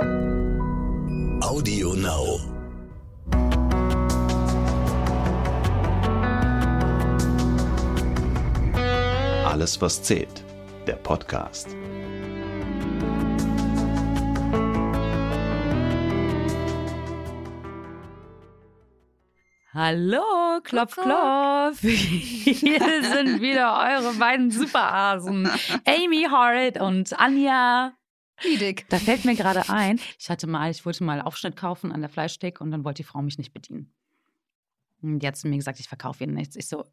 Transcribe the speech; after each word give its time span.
Audio 0.00 1.94
Now. 1.94 2.38
Alles, 9.44 9.80
was 9.80 10.02
zählt. 10.02 10.44
Der 10.86 10.94
Podcast. 10.94 11.68
Hallo, 19.74 20.60
klopf, 20.64 20.96
klopf. 20.96 21.80
Hier 21.80 23.02
sind 23.02 23.40
wieder 23.40 23.78
eure 23.78 24.12
beiden 24.14 24.50
Superasen. 24.50 25.48
Amy 25.86 26.26
Horrit 26.30 26.80
und 26.80 27.18
Anja. 27.18 27.92
Liedig. 28.44 28.86
Da 28.88 28.98
fällt 28.98 29.24
mir 29.24 29.34
gerade 29.34 29.68
ein, 29.68 30.00
ich 30.18 30.30
hatte 30.30 30.46
mal, 30.46 30.70
ich 30.70 30.84
wollte 30.86 31.04
mal 31.04 31.20
Aufschnitt 31.20 31.56
kaufen 31.56 31.92
an 31.92 32.00
der 32.00 32.10
Fleischtheke 32.10 32.62
und 32.62 32.70
dann 32.70 32.84
wollte 32.84 33.02
die 33.02 33.08
Frau 33.08 33.22
mich 33.22 33.38
nicht 33.38 33.52
bedienen. 33.52 33.92
Und 35.02 35.20
die 35.20 35.26
hat 35.26 35.36
zu 35.36 35.48
mir 35.48 35.56
gesagt, 35.56 35.80
ich 35.80 35.88
verkaufe 35.88 36.24
ihnen 36.24 36.34
nichts. 36.34 36.56
Ich 36.56 36.68
so, 36.68 36.84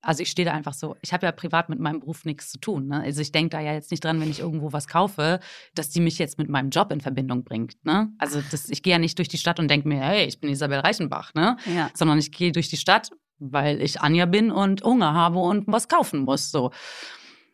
also 0.00 0.22
ich 0.22 0.30
stehe 0.30 0.44
da 0.44 0.52
einfach 0.52 0.74
so, 0.74 0.96
ich 1.00 1.12
habe 1.12 1.26
ja 1.26 1.32
privat 1.32 1.68
mit 1.68 1.78
meinem 1.78 2.00
Beruf 2.00 2.24
nichts 2.24 2.50
zu 2.50 2.58
tun. 2.58 2.88
Ne? 2.88 3.00
Also 3.00 3.20
ich 3.20 3.30
denke 3.30 3.50
da 3.50 3.60
ja 3.60 3.72
jetzt 3.72 3.90
nicht 3.92 4.04
dran, 4.04 4.20
wenn 4.20 4.30
ich 4.30 4.40
irgendwo 4.40 4.72
was 4.72 4.88
kaufe, 4.88 5.38
dass 5.74 5.90
die 5.90 6.00
mich 6.00 6.18
jetzt 6.18 6.38
mit 6.38 6.48
meinem 6.48 6.70
Job 6.70 6.90
in 6.90 7.00
Verbindung 7.00 7.44
bringt. 7.44 7.84
Ne? 7.84 8.12
Also 8.18 8.42
das, 8.50 8.68
ich 8.68 8.82
gehe 8.82 8.92
ja 8.92 8.98
nicht 8.98 9.16
durch 9.18 9.28
die 9.28 9.38
Stadt 9.38 9.60
und 9.60 9.68
denke 9.68 9.86
mir, 9.86 10.00
hey, 10.00 10.26
ich 10.26 10.40
bin 10.40 10.50
Isabel 10.50 10.80
Reichenbach, 10.80 11.34
ne? 11.34 11.56
Ja. 11.72 11.88
Sondern 11.94 12.18
ich 12.18 12.32
gehe 12.32 12.50
durch 12.50 12.68
die 12.68 12.76
Stadt, 12.76 13.10
weil 13.38 13.80
ich 13.80 14.00
Anja 14.00 14.26
bin 14.26 14.50
und 14.50 14.82
Hunger 14.82 15.14
habe 15.14 15.38
und 15.38 15.68
was 15.68 15.88
kaufen 15.88 16.20
muss. 16.20 16.50
So. 16.50 16.66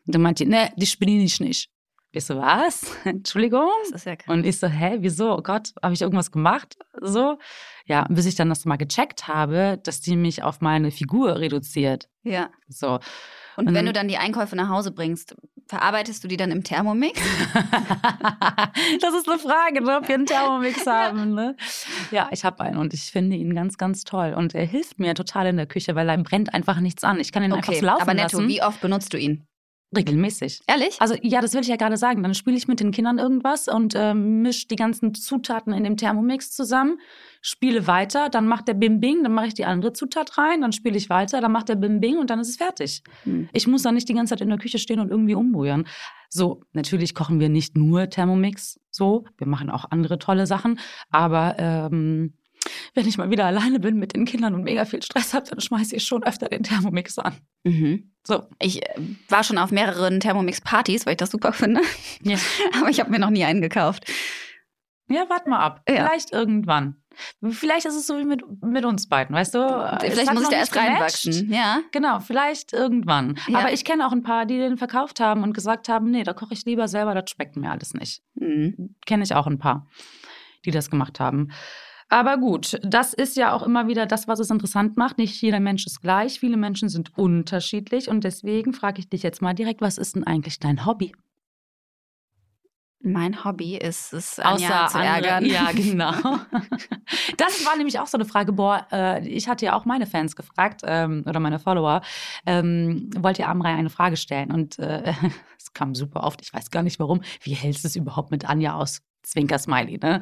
Und 0.07 0.15
dann 0.15 0.23
meinte 0.23 0.45
die, 0.45 0.51
ne, 0.51 0.73
dich 0.77 0.99
bediene 0.99 1.25
ich 1.25 1.41
nicht. 1.41 1.71
Ich 2.19 2.25
so, 2.25 2.37
was? 2.37 2.83
Entschuldigung? 3.05 3.71
Das 3.93 4.01
ist 4.01 4.07
ja 4.07 4.17
krass. 4.17 4.35
Und 4.35 4.45
ich 4.45 4.59
so, 4.59 4.67
hä, 4.67 4.97
wieso? 4.99 5.37
Oh 5.39 5.41
Gott, 5.41 5.73
habe 5.81 5.95
ich 5.95 6.03
irgendwas 6.03 6.33
gemacht? 6.33 6.77
So. 7.01 7.39
Ja, 7.87 8.07
bis 8.11 8.27
ich 8.27 8.35
dann 8.35 8.49
das 8.49 8.65
mal 8.65 8.77
gecheckt 8.77 9.29
habe, 9.29 9.79
dass 9.85 10.01
die 10.01 10.17
mich 10.17 10.43
auf 10.43 10.61
meine 10.61 10.91
Figur 10.91 11.39
reduziert. 11.39 12.09
Ja. 12.25 12.51
So. 12.69 12.99
Und 13.57 13.69
Und 13.69 13.75
wenn 13.75 13.87
du 13.87 13.93
dann 13.93 14.09
die 14.09 14.17
Einkäufe 14.19 14.57
nach 14.57 14.69
Hause 14.69 14.91
bringst, 14.91 15.37
verarbeitest 15.69 16.23
du 16.25 16.29
die 16.29 16.37
dann 16.37 16.51
im 16.51 16.65
Thermomix? 16.65 17.21
das 19.01 19.15
ist 19.15 19.29
eine 19.29 19.39
Frage, 19.39 19.83
ne, 19.83 19.99
ob 19.99 20.09
wir 20.09 20.17
einen 20.17 20.27
Thermomix 20.27 20.87
haben. 20.87 21.35
Ne? 21.35 21.57
Ja, 22.11 22.29
ich 22.33 22.45
habe 22.45 22.61
einen 22.61 22.79
und 22.79 22.95
ich 22.95 23.13
finde 23.13 23.37
ihn 23.37 23.55
ganz, 23.55 23.79
ganz 23.79 24.05
toll. 24.05 24.35
Und 24.37 24.55
er 24.55 24.65
hilft 24.67 24.99
mir 24.99 25.15
total 25.15 25.47
in 25.47 25.57
der 25.57 25.67
Küche, 25.67 25.95
weil 25.95 26.09
er 26.09 26.19
brennt 26.19 26.53
einfach 26.53 26.81
nichts 26.81 27.05
an. 27.05 27.21
Ich 27.21 27.31
kann 27.33 27.45
ihn 27.45 27.53
einfach 27.53 27.69
Okay, 27.69 27.81
so 27.81 27.87
laufen 27.87 28.03
aber 28.03 28.15
netto, 28.15 28.39
lassen. 28.39 28.49
wie 28.49 28.63
oft 28.63 28.81
benutzt 28.81 29.13
du 29.15 29.19
ihn? 29.19 29.48
Regelmäßig. 29.97 30.61
Ehrlich? 30.67 31.01
Also 31.01 31.15
ja, 31.23 31.41
das 31.41 31.55
will 31.55 31.63
ich 31.63 31.69
ja 31.69 31.77
gerade 31.77 31.97
sagen. 31.97 32.23
Dann 32.23 32.35
spiele 32.35 32.57
ich 32.57 32.69
mit 32.69 32.81
den 32.81 32.91
Kindern 32.91 33.19
irgendwas 33.19 33.69
und 33.69 33.95
ähm, 33.97 34.43
mische 34.43 34.69
die 34.69 34.77
ganzen 34.77 35.15
Zutaten 35.15 35.73
in 35.73 35.83
dem 35.83 35.97
Thermomix 35.97 36.51
zusammen, 36.51 36.99
spiele 37.41 37.87
weiter, 37.87 38.29
dann 38.29 38.47
macht 38.47 38.69
der 38.69 38.75
Bim 38.75 39.01
Bing, 39.01 39.23
dann 39.23 39.33
mache 39.33 39.47
ich 39.47 39.55
die 39.55 39.65
andere 39.65 39.95
Zutat 39.95 40.37
rein, 40.37 40.61
dann 40.61 40.73
spiele 40.73 40.99
ich 40.99 41.09
weiter, 41.09 41.41
dann 41.41 41.53
macht 41.53 41.71
der 41.71 41.77
Bim 41.77 42.01
Bing 42.01 42.19
und 42.19 42.29
dann 42.29 42.39
ist 42.39 42.51
es 42.51 42.57
fertig. 42.57 43.03
Hm. 43.25 43.49
Ich 43.55 43.67
muss 43.67 43.83
dann 43.83 43.95
nicht 43.95 44.09
die 44.11 44.15
ganze 44.15 44.33
Zeit 44.33 44.43
in 44.43 44.51
der 44.51 44.59
Küche 44.59 44.79
stehen 44.79 45.01
und 45.01 45.11
irgendwie 45.11 45.35
umrühren. 45.35 45.87
So, 46.29 46.61
natürlich 46.75 47.15
kochen 47.15 47.41
wir 47.41 47.49
nicht 47.49 47.75
nur 47.75 48.11
Thermomix 48.11 48.79
so, 48.91 49.25
wir 49.39 49.47
machen 49.47 49.71
auch 49.71 49.87
andere 49.91 50.19
tolle 50.19 50.47
Sachen, 50.47 50.79
aber 51.11 51.57
ähm, 51.59 52.35
wenn 52.95 53.07
ich 53.07 53.19
mal 53.19 53.31
wieder 53.31 53.47
alleine 53.47 53.81
bin 53.81 53.99
mit 53.99 54.15
den 54.15 54.25
Kindern 54.25 54.55
und 54.55 54.63
mega 54.63 54.85
viel 54.85 55.03
Stress 55.03 55.35
habe, 55.35 55.47
dann 55.49 55.61
schmeiße 55.61 55.97
ich 55.97 56.05
schon 56.05 56.23
öfter 56.25 56.49
den 56.49 56.63
Thermomix 56.63 57.19
an. 57.19 57.35
Mhm. 57.65 58.13
So. 58.27 58.45
Ich 58.61 58.83
äh, 58.83 59.01
war 59.29 59.45
schon 59.45 59.59
auf 59.59 59.71
mehreren 59.71 60.21
Thermomix-Partys, 60.21 61.07
weil 61.07 61.13
ich 61.13 61.19
das 61.19 61.31
super 61.31 61.53
finde. 61.53 61.81
Ja. 62.23 62.39
Aber 62.79 62.91
ich 62.91 63.01
habe 63.01 63.11
mir 63.11 63.19
noch 63.19 63.31
nie 63.31 63.45
einen 63.45 63.63
gekauft. 63.63 64.05
Ja, 65.11 65.25
warte 65.29 65.49
mal 65.49 65.61
ab. 65.61 65.83
Ja. 65.89 66.07
Vielleicht 66.07 66.33
irgendwann. 66.33 66.97
Vielleicht 67.51 67.87
ist 67.87 67.97
es 67.97 68.07
so 68.07 68.19
wie 68.19 68.25
mit, 68.25 68.43
mit 68.63 68.85
uns 68.85 69.09
beiden, 69.09 69.35
weißt 69.35 69.55
du? 69.55 69.99
Vielleicht 70.01 70.33
muss 70.33 70.45
ich 70.45 70.49
da 70.51 70.57
erst 70.57 70.73
gematcht. 70.73 70.93
reinwachsen. 70.93 71.53
Ja. 71.53 71.81
Genau, 71.91 72.21
vielleicht 72.21 72.73
irgendwann. 72.73 73.39
Ja. 73.49 73.59
Aber 73.59 73.73
ich 73.73 73.85
kenne 73.85 74.07
auch 74.07 74.13
ein 74.13 74.23
paar, 74.23 74.47
die 74.47 74.59
den 74.59 74.77
verkauft 74.79 75.19
haben 75.19 75.43
und 75.43 75.53
gesagt 75.53 75.89
haben, 75.89 76.11
nee, 76.11 76.23
da 76.23 76.33
koche 76.33 76.55
ich 76.55 76.65
lieber 76.65 76.87
selber, 76.87 77.15
das 77.15 77.31
schmeckt 77.31 77.57
mir 77.57 77.71
alles 77.71 77.95
nicht. 77.95 78.23
Mhm. 78.35 78.95
Kenne 79.07 79.25
ich 79.25 79.35
auch 79.35 79.47
ein 79.47 79.59
paar, 79.59 79.89
die 80.65 80.71
das 80.71 80.91
gemacht 80.91 81.19
haben. 81.19 81.51
Aber 82.11 82.39
gut, 82.39 82.79
das 82.83 83.13
ist 83.13 83.37
ja 83.37 83.53
auch 83.53 83.63
immer 83.63 83.87
wieder 83.87 84.07
das, 84.07 84.29
was 84.29 84.39
es 84.39 84.51
interessant 84.51 84.97
macht. 84.97 85.19
Nicht 85.19 85.41
jeder 85.43 85.61
Mensch 85.61 85.85
ist 85.87 86.01
gleich, 86.01 86.41
viele 86.41 86.57
Menschen 86.57 86.89
sind 86.89 87.17
unterschiedlich 87.19 88.09
und 88.09 88.25
deswegen 88.25 88.73
frage 88.73 89.01
ich 89.01 89.09
dich 89.11 89.23
jetzt 89.23 89.43
mal 89.43 89.55
direkt, 89.55 89.81
was 89.83 89.99
ist 89.99 90.17
denn 90.17 90.25
eigentlich 90.25 90.59
dein 90.59 90.87
Hobby? 90.87 91.13
Mein 93.01 93.45
Hobby 93.45 93.77
ist 93.77 94.13
es, 94.13 94.41
Anja 94.41 94.89
zu 94.89 94.99
andere- 94.99 95.27
ärgern. 95.27 95.45
Ja, 95.45 95.71
genau. 95.75 96.13
Das 97.37 97.65
war 97.65 97.77
nämlich 97.77 98.01
auch 98.01 98.07
so 98.07 98.19
eine 98.19 98.25
Frage. 98.25 98.53
Boah, 98.53 98.87
äh, 98.91 99.27
ich 99.27 99.49
hatte 99.49 99.65
ja 99.65 99.75
auch 99.75 99.85
meine 99.85 100.07
Fans 100.07 100.35
gefragt 100.35 100.83
ähm, 100.85 101.23
oder 101.27 101.41
meine 101.41 101.59
Follower. 101.59 102.03
Ähm, 102.45 103.11
wollt 103.17 103.39
ihr 103.39 103.49
Amrei 103.49 103.75
eine 103.75 103.91
Frage 103.91 104.17
stellen? 104.17 104.51
Und 104.51 104.79
äh, 104.79 105.13
es 105.57 105.73
kam 105.73 105.95
super 105.95 106.25
oft. 106.25 106.43
Ich 106.43 106.53
weiß 106.53 106.71
gar 106.71 106.83
nicht 106.83 106.99
warum. 106.99 107.23
Wie 107.43 107.55
hältst 107.55 107.85
du 107.85 107.89
es 107.89 107.97
überhaupt 107.97 108.31
mit 108.31 108.49
Anja 108.49 108.75
aus? 108.75 109.03
Zwinker 109.23 109.59
Smiley, 109.59 109.99
ne? 109.99 110.21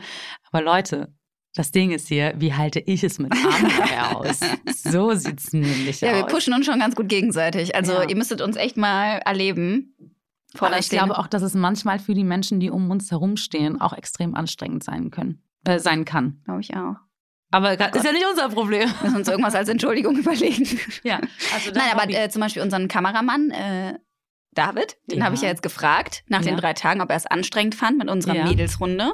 Aber 0.51 0.63
Leute, 0.63 1.13
das 1.57 1.73
Ding 1.73 1.91
ist 1.91 2.07
hier, 2.09 2.35
wie 2.39 2.55
halte 2.55 2.79
ich 2.81 3.03
es 3.03 3.19
mit 3.19 3.33
Amrei 3.33 4.03
aus? 4.15 4.41
So 4.75 5.13
sieht's 5.15 5.53
nämlich 5.53 6.01
Ja, 6.01 6.11
aus. 6.13 6.17
wir 6.19 6.25
pushen 6.27 6.55
uns 6.55 6.67
schon 6.67 6.79
ganz 6.79 6.95
gut 6.95 7.09
gegenseitig. 7.09 7.75
Also 7.75 7.93
Ja. 7.95 8.09
ihr 8.09 8.17
müsstet 8.17 8.41
uns 8.41 8.57
echt 8.57 8.77
mal 8.77 9.19
erleben. 9.25 9.95
Vor 10.55 10.69
Aber 10.69 10.79
ich 10.79 10.89
glaube 10.89 11.19
auch, 11.19 11.27
dass 11.27 11.43
es 11.43 11.55
manchmal 11.55 11.99
für 11.99 12.15
die 12.15 12.25
Menschen, 12.25 12.61
die 12.61 12.71
um 12.71 12.91
uns 12.91 13.11
herumstehen, 13.11 13.81
auch 13.81 13.93
extrem 13.93 14.35
anstrengend 14.35 14.85
sein 14.85 15.11
können, 15.11 15.43
äh, 15.65 15.79
sein 15.79 16.05
kann. 16.05 16.41
Glaube 16.45 16.61
ich 16.61 16.75
auch. 16.77 16.95
Aber 17.51 17.73
ist 17.73 18.05
ja 18.05 18.13
nicht 18.13 18.27
unser 18.31 18.49
Problem. 18.49 18.89
Wir 18.89 19.03
müssen 19.05 19.17
uns 19.17 19.29
irgendwas 19.29 19.55
als 19.55 19.69
Entschuldigung 19.69 20.17
überlegen. 20.19 20.67
Ja, 21.05 21.21
also 21.55 21.71
Nein, 21.75 21.91
aber 21.93 22.09
äh, 22.11 22.29
zum 22.29 22.41
Beispiel 22.41 22.63
unseren 22.63 22.89
Kameramann 22.89 23.51
äh, 23.51 23.99
David, 24.57 24.97
den 25.11 25.19
Ja. 25.19 25.25
habe 25.27 25.35
ich 25.35 25.43
ja 25.43 25.49
jetzt 25.49 25.63
gefragt 25.63 26.25
nach 26.29 26.41
den 26.43 26.55
Ja. 26.55 26.61
drei 26.61 26.73
Tagen, 26.73 27.01
ob 27.01 27.11
er 27.11 27.17
es 27.17 27.27
anstrengend 27.27 27.75
fand 27.75 27.99
mit 27.99 28.09
unserer 28.11 28.35
Ja. 28.37 28.45
Mädelsrunde, 28.45 29.13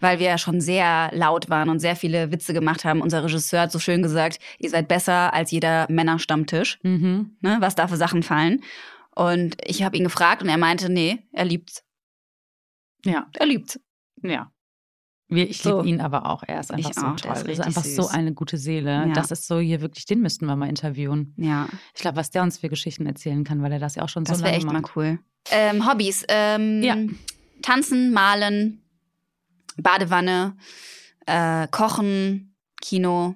weil 0.00 0.18
wir 0.18 0.26
ja 0.26 0.38
schon 0.38 0.60
sehr 0.60 1.10
laut 1.12 1.50
waren 1.50 1.68
und 1.68 1.80
sehr 1.80 1.96
viele 1.96 2.32
Witze 2.32 2.54
gemacht 2.54 2.84
haben. 2.84 3.00
Unser 3.02 3.24
Regisseur 3.24 3.62
hat 3.62 3.72
so 3.72 3.78
schön 3.78 4.02
gesagt, 4.02 4.38
ihr 4.58 4.70
seid 4.70 4.88
besser 4.88 5.34
als 5.34 5.50
jeder 5.50 5.86
Männerstammtisch, 5.90 6.78
Mhm. 6.82 7.36
ne, 7.40 7.56
was 7.60 7.74
da 7.74 7.88
für 7.88 7.96
Sachen 7.96 8.22
fallen. 8.22 8.62
Und 9.14 9.56
ich 9.64 9.82
habe 9.82 9.96
ihn 9.96 10.04
gefragt 10.04 10.42
und 10.42 10.48
er 10.48 10.58
meinte, 10.58 10.88
nee, 10.90 11.18
er 11.32 11.44
liebt's. 11.44 11.84
Ja, 13.04 13.26
Er 13.34 13.46
liebt's. 13.46 13.78
ja. 14.22 14.50
Ich 15.28 15.58
So. 15.62 15.78
liebe 15.78 15.88
ihn 15.88 16.00
aber 16.00 16.26
auch. 16.30 16.42
Er 16.46 16.60
ist 16.60 16.70
einfach 16.70 16.90
Ich 16.90 16.96
so 16.96 17.06
auch, 17.06 17.16
toll. 17.16 17.30
Er 17.30 17.36
ist 17.40 17.46
richtig 17.48 17.66
einfach 17.66 17.84
so 17.84 18.02
süß. 18.02 18.10
eine 18.12 18.32
gute 18.34 18.58
Seele. 18.58 18.90
Ja. 19.08 19.12
Das 19.14 19.30
ist 19.30 19.46
so 19.46 19.58
hier 19.58 19.80
wirklich, 19.80 20.04
den 20.04 20.20
müssten 20.20 20.46
wir 20.46 20.54
mal 20.56 20.68
interviewen. 20.68 21.32
Ja, 21.38 21.66
Ich 21.94 22.02
glaube, 22.02 22.16
was 22.16 22.30
der 22.30 22.42
uns 22.42 22.58
für 22.58 22.68
Geschichten 22.68 23.06
erzählen 23.06 23.42
kann, 23.44 23.62
weil 23.62 23.72
er 23.72 23.78
das 23.78 23.94
ja 23.94 24.02
auch 24.02 24.08
schon 24.08 24.24
das 24.24 24.38
so 24.38 24.44
wäre 24.44 24.52
lange 24.52 24.56
echt 24.58 24.66
mal 24.66 24.80
macht. 24.82 24.96
cool. 24.96 25.18
Ähm, 25.50 25.88
Hobbys. 25.90 26.24
Ähm, 26.28 26.82
Ja. 26.82 26.96
Tanzen, 27.62 28.12
malen, 28.12 28.82
Badewanne, 29.76 30.56
äh, 31.26 31.66
Kochen, 31.68 32.54
Kino, 32.80 33.34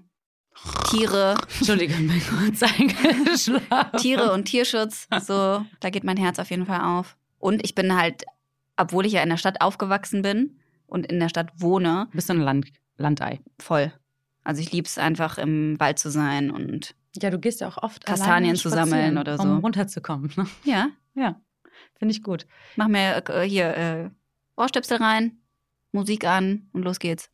Tiere, 0.91 1.37
Entschuldige, 1.59 1.95
bin 1.95 2.21
kurz 2.29 2.63
eingeschlafen. 2.79 3.99
Tiere 3.99 4.33
und 4.33 4.45
Tierschutz. 4.45 5.07
So, 5.21 5.65
da 5.81 5.91
geht 5.91 6.05
mein 6.05 6.17
Herz 6.17 6.39
auf 6.39 6.51
jeden 6.51 6.67
Fall 6.67 6.81
auf. 6.81 7.17
Und 7.39 7.65
ich 7.65 7.75
bin 7.75 7.97
halt, 7.97 8.25
obwohl 8.77 9.07
ich 9.07 9.13
ja 9.15 9.23
in 9.23 9.29
der 9.31 9.37
Stadt 9.37 9.61
aufgewachsen 9.61 10.23
bin 10.23 10.58
und 10.89 11.07
in 11.07 11.21
der 11.21 11.29
Stadt 11.29 11.53
wohne, 11.61 12.09
Bist 12.13 12.29
du 12.29 12.33
ein 12.35 12.41
Land, 12.41 12.67
Landei? 12.97 13.41
voll. 13.61 13.93
Also 14.43 14.61
ich 14.63 14.73
liebe 14.73 14.87
es 14.87 14.99
einfach 14.99 15.39
im 15.39 15.79
Wald 15.79 15.99
zu 15.99 16.11
sein 16.11 16.51
und 16.51 16.95
Ja, 17.21 17.31
du 17.31 17.39
gehst 17.39 17.61
ja 17.61 17.69
auch 17.69 17.77
oft 17.83 18.05
Kastanien 18.07 18.57
zu 18.57 18.69
sammeln 18.71 19.19
oder 19.19 19.37
so. 19.37 19.43
Um 19.45 19.59
runterzukommen. 19.59 20.33
Ne? 20.37 20.47
ja, 20.65 20.89
Ja, 21.15 21.41
finde 21.99 22.13
ich 22.13 22.23
gut. 22.23 22.47
mach 22.77 22.89
mir 22.89 23.23
äh, 23.29 23.43
hier 23.49 23.77
äh, 23.77 24.11
Ohrstöpsel 24.57 24.97
rein, 24.99 25.39
Musik 25.93 26.25
an 26.25 26.69
und 26.73 26.83
los 26.83 26.99
geht's. 26.99 27.31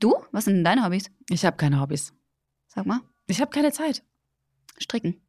Du? 0.00 0.14
Was 0.32 0.44
sind 0.46 0.54
denn 0.54 0.64
deine 0.64 0.84
Hobbys? 0.84 1.10
Ich 1.28 1.44
habe 1.44 1.56
keine 1.56 1.80
Hobbys. 1.80 2.12
Sag 2.68 2.86
mal. 2.86 3.00
Ich 3.26 3.40
habe 3.40 3.50
keine 3.50 3.70
Zeit. 3.72 4.02
Stricken. 4.78 5.20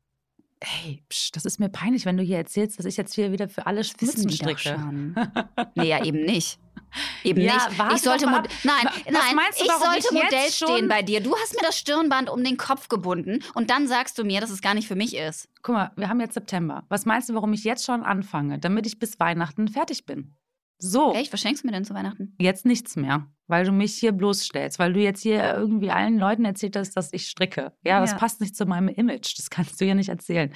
Hey, 0.61 1.03
psch, 1.09 1.31
das 1.33 1.45
ist 1.45 1.59
mir 1.59 1.69
peinlich, 1.69 2.05
wenn 2.05 2.17
du 2.17 2.23
hier 2.23 2.37
erzählst, 2.37 2.79
dass 2.79 2.85
ich 2.85 2.97
jetzt 2.97 3.13
hier 3.13 3.31
wieder 3.31 3.47
für 3.49 3.67
alle 3.67 3.81
doch 3.81 3.87
stricke. 3.87 4.57
schon. 4.57 5.15
nee, 5.75 5.87
ja, 5.89 6.03
eben 6.03 6.23
nicht. 6.23 6.59
Eben 7.23 7.41
Ja, 7.41 7.53
nicht. 7.69 7.93
Ich 7.95 8.01
sollte. 8.01 8.25
Nein, 8.25 8.43
nein, 8.63 9.35
meinst 9.35 9.59
du, 9.59 9.65
ich 9.65 9.71
sollte 9.71 9.99
ich 9.99 10.11
Modell 10.11 10.49
stehen 10.51 10.87
bei 10.87 11.01
dir. 11.01 11.21
Du 11.21 11.35
hast 11.35 11.53
mir 11.53 11.65
das 11.65 11.77
Stirnband 11.77 12.29
um 12.29 12.43
den 12.43 12.57
Kopf 12.57 12.87
gebunden 12.89 13.43
und 13.53 13.69
dann 13.69 13.87
sagst 13.87 14.17
du 14.17 14.23
mir, 14.23 14.41
dass 14.41 14.49
es 14.49 14.61
gar 14.61 14.73
nicht 14.73 14.87
für 14.87 14.95
mich 14.95 15.15
ist. 15.15 15.49
Guck 15.61 15.75
mal, 15.75 15.91
wir 15.95 16.09
haben 16.09 16.19
jetzt 16.19 16.33
September. 16.35 16.83
Was 16.89 17.05
meinst 17.05 17.29
du, 17.29 17.33
warum 17.33 17.53
ich 17.53 17.63
jetzt 17.63 17.85
schon 17.85 18.03
anfange, 18.03 18.59
damit 18.59 18.85
ich 18.87 18.99
bis 18.99 19.19
Weihnachten 19.19 19.67
fertig 19.67 20.05
bin? 20.05 20.35
So, 20.77 21.13
Echt, 21.13 21.31
was 21.31 21.39
schenkst 21.39 21.63
du 21.63 21.67
mir 21.67 21.71
denn 21.71 21.85
zu 21.85 21.93
Weihnachten? 21.93 22.35
jetzt 22.37 22.65
nichts 22.65 22.97
mehr, 22.97 23.27
weil 23.47 23.63
du 23.63 23.71
mich 23.71 23.95
hier 23.95 24.11
bloßstellst, 24.11 24.77
weil 24.77 24.91
du 24.91 24.99
jetzt 24.99 25.21
hier 25.21 25.53
irgendwie 25.55 25.89
allen 25.89 26.19
Leuten 26.19 26.43
erzählt 26.43 26.75
hast, 26.75 26.97
dass 26.97 27.13
ich 27.13 27.29
stricke. 27.29 27.71
Ja, 27.85 28.01
das 28.01 28.11
Ja. 28.11 28.17
passt 28.17 28.41
nicht 28.41 28.57
zu 28.57 28.65
meinem 28.65 28.89
Image. 28.89 29.37
Das 29.37 29.49
kannst 29.49 29.79
du 29.79 29.85
ja 29.85 29.93
nicht 29.95 30.09
erzählen. 30.09 30.53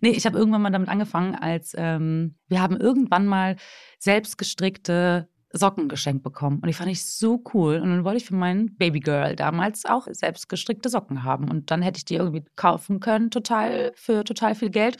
Nee, 0.00 0.10
ich 0.10 0.26
habe 0.26 0.36
irgendwann 0.36 0.62
mal 0.62 0.70
damit 0.70 0.88
angefangen, 0.88 1.36
als 1.36 1.72
ähm, 1.78 2.34
wir 2.48 2.60
haben 2.60 2.76
irgendwann 2.78 3.26
mal 3.26 3.54
selbstgestrickte 4.00 5.28
Socken 5.52 5.88
geschenkt 5.88 6.22
bekommen. 6.22 6.56
Und 6.60 6.66
die 6.66 6.72
fand 6.72 6.90
ich 6.90 7.04
so 7.04 7.42
cool. 7.54 7.76
Und 7.76 7.90
dann 7.90 8.04
wollte 8.04 8.18
ich 8.18 8.26
für 8.26 8.34
meinen 8.36 8.76
Babygirl 8.76 9.34
damals 9.36 9.84
auch 9.84 10.06
selbst 10.10 10.48
gestrickte 10.48 10.88
Socken 10.88 11.24
haben. 11.24 11.50
Und 11.50 11.70
dann 11.70 11.82
hätte 11.82 11.98
ich 11.98 12.04
die 12.04 12.14
irgendwie 12.14 12.44
kaufen 12.56 13.00
können, 13.00 13.30
total, 13.30 13.92
für 13.96 14.24
total 14.24 14.54
viel 14.54 14.70
Geld. 14.70 14.96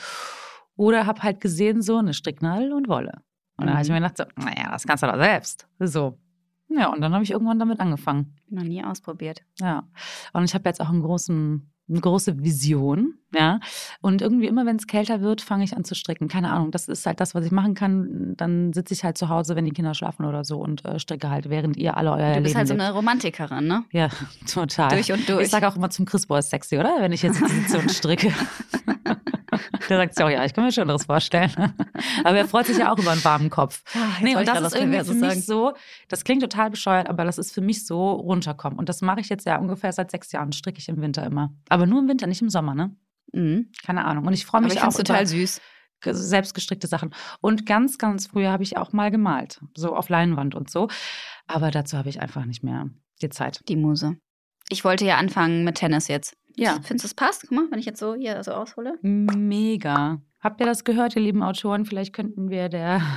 Oder 0.76 1.06
habe 1.06 1.23
halt 1.23 1.41
gesehen, 1.41 1.82
so 1.82 1.99
eine 1.99 2.14
Stricknadel 2.14 2.73
und 2.73 2.88
Wolle. 2.88 3.23
Und 3.56 3.67
dann 3.67 3.75
habe 3.75 3.82
ich 3.82 3.88
Mhm. 3.88 3.94
mir 3.97 4.00
gedacht, 4.00 4.17
so, 4.17 4.25
naja, 4.43 4.70
das 4.70 4.87
kannst 4.87 5.02
du 5.02 5.06
doch 5.06 5.17
selbst. 5.19 5.69
So. 5.79 6.19
Ja, 6.69 6.93
und 6.93 7.00
dann 7.00 7.12
habe 7.12 7.25
ich 7.25 7.31
irgendwann 7.32 7.58
damit 7.58 7.81
angefangen. 7.81 8.37
Noch 8.49 8.62
nie 8.62 8.82
ausprobiert. 8.82 9.43
Ja. 9.58 9.88
Und 10.32 10.44
ich 10.44 10.55
habe 10.55 10.69
jetzt 10.69 10.81
auch 10.81 10.88
einen 10.88 11.02
großen, 11.02 11.70
eine 11.90 12.00
große 12.00 12.42
Vision, 12.42 13.14
ja. 13.34 13.60
Und 14.00 14.22
irgendwie 14.22 14.46
immer, 14.46 14.64
wenn 14.66 14.76
es 14.76 14.87
kälter 14.87 15.20
wird, 15.20 15.40
fange 15.40 15.64
ich 15.64 15.76
an 15.76 15.84
zu 15.84 15.94
stricken. 15.94 16.28
Keine 16.28 16.50
Ahnung, 16.50 16.70
das 16.70 16.88
ist 16.88 17.04
halt 17.06 17.20
das, 17.20 17.34
was 17.34 17.44
ich 17.44 17.52
machen 17.52 17.75
kann. 17.75 18.34
Dann 18.37 18.72
sitze 18.72 18.94
ich 18.94 19.04
halt 19.04 19.19
zu 19.19 19.28
Hause, 19.28 19.56
wenn 19.56 19.64
die 19.64 19.72
Kinder 19.72 19.94
schlafen 19.94 20.25
oder 20.25 20.44
so 20.44 20.58
und 20.58 20.84
äh, 20.84 20.98
stricke 20.98 21.31
halt, 21.31 21.50
während 21.50 21.76
ihr 21.76 21.96
alle 21.96 22.12
euer 22.12 22.16
Du 22.16 22.32
Leben 22.34 22.42
bist 22.44 22.54
halt 22.54 22.69
so 22.69 22.75
eine 22.75 22.92
Romantikerin, 22.92 23.66
ne? 23.66 23.84
Ja, 23.90 24.08
total. 24.50 24.90
Durch 24.90 25.12
und 25.12 25.28
durch. 25.28 25.44
Ich 25.44 25.50
sage 25.50 25.69
auch 25.69 25.76
immer 25.76 25.90
zum 25.90 26.06
Chris, 26.06 26.26
boah, 26.26 26.38
ist 26.38 26.50
sexy, 26.50 26.78
oder? 26.78 26.96
Wenn 27.00 27.12
ich 27.12 27.22
jetzt 27.22 27.38
sitze 27.38 27.78
und 27.78 27.90
stricke. 27.90 28.32
Der 29.90 29.98
sagt 29.98 30.19
ja 30.19 30.44
ich 30.44 30.54
kann 30.54 30.64
mir 30.64 30.72
schon 30.72 30.82
anderes 30.82 31.04
vorstellen. 31.04 31.50
Aber 32.25 32.37
er 32.38 32.46
freut 32.46 32.66
sich 32.66 32.78
ja 32.78 32.92
auch 32.92 32.98
über 32.98 33.10
einen 33.10 33.25
warmen 33.25 33.50
Kopf. 33.50 33.82
Nee, 34.22 34.37
und 34.37 34.46
das 34.48 34.60
ist 34.62 34.75
irgendwie 34.76 35.04
für 35.04 35.14
mich 35.14 35.44
so, 35.44 35.75
das 36.08 36.25
klingt 36.25 36.42
total 36.42 36.70
bescheuert, 36.70 37.08
aber 37.08 37.25
das 37.25 37.37
ist 37.38 37.52
für 37.52 37.60
mich 37.60 37.84
so 37.87 38.12
runterkommen. 38.12 38.78
Und 38.78 38.88
das 38.88 39.02
mache 39.02 39.20
ich 39.20 39.28
jetzt 39.28 39.44
ja 39.46 39.58
ungefähr 39.58 39.92
seit 39.92 40.10
sechs 40.10 40.31
Jahren, 40.32 40.52
stricke 40.52 40.78
ich 40.78 40.88
im 40.88 41.00
Winter 41.02 41.25
immer. 41.26 41.52
Aber 41.69 41.87
nur 41.87 41.98
im 42.00 42.08
Winter, 42.08 42.26
nicht 42.26 42.40
im 42.40 42.48
Sommer, 42.50 42.75
ne? 42.75 42.94
Mhm. 43.32 43.70
Keine 43.84 44.04
Ahnung. 44.04 44.26
Und 44.26 44.32
ich 44.32 44.46
freue 44.46 44.60
Aber 44.60 44.69
mich 44.69 44.76
ich 44.76 44.82
auch 44.82 44.94
total 44.94 45.19
über 45.22 45.26
süß. 45.26 45.60
ge- 46.00 46.12
selbstgestrickte 46.14 46.87
Sachen. 46.87 47.14
Und 47.40 47.66
ganz, 47.66 47.98
ganz 47.98 48.28
früher 48.28 48.50
habe 48.50 48.62
ich 48.62 48.76
auch 48.76 48.92
mal 48.92 49.10
gemalt, 49.10 49.60
so 49.76 49.94
auf 49.94 50.08
Leinwand 50.08 50.54
und 50.54 50.70
so. 50.70 50.88
Aber 51.46 51.70
dazu 51.70 51.96
habe 51.98 52.08
ich 52.08 52.20
einfach 52.20 52.44
nicht 52.44 52.62
mehr 52.62 52.88
die 53.22 53.28
Zeit. 53.31 53.60
Die 53.69 53.76
Muse. 53.76 54.16
Ich 54.70 54.84
wollte 54.84 55.05
ja 55.05 55.17
anfangen 55.19 55.64
mit 55.64 55.75
Tennis 55.76 56.08
jetzt. 56.08 56.34
Ja. 56.56 56.75
Findest 56.82 57.05
du 57.05 57.06
es 57.08 57.14
passt? 57.14 57.43
Guck 57.43 57.52
mal, 57.52 57.67
wenn 57.70 57.78
ich 57.78 57.87
jetzt 57.87 58.00
so 58.00 58.14
hier 58.14 58.43
so 58.43 58.52
aushole. 58.52 58.94
Mega. 59.02 60.20
Habt 60.40 60.58
ihr 60.61 60.67
das 60.67 60.84
gehört, 60.84 61.14
ihr 61.17 61.22
lieben 61.22 61.43
Autoren? 61.43 61.84
Vielleicht 61.84 62.14
könnten 62.14 62.49
wir 62.50 62.69
der. 62.70 63.02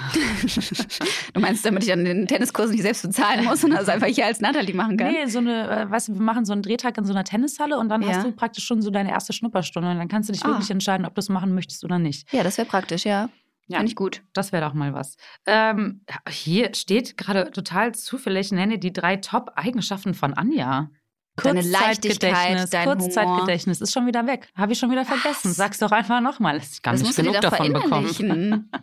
Du 1.33 1.39
meinst, 1.41 1.65
damit 1.65 1.81
ich 1.81 1.89
dann 1.89 2.05
den 2.05 2.27
Tenniskurs 2.27 2.69
nicht 2.69 2.83
selbst 2.83 3.01
bezahlen 3.01 3.45
muss 3.45 3.63
und 3.63 3.71
das 3.71 3.89
einfach 3.89 4.05
hier 4.07 4.27
als 4.27 4.39
Natalie 4.39 4.75
machen 4.75 4.97
kann? 4.97 5.11
Nee, 5.11 5.25
so 5.25 5.39
eine, 5.39 5.67
äh, 5.67 5.89
weißt 5.89 6.09
du, 6.09 6.13
wir 6.13 6.21
machen 6.21 6.45
so 6.45 6.53
einen 6.53 6.61
Drehtag 6.61 6.95
in 6.99 7.05
so 7.05 7.13
einer 7.13 7.23
Tennishalle 7.23 7.79
und 7.79 7.89
dann 7.89 8.03
Ja. 8.03 8.09
hast 8.09 8.23
du 8.25 8.31
praktisch 8.33 8.65
schon 8.65 8.83
so 8.83 8.91
deine 8.91 9.09
erste 9.09 9.33
Schnupperstunde 9.33 9.89
und 9.89 9.97
dann 9.97 10.07
kannst 10.09 10.29
du 10.29 10.33
dich 10.33 10.43
Ah. 10.45 10.49
wirklich 10.49 10.69
entscheiden, 10.69 11.07
ob 11.07 11.15
du 11.15 11.19
es 11.19 11.29
machen 11.29 11.55
möchtest 11.55 11.83
oder 11.83 11.97
nicht. 11.97 12.31
Ja, 12.31 12.43
das 12.43 12.57
wäre 12.59 12.67
praktisch, 12.67 13.03
ja. 13.05 13.29
Ja. 13.67 13.77
Finde 13.77 13.89
ich 13.89 13.95
gut. 13.95 14.21
Das 14.33 14.51
wäre 14.51 14.63
doch 14.63 14.75
mal 14.75 14.93
was. 14.93 15.15
Ähm, 15.47 16.01
hier 16.29 16.71
steht 16.75 17.17
gerade 17.17 17.49
total 17.49 17.95
zufällig, 17.95 18.51
nenne 18.51 18.77
die 18.77 18.93
drei 18.93 19.15
Top-Eigenschaften 19.15 20.13
von 20.13 20.35
Anja. 20.35 20.91
Deine 21.35 21.61
Kurzzeitgedächtnis, 21.61 21.71
Leichtigkeit, 21.71 22.73
dein 22.73 22.85
Kurzzeitgedächtnis 22.85 23.81
ist 23.81 23.91
schon 23.91 24.05
wieder 24.05 24.27
weg. 24.27 24.49
Habe 24.55 24.73
ich 24.73 24.79
schon 24.79 24.91
wieder 24.91 25.03
vergessen. 25.03 25.49
Was? 25.49 25.55
Sag's 25.55 25.79
doch 25.79 25.91
einfach 25.91 26.21
nochmal. 26.21 26.57
Ich 26.57 26.81
kann 26.81 26.93
das 26.93 27.01
nicht 27.01 27.15
genug 27.15 27.33
doch 27.35 27.51
davon 27.51 27.73
bekommen. 27.73 28.69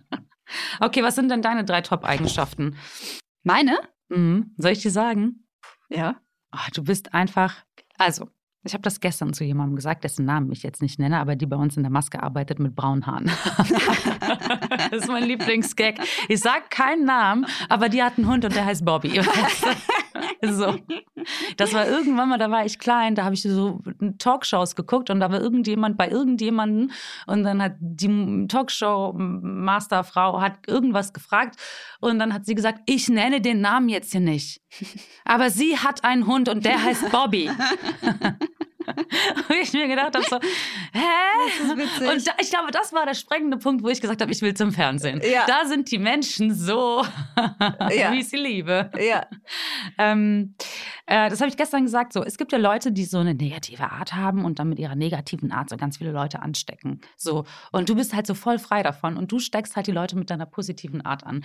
Okay, 0.81 1.05
was 1.05 1.14
sind 1.14 1.29
denn 1.29 1.43
deine 1.43 1.64
drei 1.64 1.81
Top-Eigenschaften? 1.81 2.76
Meine? 3.44 3.79
Mhm. 4.08 4.52
Soll 4.56 4.73
ich 4.73 4.82
dir 4.82 4.91
sagen? 4.91 5.47
Ja. 5.88 6.20
Ah, 6.50 6.67
du 6.75 6.82
bist 6.82 7.14
einfach. 7.14 7.64
Also, 7.99 8.29
ich 8.62 8.75
habe 8.75 8.83
das 8.83 9.01
gestern 9.01 9.33
zu 9.33 9.43
jemandem 9.43 9.77
gesagt, 9.77 10.05
dessen 10.05 10.27
Namen 10.27 10.53
ich 10.53 10.62
jetzt 10.62 10.83
nicht 10.83 10.99
nenne, 10.99 11.19
aber 11.19 11.35
die 11.35 11.47
bei 11.47 11.57
uns 11.57 11.77
in 11.77 11.83
der 11.83 11.91
Maske 11.91 12.23
arbeitet 12.23 12.59
mit 12.59 12.75
braunen 12.75 13.07
Haaren. 13.07 13.25
das 14.91 15.03
ist 15.03 15.09
mein 15.09 15.25
Lieblingsgag. 15.25 15.99
Ich 16.29 16.41
sage 16.41 16.65
keinen 16.69 17.07
Namen, 17.07 17.47
aber 17.71 17.89
die 17.89 18.03
hat 18.03 18.19
einen 18.19 18.29
Hund 18.29 18.45
und 18.45 18.55
der 18.55 18.67
heißt 18.67 18.85
Bobby. 18.85 19.21
So. 20.43 20.79
Das 21.57 21.75
war 21.75 21.87
irgendwann 21.87 22.31
mal, 22.31 22.39
da 22.39 22.51
war 22.51 22.65
ich 22.65 22.79
klein, 22.79 23.15
da 23.15 23.25
habe 23.25 23.35
ich 23.35 23.43
so 23.43 23.81
Talkshows 24.19 24.75
geguckt 24.75 25.11
und 25.11 25.21
da 25.21 25.31
war 25.31 25.41
irgendjemand 25.41 25.99
bei 25.99 26.09
irgendjemanden 26.09 26.93
und 27.27 27.45
dann 27.45 27.62
hat 27.62 27.75
die 27.79 28.47
Talkshow-Masterfrau 28.49 30.41
hat 30.41 30.67
irgendwas 30.67 31.12
gefragt 31.12 31.57
und 32.01 32.19
dann 32.19 32.33
hat 32.33 32.47
sie 32.47 32.55
gesagt, 32.55 32.81
ich 32.87 33.09
nenne 33.09 33.41
den 33.41 33.61
Namen 33.61 33.89
jetzt 33.89 34.12
hier 34.12 34.21
nicht. 34.21 34.62
Aber 35.25 35.51
sie 35.51 35.79
hat 35.79 36.05
einen 36.05 36.27
Hund 36.27 36.49
und 36.49 36.65
der 36.65 36.83
heißt 36.83 37.11
Bobby. 37.11 37.51
Und 39.49 39.56
ich 39.62 39.73
mir 39.73 39.88
gedacht 39.88 40.15
habe 40.15 40.25
so, 40.29 40.38
hä? 40.93 42.12
Und 42.12 42.27
da, 42.27 42.32
ich 42.41 42.50
glaube, 42.50 42.71
das 42.71 42.93
war 42.93 43.06
der 43.06 43.15
sprengende 43.15 43.56
Punkt, 43.59 43.82
wo 43.82 43.88
ich 43.88 44.00
gesagt 44.00 44.21
habe, 44.21 44.32
ich 44.32 44.43
will 44.43 44.55
zum 44.55 44.73
Fernsehen. 44.73 45.21
Ja. 45.31 45.44
Da 45.47 45.67
sind 45.67 45.91
die 45.91 45.99
Menschen 45.99 46.55
so, 46.55 47.05
Ja. 47.91 48.12
wie 48.12 48.21
ich 48.21 48.29
sie 48.29 48.37
liebe. 48.37 48.91
Ja. 48.99 49.27
Ähm, 49.99 50.55
äh, 51.06 51.29
das 51.31 51.41
habe 51.41 51.50
ich 51.50 51.56
gestern 51.56 51.85
gesagt. 51.85 52.12
So, 52.12 52.25
es 52.25 52.38
gibt 52.38 52.53
ja 52.53 52.59
Leute, 52.59 52.93
die 52.93 53.05
so 53.05 53.19
eine 53.19 53.35
negative 53.35 53.91
Art 53.91 54.15
haben 54.15 54.44
und 54.44 54.59
dann 54.59 54.69
mit 54.69 54.79
ihrer 54.79 54.97
negativen 54.97 55.53
Art 55.53 55.69
so 55.71 55.76
ganz 55.76 55.99
viele 55.99 56.12
Leute 56.12 56.43
anstecken. 56.43 57.00
So 57.17 57.44
und 57.73 57.88
du 57.88 57.94
bist 57.94 58.15
halt 58.15 58.26
so 58.26 58.35
voll 58.35 58.59
frei 58.59 58.83
davon 58.83 59.17
und 59.17 59.31
du 59.33 59.38
steckst 59.38 59.76
halt 59.76 59.87
die 59.87 59.93
Leute 59.93 60.17
mit 60.17 60.31
deiner 60.31 60.47
positiven 60.47 61.05
Art 61.05 61.25
an. 61.25 61.44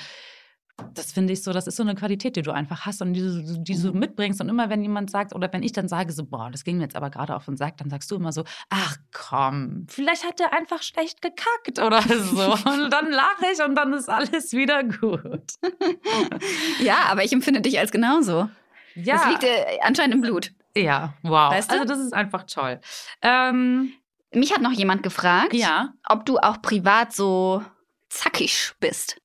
Das 0.93 1.11
finde 1.13 1.31
ich 1.33 1.41
so, 1.43 1.53
das 1.53 1.67
ist 1.67 1.77
so 1.77 1.83
eine 1.83 1.95
Qualität, 1.95 2.35
die 2.35 2.41
du 2.41 2.51
einfach 2.51 2.85
hast 2.85 3.01
und 3.01 3.13
die, 3.13 3.21
du- 3.21 3.57
die 3.63 3.81
du 3.81 3.93
mitbringst. 3.93 4.41
Und 4.41 4.49
immer 4.49 4.69
wenn 4.69 4.81
jemand 4.81 5.09
sagt, 5.09 5.33
oder 5.33 5.51
wenn 5.53 5.63
ich 5.63 5.71
dann 5.71 5.87
sage, 5.87 6.11
so, 6.11 6.25
boah, 6.25 6.49
das 6.51 6.63
ging 6.65 6.77
mir 6.77 6.83
jetzt 6.83 6.95
aber 6.97 7.09
gerade 7.09 7.33
auf 7.35 7.45
den 7.45 7.55
Sack, 7.55 7.77
dann 7.77 7.89
sagst 7.89 8.11
du 8.11 8.15
immer 8.15 8.31
so, 8.33 8.43
ach 8.69 8.97
komm, 9.13 9.87
vielleicht 9.89 10.25
hat 10.25 10.39
er 10.41 10.51
einfach 10.53 10.83
schlecht 10.83 11.21
gekackt 11.21 11.79
oder 11.79 12.01
so. 12.01 12.53
Und 12.69 12.89
dann 12.89 13.09
lache 13.09 13.45
ich 13.53 13.61
und 13.63 13.75
dann 13.75 13.93
ist 13.93 14.09
alles 14.09 14.51
wieder 14.53 14.83
gut. 14.83 15.53
Ja, 16.81 16.97
aber 17.09 17.23
ich 17.23 17.33
empfinde 17.33 17.61
dich 17.61 17.79
als 17.79 17.91
genauso. 17.91 18.49
Ja. 18.95 19.15
Das 19.15 19.27
liegt 19.27 19.43
äh, 19.43 19.79
anscheinend 19.81 20.15
im 20.15 20.21
Blut. 20.21 20.51
Ja, 20.75 21.13
wow. 21.23 21.51
Weißt 21.51 21.71
du? 21.71 21.75
Also 21.75 21.85
das 21.85 21.99
ist 21.99 22.13
einfach 22.13 22.43
toll. 22.43 22.79
Ähm, 23.21 23.93
Mich 24.33 24.53
hat 24.53 24.61
noch 24.61 24.71
jemand 24.71 25.03
gefragt, 25.03 25.53
ja. 25.53 25.93
ob 26.07 26.25
du 26.25 26.37
auch 26.37 26.61
privat 26.61 27.13
so 27.13 27.63
zackig 28.09 28.73
bist. 28.79 29.17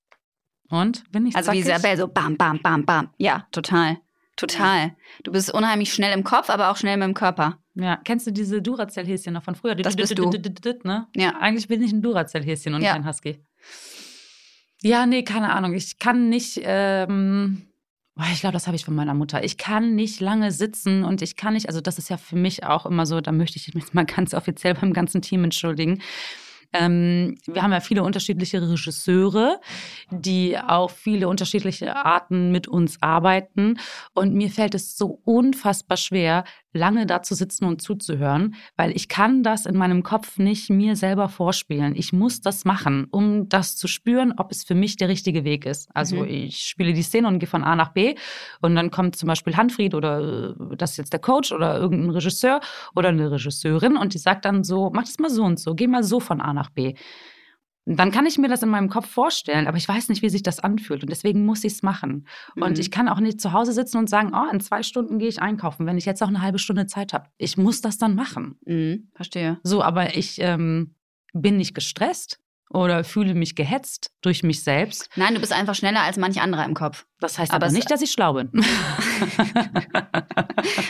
Und 0.70 1.10
bin 1.12 1.26
ich 1.26 1.36
Also 1.36 1.52
wie 1.52 1.62
zackig? 1.62 1.76
Isabel, 1.76 1.96
so 1.98 2.08
bam, 2.08 2.36
bam, 2.36 2.60
bam, 2.62 2.84
bam. 2.86 3.10
Ja, 3.18 3.46
total. 3.52 3.98
Total. 4.36 4.96
Du 5.22 5.32
bist 5.32 5.52
unheimlich 5.52 5.92
schnell 5.92 6.16
im 6.16 6.24
Kopf, 6.24 6.48
aber 6.48 6.70
auch 6.70 6.76
schnell 6.76 6.96
mit 6.96 7.06
dem 7.06 7.14
Körper. 7.14 7.58
Ja, 7.74 7.96
kennst 7.96 8.26
du 8.26 8.30
diese 8.30 8.62
Duracell-Häschen 8.62 9.34
noch 9.34 9.42
von 9.42 9.54
früher? 9.54 9.74
Das 9.74 9.96
bist 9.96 10.16
du. 10.16 10.30
Ne? 10.84 11.06
Ja. 11.14 11.36
Eigentlich 11.40 11.68
bin 11.68 11.82
ich 11.82 11.92
ein 11.92 12.00
Duracell-Häschen 12.00 12.74
und 12.74 12.82
Ja. 12.82 12.92
kein 12.92 13.06
Husky. 13.06 13.44
Ja, 14.82 15.04
nee, 15.06 15.24
keine 15.24 15.52
Ahnung. 15.52 15.74
Ich 15.74 15.98
kann 15.98 16.30
nicht. 16.30 16.58
Ähm, 16.62 17.66
boah, 18.14 18.24
ich 18.32 18.40
glaube, 18.40 18.54
das 18.54 18.66
habe 18.66 18.76
ich 18.76 18.84
von 18.84 18.94
meiner 18.94 19.12
Mutter. 19.14 19.44
Ich 19.44 19.58
kann 19.58 19.94
nicht 19.94 20.20
lange 20.20 20.52
sitzen 20.52 21.04
und 21.04 21.20
ich 21.20 21.36
kann 21.36 21.52
nicht. 21.52 21.68
Also 21.68 21.80
das 21.82 21.98
ist 21.98 22.08
ja 22.08 22.16
für 22.16 22.36
mich 22.36 22.64
auch 22.64 22.86
immer 22.86 23.04
so. 23.04 23.20
Da 23.20 23.32
möchte 23.32 23.58
ich 23.58 23.74
mich 23.74 23.92
mal 23.92 24.06
ganz 24.06 24.32
offiziell 24.32 24.74
beim 24.74 24.92
ganzen 24.94 25.20
Team 25.20 25.44
entschuldigen. 25.44 26.00
Ähm, 26.72 27.36
wir 27.46 27.62
haben 27.62 27.72
ja 27.72 27.80
viele 27.80 28.02
unterschiedliche 28.02 28.62
Regisseure, 28.62 29.60
die 30.10 30.58
auf 30.58 30.92
viele 30.92 31.28
unterschiedliche 31.28 31.96
Arten 31.96 32.52
mit 32.52 32.68
uns 32.68 33.02
arbeiten. 33.02 33.78
Und 34.14 34.34
mir 34.34 34.50
fällt 34.50 34.74
es 34.74 34.96
so 34.96 35.20
unfassbar 35.24 35.96
schwer, 35.96 36.44
lange 36.72 37.06
da 37.06 37.22
zu 37.22 37.34
sitzen 37.34 37.64
und 37.64 37.82
zuzuhören, 37.82 38.54
weil 38.76 38.92
ich 38.94 39.08
kann 39.08 39.42
das 39.42 39.66
in 39.66 39.76
meinem 39.76 40.02
Kopf 40.02 40.38
nicht 40.38 40.70
mir 40.70 40.94
selber 40.96 41.28
vorspielen. 41.28 41.96
Ich 41.96 42.12
muss 42.12 42.40
das 42.40 42.64
machen, 42.64 43.06
um 43.10 43.48
das 43.48 43.76
zu 43.76 43.88
spüren, 43.88 44.34
ob 44.36 44.52
es 44.52 44.64
für 44.64 44.74
mich 44.74 44.96
der 44.96 45.08
richtige 45.08 45.44
Weg 45.44 45.66
ist. 45.66 45.88
Also 45.94 46.16
Mhm. 46.16 46.28
ich 46.28 46.58
spiele 46.60 46.92
die 46.92 47.02
Szene 47.02 47.26
und 47.28 47.38
gehe 47.40 47.48
von 47.48 47.64
A 47.64 47.74
nach 47.74 47.88
B 47.92 48.14
und 48.60 48.74
dann 48.74 48.90
kommt 48.90 49.16
zum 49.16 49.26
Beispiel 49.26 49.56
Hanfried 49.56 49.94
oder 49.94 50.54
äh, 50.60 50.76
das 50.76 50.92
ist 50.92 50.96
jetzt 50.98 51.12
der 51.12 51.20
Coach 51.20 51.52
oder 51.52 51.76
irgendein 51.78 52.10
Regisseur 52.10 52.60
oder 52.94 53.08
eine 53.08 53.30
Regisseurin 53.30 53.96
und 53.96 54.14
die 54.14 54.18
sagt 54.18 54.44
dann 54.44 54.62
so, 54.64 54.90
mach 54.94 55.04
das 55.04 55.18
mal 55.18 55.30
so 55.30 55.42
und 55.44 55.58
so, 55.58 55.74
geh 55.74 55.86
mal 55.86 56.04
so 56.04 56.20
von 56.20 56.40
A 56.40 56.52
nach 56.52 56.70
B. 56.70 56.94
Dann 57.96 58.10
kann 58.12 58.26
ich 58.26 58.38
mir 58.38 58.48
das 58.48 58.62
in 58.62 58.68
meinem 58.68 58.88
Kopf 58.88 59.08
vorstellen, 59.08 59.66
aber 59.66 59.76
ich 59.76 59.88
weiß 59.88 60.08
nicht, 60.10 60.22
wie 60.22 60.28
sich 60.30 60.42
das 60.42 60.60
anfühlt 60.60 61.02
und 61.02 61.10
deswegen 61.10 61.44
muss 61.44 61.64
ich 61.64 61.72
es 61.72 61.82
machen. 61.82 62.26
Und 62.56 62.74
Mhm. 62.74 62.80
ich 62.80 62.90
kann 62.90 63.08
auch 63.08 63.20
nicht 63.20 63.40
zu 63.40 63.52
Hause 63.52 63.72
sitzen 63.72 63.98
und 63.98 64.08
sagen, 64.08 64.32
oh, 64.34 64.52
in 64.52 64.60
zwei 64.60 64.82
Stunden 64.82 65.18
gehe 65.18 65.28
ich 65.28 65.42
einkaufen, 65.42 65.86
wenn 65.86 65.98
ich 65.98 66.04
jetzt 66.04 66.22
auch 66.22 66.28
eine 66.28 66.40
halbe 66.42 66.58
Stunde 66.58 66.86
Zeit 66.86 67.12
habe. 67.12 67.28
Ich 67.36 67.56
muss 67.56 67.80
das 67.80 67.98
dann 67.98 68.14
machen. 68.14 68.56
Mhm, 68.64 69.08
verstehe. 69.14 69.58
So, 69.62 69.82
aber 69.82 70.16
ich 70.16 70.40
ähm, 70.40 70.94
bin 71.32 71.56
nicht 71.56 71.74
gestresst 71.74 72.38
oder 72.72 73.02
fühle 73.04 73.34
mich 73.34 73.56
gehetzt 73.56 74.12
durch 74.22 74.42
mich 74.42 74.62
selbst. 74.62 75.10
Nein, 75.16 75.34
du 75.34 75.40
bist 75.40 75.52
einfach 75.52 75.74
schneller 75.74 76.02
als 76.02 76.16
manch 76.16 76.40
anderer 76.40 76.64
im 76.64 76.74
Kopf. 76.74 77.04
Das 77.18 77.38
heißt 77.38 77.52
Aber 77.52 77.66
aber, 77.66 77.74
nicht, 77.74 77.90
dass 77.90 78.00
ich 78.00 78.12
schlau 78.12 78.34
bin. 78.34 78.50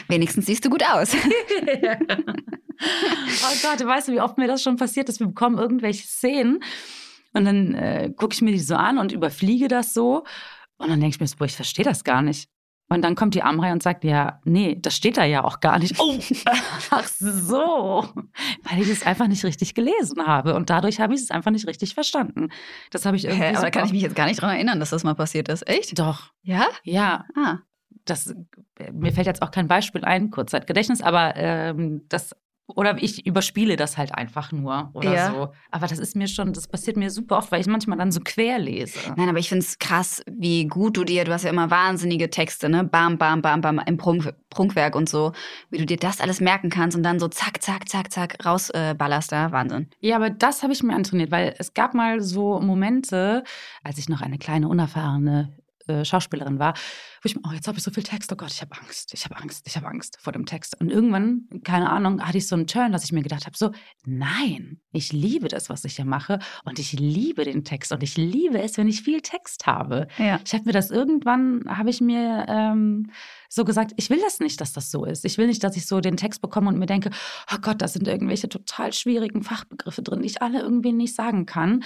Wenigstens 0.08 0.46
siehst 0.46 0.64
du 0.64 0.70
gut 0.70 0.84
aus. 0.84 1.14
oh 1.16 1.18
Gott, 3.62 3.86
weißt 3.86 4.08
du, 4.08 4.12
wie 4.12 4.20
oft 4.20 4.36
mir 4.36 4.46
das 4.46 4.62
schon 4.62 4.76
passiert 4.76 5.08
ist? 5.08 5.20
Wir 5.20 5.26
bekommen 5.28 5.58
irgendwelche 5.58 6.06
Szenen 6.06 6.62
und 7.32 7.46
dann 7.46 7.74
äh, 7.74 8.12
gucke 8.14 8.34
ich 8.34 8.42
mir 8.42 8.52
die 8.52 8.58
so 8.58 8.74
an 8.74 8.98
und 8.98 9.12
überfliege 9.12 9.68
das 9.68 9.94
so. 9.94 10.24
Und 10.76 10.90
dann 10.90 11.00
denke 11.00 11.14
ich 11.14 11.20
mir 11.20 11.26
so, 11.26 11.36
boah, 11.36 11.46
ich 11.46 11.56
verstehe 11.56 11.84
das 11.84 12.04
gar 12.04 12.20
nicht. 12.22 12.48
Und 12.92 13.02
dann 13.02 13.14
kommt 13.14 13.34
die 13.36 13.42
Amrei 13.44 13.70
und 13.72 13.82
sagt, 13.84 14.02
ja, 14.02 14.40
nee, 14.44 14.76
das 14.80 14.96
steht 14.96 15.16
da 15.16 15.24
ja 15.24 15.44
auch 15.44 15.60
gar 15.60 15.78
nicht. 15.78 15.94
Oh, 16.00 16.18
ach 16.90 17.06
so. 17.06 18.04
Weil 18.64 18.82
ich 18.82 18.88
es 18.90 19.06
einfach 19.06 19.28
nicht 19.28 19.44
richtig 19.44 19.74
gelesen 19.74 20.26
habe. 20.26 20.54
Und 20.56 20.70
dadurch 20.70 20.98
habe 21.00 21.14
ich 21.14 21.20
es 21.20 21.30
einfach 21.30 21.52
nicht 21.52 21.68
richtig 21.68 21.94
verstanden. 21.94 22.48
Das 22.90 23.06
habe 23.06 23.16
ich 23.16 23.24
irgendwie. 23.26 23.44
Hä, 23.44 23.54
aber 23.54 23.62
da 23.66 23.70
kann 23.70 23.86
ich 23.86 23.92
mich 23.92 24.02
jetzt 24.02 24.16
gar 24.16 24.26
nicht 24.26 24.42
dran 24.42 24.50
erinnern, 24.50 24.80
dass 24.80 24.90
das 24.90 25.04
mal 25.04 25.14
passiert 25.14 25.48
ist. 25.48 25.68
Echt? 25.68 25.96
Doch. 26.00 26.32
Ja? 26.42 26.66
Ja, 26.82 27.26
Ah. 27.36 27.58
das, 28.06 28.34
mir 28.92 29.12
fällt 29.12 29.28
jetzt 29.28 29.42
auch 29.42 29.52
kein 29.52 29.68
Beispiel 29.68 30.04
ein, 30.04 30.30
Kurzzeitgedächtnis, 30.30 31.00
aber 31.00 31.36
ähm, 31.36 32.06
das, 32.08 32.34
oder 32.76 33.02
ich 33.02 33.26
überspiele 33.26 33.76
das 33.76 33.96
halt 33.98 34.14
einfach 34.14 34.52
nur 34.52 34.90
oder 34.94 35.12
Ja. 35.12 35.30
so. 35.32 35.48
Aber 35.70 35.86
das 35.86 35.98
ist 35.98 36.16
mir 36.16 36.28
schon, 36.28 36.52
das 36.52 36.68
passiert 36.68 36.96
mir 36.96 37.10
super 37.10 37.38
oft, 37.38 37.52
weil 37.52 37.60
ich 37.60 37.66
manchmal 37.66 37.98
dann 37.98 38.12
so 38.12 38.20
quer 38.20 38.58
lese. 38.58 38.98
Nein, 39.16 39.28
aber 39.28 39.38
ich 39.38 39.48
finde 39.48 39.64
es 39.64 39.78
krass, 39.78 40.22
wie 40.30 40.66
gut 40.66 40.96
du 40.96 41.04
dir, 41.04 41.24
du 41.24 41.32
hast 41.32 41.44
ja 41.44 41.50
immer 41.50 41.70
wahnsinnige 41.70 42.30
Texte, 42.30 42.68
ne? 42.68 42.84
Bam, 42.84 43.18
bam, 43.18 43.42
bam, 43.42 43.60
bam, 43.60 43.80
im 43.86 43.96
Prunk, 43.96 44.32
Prunkwerk 44.50 44.94
und 44.96 45.08
so, 45.08 45.32
wie 45.70 45.78
du 45.78 45.86
dir 45.86 45.96
das 45.96 46.20
alles 46.20 46.40
merken 46.40 46.70
kannst 46.70 46.96
und 46.96 47.02
dann 47.02 47.18
so 47.18 47.28
zack, 47.28 47.62
zack, 47.62 47.88
zack, 47.88 48.12
zack, 48.12 48.44
rausballerst 48.44 49.32
äh, 49.32 49.36
da. 49.36 49.52
Wahnsinn. 49.52 49.88
Ja, 50.00 50.16
aber 50.16 50.30
das 50.30 50.62
habe 50.62 50.72
ich 50.72 50.82
mir 50.82 50.94
antrainiert, 50.94 51.30
weil 51.30 51.54
es 51.58 51.74
gab 51.74 51.94
mal 51.94 52.20
so 52.20 52.60
Momente, 52.60 53.44
als 53.84 53.98
ich 53.98 54.08
noch 54.08 54.20
eine 54.20 54.38
kleine, 54.38 54.68
unerfahrene 54.68 55.54
äh, 55.88 56.04
Schauspielerin 56.04 56.58
war, 56.58 56.74
wo 57.22 57.26
ich 57.26 57.34
mir, 57.34 57.42
oh, 57.46 57.52
jetzt 57.52 57.68
habe 57.68 57.78
ich 57.78 57.84
so 57.84 57.90
viel 57.90 58.02
Text, 58.02 58.32
oh 58.32 58.36
Gott, 58.36 58.52
ich 58.52 58.60
habe 58.60 58.76
Angst, 58.80 59.12
ich 59.14 59.24
habe 59.24 59.36
Angst, 59.36 59.66
ich 59.66 59.76
habe 59.76 59.86
Angst 59.86 60.18
vor 60.20 60.32
dem 60.32 60.46
Text. 60.46 60.80
Und 60.80 60.90
irgendwann, 60.90 61.48
keine 61.64 61.90
Ahnung, 61.90 62.22
hatte 62.26 62.38
ich 62.38 62.46
so 62.46 62.56
einen 62.56 62.66
Turn, 62.66 62.92
dass 62.92 63.04
ich 63.04 63.12
mir 63.12 63.22
gedacht 63.22 63.46
habe, 63.46 63.56
so, 63.56 63.72
nein, 64.04 64.80
ich 64.92 65.12
liebe 65.12 65.48
das, 65.48 65.68
was 65.68 65.84
ich 65.84 65.96
hier 65.96 66.04
mache 66.04 66.38
und 66.64 66.78
ich 66.78 66.92
liebe 66.92 67.44
den 67.44 67.64
Text 67.64 67.92
und 67.92 68.02
ich 68.02 68.16
liebe 68.16 68.60
es, 68.60 68.76
wenn 68.76 68.88
ich 68.88 69.02
viel 69.02 69.20
Text 69.20 69.66
habe. 69.66 70.08
Ja. 70.18 70.40
Ich 70.44 70.52
habe 70.52 70.64
mir 70.64 70.72
das 70.72 70.90
irgendwann, 70.90 71.64
habe 71.66 71.90
ich 71.90 72.00
mir 72.00 72.46
ähm, 72.48 73.10
so 73.48 73.64
gesagt, 73.64 73.92
ich 73.96 74.10
will 74.10 74.20
das 74.20 74.40
nicht, 74.40 74.60
dass 74.60 74.72
das 74.72 74.90
so 74.90 75.04
ist. 75.04 75.24
Ich 75.24 75.36
will 75.36 75.46
nicht, 75.46 75.62
dass 75.64 75.76
ich 75.76 75.86
so 75.86 76.00
den 76.00 76.16
Text 76.16 76.40
bekomme 76.40 76.68
und 76.68 76.78
mir 76.78 76.86
denke, 76.86 77.10
oh 77.52 77.58
Gott, 77.60 77.82
da 77.82 77.88
sind 77.88 78.06
irgendwelche 78.06 78.48
total 78.48 78.92
schwierigen 78.92 79.42
Fachbegriffe 79.42 80.02
drin, 80.02 80.22
die 80.22 80.28
ich 80.28 80.42
alle 80.42 80.60
irgendwie 80.60 80.92
nicht 80.92 81.14
sagen 81.14 81.46
kann. 81.46 81.84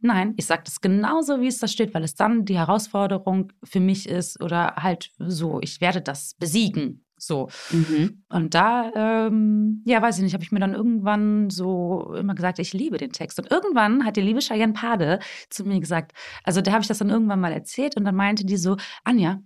Nein, 0.00 0.34
ich 0.36 0.46
sage 0.46 0.62
das 0.64 0.80
genauso, 0.80 1.40
wie 1.40 1.46
es 1.46 1.58
da 1.58 1.68
steht, 1.68 1.94
weil 1.94 2.04
es 2.04 2.14
dann 2.14 2.44
die 2.44 2.58
Herausforderung 2.58 3.52
für 3.64 3.80
mich 3.80 4.08
ist 4.08 4.42
oder 4.42 4.74
halt 4.76 5.10
so, 5.18 5.60
ich 5.60 5.80
werde 5.80 6.02
das 6.02 6.34
besiegen. 6.38 7.02
So. 7.18 7.48
Mhm. 7.70 8.22
Und 8.28 8.54
da, 8.54 8.92
ähm, 8.94 9.82
ja, 9.86 10.02
weiß 10.02 10.18
ich 10.18 10.22
nicht, 10.22 10.34
habe 10.34 10.44
ich 10.44 10.52
mir 10.52 10.60
dann 10.60 10.74
irgendwann 10.74 11.48
so 11.48 12.14
immer 12.14 12.34
gesagt, 12.34 12.58
ich 12.58 12.74
liebe 12.74 12.98
den 12.98 13.12
Text. 13.12 13.38
Und 13.38 13.50
irgendwann 13.50 14.04
hat 14.04 14.16
die 14.16 14.20
liebe 14.20 14.40
Cheyenne 14.40 14.74
Pade 14.74 15.18
zu 15.48 15.64
mir 15.64 15.80
gesagt, 15.80 16.12
also 16.44 16.60
da 16.60 16.72
habe 16.72 16.82
ich 16.82 16.88
das 16.88 16.98
dann 16.98 17.10
irgendwann 17.10 17.40
mal 17.40 17.52
erzählt 17.52 17.96
und 17.96 18.04
dann 18.04 18.16
meinte 18.16 18.44
die 18.44 18.58
so, 18.58 18.76
Anja, 19.04 19.40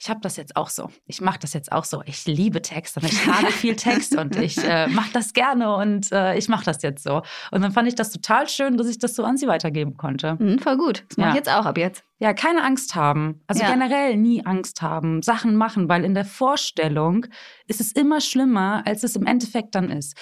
ich 0.00 0.08
habe 0.10 0.20
das 0.22 0.36
jetzt 0.36 0.56
auch 0.56 0.68
so. 0.68 0.90
Ich 1.06 1.20
mache 1.20 1.38
das 1.38 1.52
jetzt 1.52 1.72
auch 1.72 1.84
so. 1.84 2.02
Ich 2.06 2.26
liebe 2.26 2.62
Text 2.62 2.96
und 2.96 3.04
ich 3.04 3.26
habe 3.26 3.46
viel 3.52 3.76
Text 3.76 4.16
und 4.16 4.36
ich 4.36 4.58
äh, 4.58 4.86
mache 4.88 5.10
das 5.12 5.32
gerne 5.32 5.74
und 5.76 6.12
äh, 6.12 6.36
ich 6.36 6.48
mache 6.48 6.64
das 6.64 6.82
jetzt 6.82 7.02
so. 7.04 7.22
Und 7.50 7.62
dann 7.62 7.72
fand 7.72 7.88
ich 7.88 7.94
das 7.94 8.10
total 8.12 8.48
schön, 8.48 8.76
dass 8.76 8.88
ich 8.88 8.98
das 8.98 9.14
so 9.14 9.24
an 9.24 9.36
sie 9.36 9.46
weitergeben 9.46 9.96
konnte. 9.96 10.36
Mhm, 10.38 10.58
voll 10.58 10.76
gut. 10.76 11.04
Das 11.08 11.16
mache 11.16 11.28
Ja. 11.28 11.32
ich 11.32 11.36
jetzt 11.38 11.50
auch 11.50 11.66
ab 11.66 11.78
jetzt. 11.78 12.04
Ja, 12.18 12.32
keine 12.34 12.62
Angst 12.64 12.94
haben. 12.94 13.42
Also 13.46 13.62
Ja. 13.62 13.70
generell 13.70 14.16
nie 14.16 14.44
Angst 14.44 14.82
haben, 14.82 15.22
Sachen 15.22 15.54
machen, 15.56 15.88
weil 15.88 16.04
in 16.04 16.14
der 16.14 16.24
Vorstellung 16.24 17.26
ist 17.66 17.80
es 17.80 17.92
immer 17.92 18.20
schlimmer, 18.20 18.82
als 18.86 19.02
es 19.02 19.16
im 19.16 19.26
Endeffekt 19.26 19.74
dann 19.74 19.90
ist. 19.90 20.16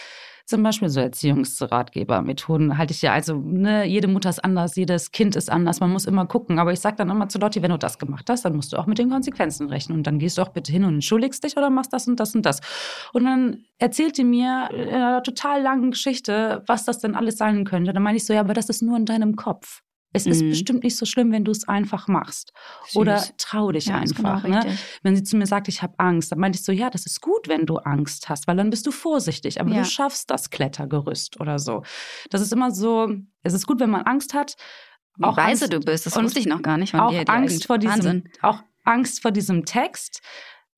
Zum 0.47 0.63
Beispiel 0.63 0.91
so 0.91 1.01
Erziehungsratgebermethoden 1.01 2.77
halte 2.77 2.93
ich 2.93 3.01
ja, 3.01 3.15
also 3.15 3.35
ne, 3.35 3.87
jede 3.87 4.09
Mutter 4.09 4.29
ist 4.29 4.45
anders, 4.45 4.77
jedes 4.77 5.11
Kind 5.11 5.37
ist 5.37 5.51
anders, 5.51 5.81
man 5.81 5.91
muss 5.91 6.05
immer 6.05 6.27
gucken. 6.27 6.59
Aber 6.59 6.73
ich 6.73 6.81
sage 6.81 6.97
dann 6.97 7.09
immer 7.09 7.31
zu 7.31 7.39
Lotti, 7.39 7.63
wenn 7.63 7.71
du 7.71 7.79
das 7.79 7.99
gemacht 7.99 8.29
hast, 8.29 8.45
dann 8.45 8.55
musst 8.55 8.73
du 8.73 8.77
auch 8.77 8.87
mit 8.87 8.99
den 8.99 9.09
Konsequenzen 9.09 9.69
rechnen. 9.69 9.99
Und 9.99 10.07
dann 10.07 10.19
gehst 10.19 10.37
du 10.37 10.43
auch 10.43 10.51
bitte 10.51 10.71
hin 10.71 10.85
und 10.85 10.95
entschuldigst 10.95 11.43
dich 11.43 11.57
oder 11.57 11.71
machst 11.71 11.95
das 11.95 12.07
und 12.09 12.21
das 12.21 12.35
und 12.35 12.45
das. 12.45 12.61
Und 13.15 13.25
dann 13.25 13.65
erzählt 13.79 14.19
die 14.19 14.25
mir 14.25 14.69
in 14.71 14.89
einer 14.91 15.23
total 15.23 15.63
langen 15.63 15.93
Geschichte, 15.93 16.63
was 16.67 16.85
das 16.85 16.99
denn 16.99 17.15
alles 17.15 17.39
sein 17.39 17.65
könnte. 17.65 17.95
Dann 17.95 18.03
meine 18.03 18.19
ich 18.19 18.27
so, 18.27 18.35
ja, 18.35 18.41
aber 18.41 18.53
das 18.53 18.69
ist 18.69 18.83
nur 18.83 18.99
in 18.99 19.07
deinem 19.07 19.37
Kopf. 19.37 19.83
Es 20.17 20.27
ist 20.27 20.41
Mhm. 20.43 20.51
bestimmt 20.51 20.85
nicht 20.85 20.97
so 20.97 21.05
schlimm, 21.05 21.31
wenn 21.33 21.45
du 21.45 21.51
es 21.51 21.69
einfach 21.69 22.09
machst. 22.09 22.53
Oder 22.95 23.23
trau 23.37 23.73
dich 23.73 23.87
Ja, 23.87 23.99
ist 24.01 24.15
genau 24.17 24.31
einfach. 24.35 24.49
ne? 24.49 24.65
richtig. 24.65 24.79
Wenn 25.03 25.17
sie 25.17 25.25
zu 25.25 25.37
mir 25.37 25.47
sagt, 25.47 25.69
ich 25.69 25.83
habe 25.83 25.93
Angst, 25.99 26.33
dann 26.33 26.39
meinte 26.39 26.57
ich 26.59 26.65
so, 26.65 26.73
ja, 26.73 26.89
das 26.89 27.05
ist 27.05 27.21
gut, 27.21 27.49
wenn 27.49 27.67
du 27.67 27.77
Angst 27.79 28.29
hast, 28.29 28.47
weil 28.47 28.57
dann 28.57 28.71
bist 28.71 28.87
du 28.87 28.93
vorsichtig, 28.93 29.61
aber 29.61 29.71
Ja. 29.71 29.79
du 29.81 29.85
schaffst 29.85 30.31
das 30.31 30.49
Klettergerüst 30.51 31.41
oder 31.41 31.59
so. 31.59 31.83
Das 32.31 32.41
ist 32.41 32.53
immer 32.53 32.71
so, 32.71 33.13
es 33.43 33.53
ist 33.53 33.67
gut, 33.67 33.81
wenn 33.81 33.91
man 33.91 34.03
Angst 34.03 34.33
hat. 34.35 34.55
Wie 35.17 35.25
Auch 35.25 35.37
weise 35.37 35.65
Angst- 35.67 35.73
du 35.75 35.81
bist, 35.81 36.07
das 36.07 36.17
wusste 36.17 36.39
ich 36.39 36.47
noch 36.47 36.63
gar 36.63 36.77
nicht 36.79 36.93
von 36.93 37.01
auch 37.01 37.11
dir. 37.11 37.25
Angst 37.29 37.67
vor 37.67 37.79
diesem, 37.79 37.95
Wahnsinn. 37.97 38.29
auch 38.41 38.63
Angst 38.85 39.21
vor 39.23 39.33
diesem 39.33 39.65
Text. 39.65 40.23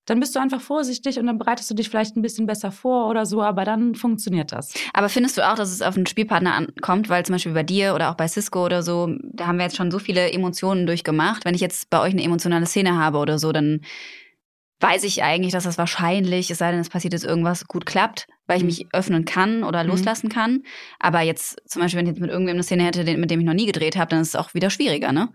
Dann 0.07 0.21
bist 0.21 0.35
du 0.35 0.41
einfach 0.41 0.61
vorsichtig 0.61 1.19
und 1.19 1.27
dann 1.27 1.37
bereitest 1.39 1.69
du 1.71 1.75
dich 1.75 1.89
vielleicht 1.89 2.17
ein 2.17 2.23
bisschen 2.23 2.47
besser 2.47 2.71
vor 2.73 3.09
oder 3.11 3.27
so, 3.27 3.43
aber 3.43 3.65
dann 3.65 3.95
funktioniert 3.95 4.53
das. 4.53 4.73
Aber 4.95 5.09
findest 5.09 5.37
du 5.37 5.47
auch, 5.49 5.57
dass 5.57 5.71
es 5.71 5.83
auf 5.83 5.97
einen 5.97 6.07
Spielpartner 6.07 6.55
ankommt? 6.55 7.09
Weil 7.09 7.27
zum 7.27 7.35
Beispiel 7.35 7.53
bei 7.53 7.65
dir 7.65 7.95
oder 7.95 8.11
auch 8.11 8.15
bei 8.15 8.29
Cisco 8.29 8.65
oder 8.65 8.83
so, 8.83 9.11
da 9.33 9.47
haben 9.49 9.59
wir 9.59 9.65
jetzt 9.65 9.77
schon 9.77 9.91
so 9.91 9.99
viele 9.99 10.31
Emotionen 10.33 10.87
durchgemacht. 10.87 11.45
Wenn 11.45 11.55
ich 11.55 11.61
jetzt 11.61 11.91
bei 11.91 12.01
euch 12.01 12.13
eine 12.13 12.23
emotionale 12.23 12.67
Szene 12.67 12.97
habe 12.97 13.19
oder 13.19 13.39
so, 13.39 13.51
dann 13.53 13.81
weiß 14.81 15.05
ich 15.05 15.23
eigentlich, 15.25 15.53
dass 15.53 15.65
das 15.65 15.79
wahrscheinlich, 15.79 16.51
es 16.51 16.59
sei 16.59 16.71
denn, 16.71 16.81
es 16.81 16.91
passiert 16.91 17.15
jetzt 17.15 17.25
irgendwas, 17.25 17.67
gut 17.67 17.87
klappt, 17.87 18.27
weil 18.47 18.59
ich 18.59 18.63
Mhm. 18.63 18.67
mich 18.67 18.87
öffnen 18.93 19.25
kann 19.25 19.65
oder 19.65 19.83
Mhm. 19.83 19.91
loslassen 19.91 20.29
kann. 20.29 20.63
Aber 21.01 21.23
jetzt 21.23 21.63
zum 21.69 21.83
Beispiel, 21.83 21.99
wenn 21.99 22.07
ich 22.07 22.11
jetzt 22.13 22.21
mit 22.21 22.31
irgendwem 22.31 22.55
eine 22.57 22.63
Szene 22.63 22.85
hätte, 22.85 23.05
den- 23.05 23.19
mit 23.19 23.31
dem 23.31 23.41
ich 23.41 23.47
noch 23.47 23.55
nie 23.55 23.67
gedreht 23.67 23.97
habe, 23.97 24.11
dann 24.11 24.21
ist 24.21 24.29
es 24.29 24.37
auch 24.37 24.53
wieder 24.55 24.71
schwieriger, 24.71 25.13
ne? 25.13 25.31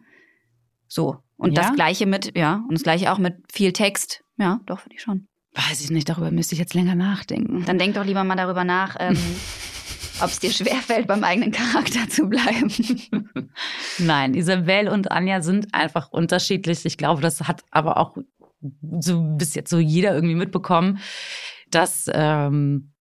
So. 0.87 1.17
Und 1.37 1.57
Ja? 1.57 1.63
das 1.63 1.73
Gleiche 1.73 2.05
mit, 2.05 2.37
ja, 2.37 2.63
und 2.67 2.73
das 2.73 2.83
Gleiche 2.83 3.11
auch 3.11 3.17
mit 3.17 3.33
viel 3.51 3.73
Text. 3.73 4.23
Ja, 4.41 4.59
doch, 4.65 4.79
finde 4.79 4.95
ich 4.95 5.03
schon. 5.03 5.27
Weiß 5.53 5.81
ich 5.81 5.91
nicht, 5.91 6.09
darüber 6.09 6.31
müsste 6.31 6.55
ich 6.55 6.59
jetzt 6.59 6.73
länger 6.73 6.95
nachdenken. 6.95 7.63
Dann 7.65 7.77
denk 7.77 7.93
doch 7.93 8.03
lieber 8.05 8.23
mal 8.23 8.35
darüber 8.35 8.63
nach, 8.63 8.95
ähm, 8.99 9.15
ob 10.19 10.29
es 10.29 10.39
dir 10.39 10.51
schwerfällt, 10.51 11.05
beim 11.05 11.23
eigenen 11.23 11.51
Charakter 11.51 12.09
zu 12.09 12.27
bleiben. 12.27 12.71
Nein, 13.99 14.33
Isabel 14.33 14.87
und 14.87 15.11
Anja 15.11 15.41
sind 15.41 15.73
einfach 15.75 16.11
unterschiedlich. 16.11 16.85
Ich 16.85 16.97
glaube, 16.97 17.21
das 17.21 17.41
hat 17.41 17.63
aber 17.69 17.97
auch 17.97 18.17
so 18.99 19.21
bis 19.37 19.53
jetzt 19.53 19.69
so 19.69 19.77
jeder 19.77 20.15
irgendwie 20.15 20.35
mitbekommen, 20.35 20.99
dass 21.69 22.09
ähm, 22.11 22.93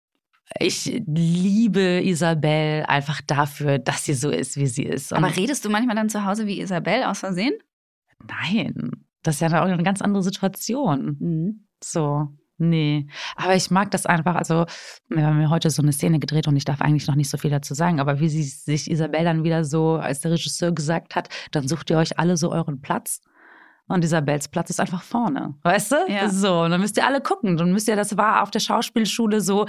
ich 0.59 1.03
liebe 1.07 2.03
Isabel 2.03 2.85
einfach 2.89 3.21
dafür, 3.21 3.79
dass 3.79 4.05
sie 4.05 4.15
so 4.15 4.31
ist, 4.31 4.57
wie 4.57 4.67
sie 4.67 4.85
ist. 4.85 5.13
Und 5.13 5.19
Aber 5.19 5.37
redest 5.37 5.65
du 5.65 5.71
manchmal 5.71 5.95
dann 5.95 6.09
zu 6.09 6.25
Hause 6.25 6.47
wie 6.47 6.61
Isabel 6.61 7.05
aus 7.05 7.21
Versehen? 7.21 7.55
nein, 8.27 8.91
das 9.29 9.41
ist 9.43 9.53
ja 9.53 9.63
auch 9.63 9.67
eine 9.67 9.83
ganz 9.83 10.01
andere 10.01 10.23
Situation. 10.23 11.17
Mhm. 11.21 11.67
So, 11.85 12.29
nee. 12.57 13.07
Aber 13.37 13.55
ich 13.55 13.71
mag 13.71 13.91
das 13.91 14.07
einfach. 14.07 14.37
Also, 14.37 14.65
wir 15.09 15.27
haben 15.27 15.41
ja 15.41 15.51
heute 15.51 15.69
so 15.69 15.83
eine 15.83 15.93
Szene 15.93 16.19
gedreht 16.19 16.49
und 16.49 16.57
ich 16.57 16.65
darf 16.65 16.81
eigentlich 16.81 17.07
noch 17.07 17.15
nicht 17.15 17.29
so 17.29 17.37
viel 17.37 17.51
dazu 17.51 17.75
sagen. 17.75 18.01
Aber 18.01 18.21
wie 18.21 18.29
sie 18.29 18.43
sich 18.43 18.91
Isabel 18.91 19.25
dann 19.25 19.45
wieder 19.45 19.65
so, 19.65 19.97
als 19.97 20.23
der 20.23 20.33
Regisseur 20.33 20.73
gesagt 20.73 21.15
hat, 21.15 21.29
dann 21.51 21.69
sucht 21.69 21.91
ihr 21.91 21.99
euch 21.99 22.19
alle 22.19 22.39
so 22.39 22.51
euren 22.51 22.81
Platz. 22.81 23.21
Und 23.87 24.05
Isabels 24.05 24.49
Platz 24.49 24.69
ist 24.71 24.81
einfach 24.81 25.03
vorne. 25.03 25.55
Weißt 25.63 25.93
du? 25.93 25.97
Ja. 26.09 26.29
So, 26.29 26.63
und 26.63 26.71
dann 26.71 26.81
müsst 26.81 26.99
ihr 26.99 27.07
alle 27.07 27.23
gucken. 27.23 27.57
Dann 27.57 27.73
müsst 27.73 27.89
ihr, 27.89 27.97
das 27.97 28.19
war 28.19 28.43
auf 28.43 28.51
der 28.51 28.61
Schauspielschule 28.61 29.41
so, 29.41 29.67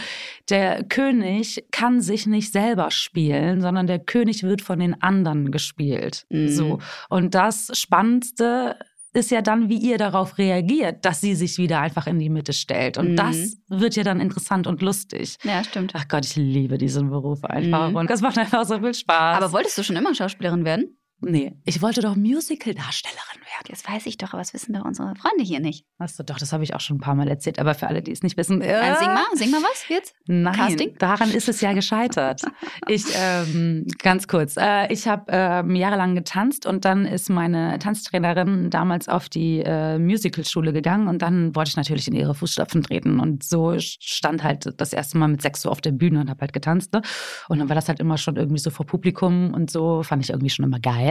der 0.50 0.84
König 0.84 1.66
kann 1.72 2.02
sich 2.02 2.28
nicht 2.28 2.52
selber 2.52 2.92
spielen, 2.92 3.62
sondern 3.62 3.88
der 3.88 4.00
König 4.00 4.44
wird 4.44 4.62
von 4.62 4.80
den 4.80 5.02
anderen 5.02 5.52
gespielt. 5.52 6.26
Mhm. 6.30 6.50
So. 6.50 6.80
Und 7.10 7.34
das 7.34 7.72
Spannendste 7.74 8.76
ist 9.14 9.32
ja 9.32 9.42
dann, 9.42 9.70
wie 9.70 9.78
ihr 9.78 9.98
darauf 9.98 10.38
reagiert, 10.38 11.04
dass 11.06 11.22
sie 11.22 11.34
sich 11.36 11.58
wieder 11.58 11.80
einfach 11.82 12.06
in 12.08 12.20
die 12.20 12.30
Mitte 12.30 12.54
stellt. 12.54 12.98
Und 12.98 13.12
Mhm. 13.12 13.16
das 13.16 13.58
wird 13.68 13.96
ja 13.96 14.04
dann 14.04 14.20
interessant 14.20 14.68
und 14.68 14.82
lustig. 14.82 15.38
Ja, 15.44 15.64
stimmt. 15.64 15.94
Ach 15.96 16.08
Gott, 16.08 16.26
ich 16.26 16.36
liebe 16.36 16.78
diesen 16.78 17.10
Beruf 17.10 17.44
einfach. 17.44 17.90
Mhm. 17.90 17.96
Und 17.96 18.10
das 18.10 18.22
macht 18.22 18.38
einfach 18.38 18.66
so 18.66 18.80
viel 18.80 18.94
Spaß. 18.94 19.38
Aber 19.42 19.52
wolltest 19.52 19.78
du 19.78 19.84
schon 19.84 19.96
immer 19.96 20.14
Schauspielerin 20.14 20.64
werden? 20.66 20.96
Nee, 21.22 21.54
ich 21.66 21.82
wollte 21.82 22.02
doch 22.02 22.16
Musical-Darstellerin 22.16 23.42
werden. 23.42 23.68
Das 23.70 23.88
weiß 23.88 24.06
ich 24.06 24.18
doch, 24.18 24.34
aber 24.34 24.40
das 24.40 24.54
wissen 24.54 24.74
doch 24.74 24.86
unsere 24.86 25.16
Freunde 25.16 25.44
hier 25.44 25.60
nicht. 25.60 25.86
Hast 26.00 26.18
du 26.20 26.24
doch, 26.24 26.38
das 26.38 26.54
habe 26.54 26.64
ich 26.64 26.74
auch 26.74 26.80
schon 26.80 26.98
ein 26.98 27.00
paar 27.00 27.16
Mal 27.16 27.28
erzählt. 27.28 27.60
Aber 27.60 27.74
für 27.74 27.88
alle, 27.88 28.02
die 28.02 28.12
es 28.12 28.24
nicht 28.24 28.38
wissen. 28.38 28.62
Äh, 28.62 28.80
Äh, 28.80 28.96
sing 28.98 29.08
mal, 29.08 29.26
sing 29.34 29.52
mal 29.52 29.62
was 29.62 29.88
jetzt. 29.90 30.16
Nein, 30.28 30.54
Casting? 30.56 30.96
daran 30.98 31.32
ist 31.32 31.50
es 31.50 31.62
ja 31.62 31.74
gescheitert. 31.74 32.42
ich, 32.88 33.04
ähm, 33.16 33.86
ganz 34.02 34.28
kurz, 34.28 34.56
äh, 34.58 34.92
ich 34.92 35.08
habe 35.08 35.26
ähm, 35.30 35.76
jahrelang 35.76 36.16
getanzt 36.16 36.66
und 36.66 36.86
dann 36.86 37.06
ist 37.06 37.30
meine 37.30 37.78
Tanztrainerin 37.80 38.70
damals 38.70 39.08
auf 39.08 39.30
die 39.30 39.60
äh, 39.60 39.98
Musicalschule 40.00 40.74
gegangen 40.74 41.08
und 41.08 41.22
dann 41.22 41.56
wollte 41.56 41.70
ich 41.70 41.78
natürlich 41.78 42.08
in 42.08 42.16
ihre 42.16 42.36
Fußstapfen 42.36 42.84
treten 42.84 43.20
und 43.20 43.44
so 43.44 43.76
stand 43.80 44.44
halt 44.44 44.74
das 44.78 44.94
erste 44.94 45.18
Mal 45.18 45.28
mit 45.28 45.42
sechs 45.42 45.62
so 45.62 45.70
auf 45.70 45.82
der 45.82 45.92
Bühne 45.92 46.22
und 46.22 46.30
habe 46.30 46.42
halt 46.42 46.54
getanzt. 46.54 46.94
Ne? 46.94 47.02
Und 47.48 47.60
dann 47.60 47.70
war 47.70 47.76
das 47.76 47.88
halt 47.88 48.00
immer 48.00 48.18
schon 48.18 48.36
irgendwie 48.36 48.60
so 48.60 48.70
vor 48.70 48.86
Publikum 48.86 49.54
und 49.54 49.70
so, 49.70 50.04
fand 50.04 50.24
ich 50.24 50.30
irgendwie 50.30 50.50
schon 50.50 50.66
immer 50.66 50.80
geil. 50.80 51.09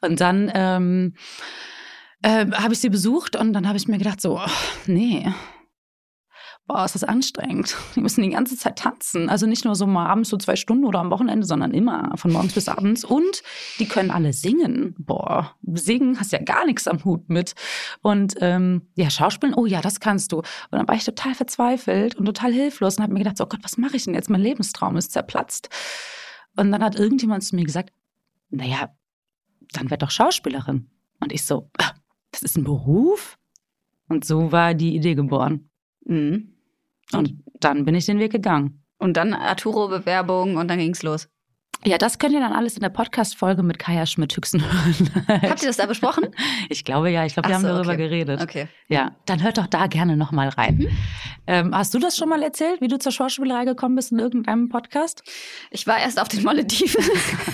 Und 0.00 0.20
dann 0.20 0.50
ähm, 0.54 1.14
äh, 2.22 2.46
habe 2.52 2.74
ich 2.74 2.80
sie 2.80 2.90
besucht 2.90 3.36
und 3.36 3.52
dann 3.52 3.66
habe 3.68 3.76
ich 3.76 3.88
mir 3.88 3.98
gedacht 3.98 4.20
so, 4.20 4.38
oh, 4.38 4.50
nee, 4.86 5.26
boah, 6.66 6.84
ist 6.84 6.94
das 6.94 7.04
anstrengend. 7.04 7.76
Die 7.94 8.00
müssen 8.00 8.22
die 8.22 8.30
ganze 8.30 8.56
Zeit 8.56 8.78
tanzen. 8.78 9.28
Also 9.28 9.46
nicht 9.46 9.64
nur 9.64 9.74
so 9.74 9.86
mal 9.86 10.06
abends 10.06 10.30
so 10.30 10.36
zwei 10.36 10.56
Stunden 10.56 10.84
oder 10.84 11.00
am 11.00 11.10
Wochenende, 11.10 11.46
sondern 11.46 11.72
immer 11.72 12.12
von 12.16 12.32
morgens 12.32 12.54
bis 12.54 12.68
abends. 12.68 13.04
Und 13.04 13.42
die 13.78 13.86
können 13.86 14.10
alle 14.10 14.32
singen. 14.32 14.94
Boah, 14.98 15.54
singen 15.62 16.18
hast 16.18 16.32
ja 16.32 16.42
gar 16.42 16.64
nichts 16.64 16.88
am 16.88 17.04
Hut 17.04 17.28
mit. 17.28 17.54
Und 18.00 18.34
ähm, 18.40 18.88
ja, 18.94 19.10
Schauspielen, 19.10 19.54
oh 19.54 19.66
ja, 19.66 19.80
das 19.80 20.00
kannst 20.00 20.32
du. 20.32 20.38
Und 20.38 20.46
dann 20.70 20.88
war 20.88 20.94
ich 20.94 21.04
total 21.04 21.34
verzweifelt 21.34 22.14
und 22.14 22.24
total 22.24 22.52
hilflos 22.52 22.96
und 22.96 23.02
habe 23.02 23.12
mir 23.12 23.20
gedacht, 23.20 23.40
oh 23.40 23.46
Gott, 23.46 23.60
was 23.62 23.76
mache 23.76 23.96
ich 23.96 24.04
denn 24.04 24.14
jetzt? 24.14 24.30
Mein 24.30 24.40
Lebenstraum 24.40 24.96
ist 24.96 25.12
zerplatzt. 25.12 25.68
Und 26.56 26.72
dann 26.72 26.82
hat 26.82 26.94
irgendjemand 26.94 27.44
zu 27.44 27.56
mir 27.56 27.64
gesagt, 27.64 27.92
naja, 28.48 28.88
dann 29.72 29.90
werd 29.90 30.02
doch 30.02 30.10
Schauspielerin. 30.10 30.88
Und 31.20 31.32
ich 31.32 31.44
so, 31.44 31.70
ah, 31.78 31.92
das 32.30 32.42
ist 32.42 32.56
ein 32.56 32.64
Beruf? 32.64 33.38
Und 34.08 34.24
so 34.24 34.52
war 34.52 34.74
die 34.74 34.94
Idee 34.94 35.14
geboren. 35.14 35.70
Mhm. 36.04 36.54
Und 37.12 37.34
dann 37.60 37.84
bin 37.84 37.94
ich 37.94 38.06
den 38.06 38.18
Weg 38.18 38.32
gegangen. 38.32 38.82
Und 38.98 39.16
dann 39.16 39.34
Arturo-Bewerbung 39.34 40.56
und 40.56 40.68
dann 40.68 40.78
ging's 40.78 41.02
los. 41.02 41.28
Ja, 41.86 41.98
das 41.98 42.18
könnt 42.18 42.32
ihr 42.32 42.40
dann 42.40 42.54
alles 42.54 42.76
in 42.76 42.80
der 42.80 42.88
Podcast-Folge 42.88 43.62
mit 43.62 43.78
Kaya 43.78 44.06
Schmidt-Hüchsen 44.06 44.62
hören. 44.62 45.10
Habt 45.42 45.62
ihr 45.62 45.68
das 45.68 45.76
da 45.76 45.86
besprochen? 45.86 46.28
Ich 46.70 46.84
glaube 46.84 47.10
ja, 47.10 47.26
ich 47.26 47.34
glaube, 47.34 47.50
wir 47.50 47.56
Ach 47.56 47.58
haben 47.58 47.68
so, 47.68 47.74
darüber 47.74 47.92
okay. 47.92 48.08
geredet. 48.08 48.40
Okay. 48.40 48.68
Ja, 48.88 49.14
dann 49.26 49.42
hört 49.42 49.58
doch 49.58 49.66
da 49.66 49.86
gerne 49.86 50.16
nochmal 50.16 50.48
rein. 50.48 50.88
Ähm, 51.46 51.74
hast 51.74 51.92
du 51.92 51.98
das 51.98 52.16
schon 52.16 52.30
mal 52.30 52.42
erzählt, 52.42 52.80
wie 52.80 52.88
du 52.88 52.98
zur 52.98 53.12
Schauspielerei 53.12 53.66
gekommen 53.66 53.96
bist 53.96 54.12
in 54.12 54.18
irgendeinem 54.18 54.70
Podcast? 54.70 55.22
Ich 55.70 55.86
war 55.86 55.98
erst 55.98 56.18
auf 56.18 56.28
den 56.28 56.42
Malediven. 56.42 57.04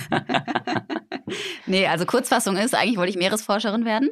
nee, 1.65 1.87
also 1.87 2.05
Kurzfassung 2.05 2.57
ist, 2.57 2.75
eigentlich 2.75 2.97
wollte 2.97 3.11
ich 3.11 3.17
Meeresforscherin 3.17 3.85
werden. 3.85 4.09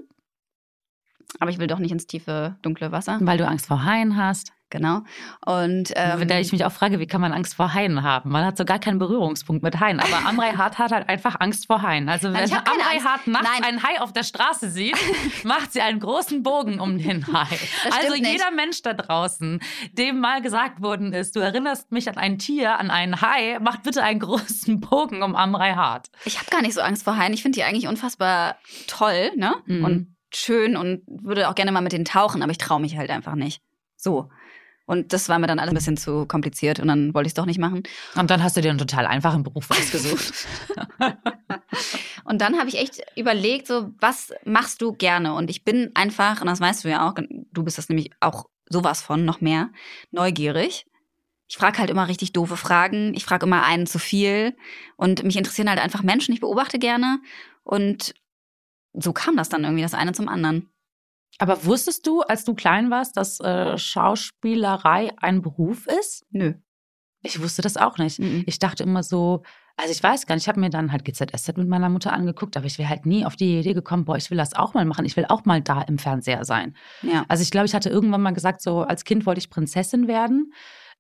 Aber 1.40 1.52
ich 1.52 1.60
will 1.60 1.68
doch 1.68 1.80
nicht 1.80 1.92
ins 1.92 2.08
tiefe, 2.08 2.56
dunkle 2.62 2.92
Wasser. 2.92 3.18
Weil 3.22 3.38
du 3.38 3.48
Angst 3.48 3.68
vor 3.68 3.84
Haien 3.84 4.18
hast. 4.18 4.52
Genau. 4.72 5.02
Und 5.46 5.94
ähm, 5.96 6.28
da 6.28 6.38
ich 6.40 6.52
mich 6.52 6.64
auch 6.64 6.72
frage, 6.72 7.00
wie 7.00 7.08
kann 7.08 7.22
man 7.22 7.34
Angst 7.34 7.56
vor 7.56 7.74
Haien 7.74 8.04
haben? 8.04 8.30
Man 8.30 8.46
hat 8.46 8.56
so 8.56 8.66
gar 8.66 8.78
keinen 8.78 9.00
Berührungspunkt 9.00 9.64
mit 9.64 9.80
Haien. 9.80 10.00
Aber 10.00 10.28
Amrei 10.28 10.52
Hart 10.54 10.78
hat 10.78 10.92
halt 10.92 11.10
einfach 11.10 11.40
Angst 11.40 11.66
vor 11.66 11.82
Haien. 11.82 12.08
Also 12.08 12.28
wenn 12.32 12.48
Nein, 12.48 12.52
Amrei. 12.52 13.00
Hart 13.04 13.26
nachts 13.26 13.50
Nein. 13.52 13.64
einen 13.64 13.84
Hai 13.84 14.00
auf 14.00 14.14
der 14.14 14.24
Straße 14.24 14.70
sieht, 14.70 14.96
macht 15.44 15.74
sie 15.74 15.82
einen 15.82 16.00
großen 16.00 16.44
Bogen 16.44 16.80
um 16.80 17.00
den 17.00 17.26
Hai. 17.34 17.48
Also 18.00 18.14
nicht. 18.14 18.28
jeder 18.28 18.52
Mensch 18.52 18.84
da 18.84 18.94
draußen, 18.94 19.60
dem 19.94 20.20
mal 20.20 20.42
gesagt 20.42 20.84
worden 20.84 21.14
ist, 21.14 21.36
du 21.36 21.40
erinnerst 21.40 21.92
mich 21.92 22.08
an 22.08 22.18
ein 22.18 22.38
Tier, 22.38 22.78
an 22.78 22.92
einen 22.92 23.22
Hai, 23.22 23.58
macht 23.60 23.82
bitte 23.82 24.04
einen 24.04 24.20
großen 24.20 24.80
Bogen 24.82 25.24
um 25.24 25.36
Amrei 25.36 25.74
Hart. 25.74 26.12
ich 26.26 26.38
habe 26.40 26.52
gar 26.52 26.62
nicht 26.62 26.76
so 26.76 26.82
Angst 26.82 27.04
vor 27.04 27.18
Haien. 27.18 27.34
Ich 27.34 27.42
finde 27.42 27.56
die 27.56 27.64
eigentlich 27.64 27.88
unfassbar 27.88 28.58
toll, 28.86 29.32
ne? 29.36 29.56
Mhm. 29.66 29.84
Und 29.84 30.16
schön 30.34 30.76
und 30.76 31.04
würde 31.08 31.50
auch 31.50 31.56
gerne 31.56 31.72
mal 31.72 31.82
mit 31.82 31.94
denen 31.94 32.06
tauchen, 32.06 32.42
aber 32.42 32.52
ich 32.52 32.58
traue 32.58 32.82
mich 32.82 32.98
halt 32.98 33.10
einfach 33.10 33.36
nicht. 33.36 33.62
So. 33.96 34.30
Und 34.86 35.14
das 35.14 35.30
war 35.30 35.38
mir 35.38 35.46
dann 35.46 35.60
alles 35.60 35.72
ein 35.72 35.76
bisschen 35.76 35.98
zu 35.98 36.26
kompliziert 36.26 36.80
und 36.80 36.88
dann 36.88 37.14
wollte 37.14 37.28
ich 37.28 37.32
es 37.32 37.36
doch 37.36 37.46
nicht 37.46 37.60
machen. 37.60 37.84
Und 38.16 38.32
dann 38.32 38.42
hast 38.42 38.58
du 38.58 38.62
dir 38.62 38.72
einen 38.72 38.80
total 38.80 39.06
einfachen 39.06 39.44
Beruf 39.44 39.70
ausgesucht. 39.70 40.48
Und 42.30 42.42
dann 42.42 42.58
habe 42.60 42.70
ich 42.70 42.78
echt 42.78 43.02
überlegt, 43.16 43.68
so, 43.68 43.92
was 44.00 44.34
machst 44.46 44.82
du 44.82 44.94
gerne? 44.94 45.34
Und 45.34 45.50
ich 45.50 45.64
bin 45.64 45.92
einfach, 45.96 46.42
und 46.42 46.48
das 46.48 46.60
weißt 46.60 46.84
du 46.84 46.90
ja 46.90 47.08
auch, 47.08 47.16
du 47.16 47.64
bist 47.64 47.78
das 47.78 47.90
nämlich 47.90 48.12
auch 48.20 48.46
sowas 48.68 49.02
von, 49.02 49.26
noch 49.26 49.42
mehr, 49.42 49.72
neugierig. 50.12 50.86
Ich 51.48 51.58
frage 51.58 51.80
halt 51.80 51.90
immer 51.90 52.08
richtig 52.08 52.32
doofe 52.32 52.58
Fragen. 52.58 53.16
Ich 53.16 53.26
frage 53.26 53.48
immer 53.48 53.64
einen 53.64 53.88
zu 53.88 53.98
viel. 53.98 54.56
Und 54.96 55.24
mich 55.24 55.38
interessieren 55.38 55.70
halt 55.70 55.80
einfach 55.80 56.04
Menschen. 56.04 56.34
Ich 56.34 56.40
beobachte 56.40 56.78
gerne. 56.78 57.20
Und 57.64 58.14
so 58.94 59.14
kam 59.14 59.38
das 59.38 59.50
dann 59.50 59.64
irgendwie, 59.64 59.84
das 59.84 59.94
eine 59.94 60.14
zum 60.14 60.28
anderen. 60.28 60.70
Aber 61.38 61.64
wusstest 61.66 62.06
du, 62.06 62.22
als 62.22 62.44
du 62.44 62.54
klein 62.54 62.90
warst, 62.92 63.16
dass 63.16 63.40
äh, 63.40 63.78
Schauspielerei 63.78 65.12
ein 65.18 65.42
Beruf 65.42 65.88
ist? 65.88 66.26
Nö. 66.32 66.54
Ich 67.22 67.42
wusste 67.42 67.62
das 67.62 67.78
auch 67.78 67.98
nicht. 67.98 68.20
Mhm. 68.20 68.44
Ich 68.46 68.60
dachte 68.60 68.84
immer 68.84 69.04
so, 69.04 69.44
also 69.78 69.92
ich 69.92 70.04
weiß 70.04 70.26
gar 70.26 70.36
nicht, 70.36 70.44
ich 70.44 70.50
habe 70.50 70.60
mir 70.60 70.70
dann 70.70 70.92
halt 70.92 71.06
GZSZ 71.06 71.56
mit 71.58 71.68
meiner 71.70 71.90
Mutter 71.90 72.12
angeguckt, 72.12 72.58
aber 72.58 72.66
ich 72.66 72.78
wäre 72.78 72.90
halt 72.90 73.06
nie 73.06 73.26
auf 73.26 73.38
die 73.38 73.60
Idee 73.60 73.74
gekommen, 73.74 74.04
boah, 74.04 74.18
ich 74.18 74.30
will 74.30 74.38
das 74.38 74.54
auch 74.54 74.74
mal 74.74 74.84
machen, 74.84 75.06
ich 75.06 75.16
will 75.16 75.26
auch 75.30 75.46
mal 75.46 75.62
da 75.62 75.82
im 75.82 75.98
Fernseher 75.98 76.44
sein. 76.44 76.76
Ja. 77.02 77.26
Also 77.30 77.44
ich 77.44 77.52
glaube, 77.52 77.66
ich 77.66 77.74
hatte 77.74 77.90
irgendwann 77.90 78.22
mal 78.22 78.34
gesagt, 78.34 78.62
so 78.62 78.82
als 78.82 79.06
Kind 79.06 79.26
wollte 79.26 79.40
ich 79.40 79.50
Prinzessin 79.50 80.08
werden, 80.10 80.54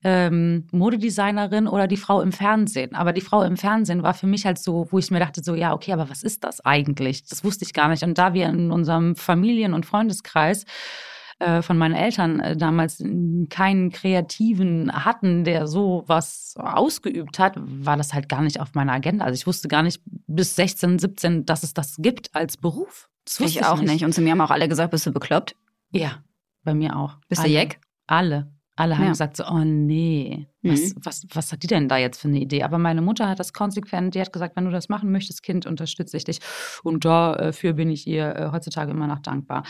ähm, 0.03 0.67
Modedesignerin 0.71 1.67
oder 1.67 1.87
die 1.87 1.97
Frau 1.97 2.21
im 2.21 2.31
Fernsehen. 2.31 2.95
Aber 2.95 3.13
die 3.13 3.21
Frau 3.21 3.43
im 3.43 3.57
Fernsehen 3.57 4.03
war 4.03 4.13
für 4.13 4.27
mich 4.27 4.45
halt 4.45 4.59
so, 4.59 4.87
wo 4.91 4.99
ich 4.99 5.11
mir 5.11 5.19
dachte, 5.19 5.43
so, 5.43 5.55
ja, 5.55 5.73
okay, 5.73 5.91
aber 5.91 6.09
was 6.09 6.23
ist 6.23 6.43
das 6.43 6.63
eigentlich? 6.65 7.25
Das 7.25 7.43
wusste 7.43 7.65
ich 7.65 7.73
gar 7.73 7.89
nicht. 7.89 8.03
Und 8.03 8.17
da 8.17 8.33
wir 8.33 8.47
in 8.47 8.71
unserem 8.71 9.15
Familien- 9.15 9.73
und 9.73 9.85
Freundeskreis 9.85 10.65
äh, 11.39 11.61
von 11.61 11.77
meinen 11.77 11.95
Eltern 11.95 12.39
äh, 12.39 12.55
damals 12.55 13.03
keinen 13.49 13.91
Kreativen 13.91 14.91
hatten, 15.05 15.43
der 15.43 15.67
so 15.67 16.03
was 16.07 16.53
ausgeübt 16.57 17.39
hat, 17.39 17.55
war 17.57 17.97
das 17.97 18.13
halt 18.13 18.29
gar 18.29 18.41
nicht 18.41 18.61
auf 18.61 18.73
meiner 18.75 18.93
Agenda. 18.93 19.25
Also 19.25 19.35
ich 19.35 19.47
wusste 19.47 19.67
gar 19.67 19.83
nicht 19.83 20.01
bis 20.27 20.55
16, 20.55 20.99
17, 20.99 21.45
dass 21.45 21.63
es 21.63 21.73
das 21.73 21.97
gibt 21.97 22.33
als 22.35 22.55
Beruf. 22.55 23.09
Das 23.25 23.39
wusste 23.41 23.59
Ich 23.59 23.65
auch 23.65 23.81
nicht. 23.81 24.03
Und 24.05 24.13
zu 24.13 24.21
mir 24.21 24.31
haben 24.31 24.41
auch 24.41 24.49
alle 24.49 24.69
gesagt, 24.69 24.91
bist 24.91 25.05
du 25.05 25.11
bekloppt? 25.11 25.55
Ja, 25.91 26.23
bei 26.63 26.73
mir 26.73 26.95
auch. 26.95 27.17
Bist 27.27 27.41
Alle. 27.41 27.49
du 27.49 27.55
Jeck? 27.55 27.79
Alle. 28.07 28.51
Alle 28.79 28.95
haben 28.97 29.03
Ja. 29.03 29.09
gesagt 29.11 29.35
so, 29.35 29.43
oh 29.45 29.59
nee, 29.65 30.47
was, 30.63 30.79
Mhm. 30.79 30.93
was, 31.03 31.25
was 31.33 31.51
hat 31.51 31.63
die 31.63 31.67
denn 31.67 31.89
da 31.89 31.97
jetzt 31.97 32.21
für 32.21 32.29
eine 32.29 32.39
Idee? 32.39 32.63
Aber 32.63 32.77
meine 32.77 33.01
Mutter 33.01 33.27
hat 33.27 33.37
das 33.39 33.51
konsequent, 33.51 34.15
die 34.15 34.21
hat 34.21 34.31
gesagt, 34.31 34.55
wenn 34.55 34.63
du 34.63 34.71
das 34.71 34.87
machen 34.87 35.11
möchtest, 35.11 35.43
Kind, 35.43 35.65
unterstütze 35.65 36.15
ich 36.15 36.23
dich. 36.23 36.39
Und 36.83 37.03
dafür 37.03 37.73
bin 37.73 37.89
ich 37.89 38.07
ihr 38.07 38.33
äh, 38.35 38.49
heutzutage 38.53 38.91
immer 38.91 39.07
noch 39.07 39.19
dankbar. 39.19 39.63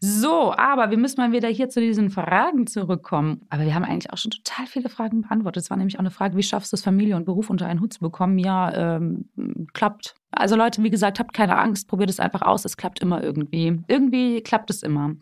So, 0.00 0.54
aber 0.56 0.90
wir 0.90 0.98
müssen 0.98 1.20
mal 1.20 1.32
wieder 1.32 1.48
hier 1.48 1.68
zu 1.70 1.80
diesen 1.80 2.10
Fragen 2.10 2.68
zurückkommen. 2.68 3.40
Aber 3.50 3.64
wir 3.64 3.74
haben 3.74 3.84
eigentlich 3.84 4.12
auch 4.12 4.18
schon 4.18 4.30
total 4.30 4.66
viele 4.66 4.88
Fragen 4.88 5.22
beantwortet. 5.22 5.64
Es 5.64 5.70
war 5.70 5.76
nämlich 5.76 5.96
auch 5.96 6.00
eine 6.00 6.12
Frage, 6.12 6.36
wie 6.36 6.42
schaffst 6.44 6.72
du 6.72 6.76
es, 6.76 6.82
Familie 6.84 7.16
und 7.16 7.24
Beruf 7.24 7.50
unter 7.50 7.66
einen 7.66 7.80
Hut 7.80 7.92
zu 7.94 7.98
bekommen? 8.00 8.38
Ja, 8.38 8.96
ähm, 8.96 9.28
klappt. 9.72 10.14
Also 10.30 10.54
Leute, 10.56 10.82
wie 10.84 10.90
gesagt, 10.90 11.18
habt 11.18 11.34
keine 11.34 11.58
Angst, 11.58 11.88
probiert 11.88 12.10
es 12.10 12.20
einfach 12.20 12.42
aus. 12.42 12.64
Es 12.64 12.76
klappt 12.76 13.00
immer 13.00 13.22
irgendwie. 13.24 13.80
Irgendwie 13.88 14.40
klappt 14.40 14.70
es 14.70 14.82
immer. 14.84 15.16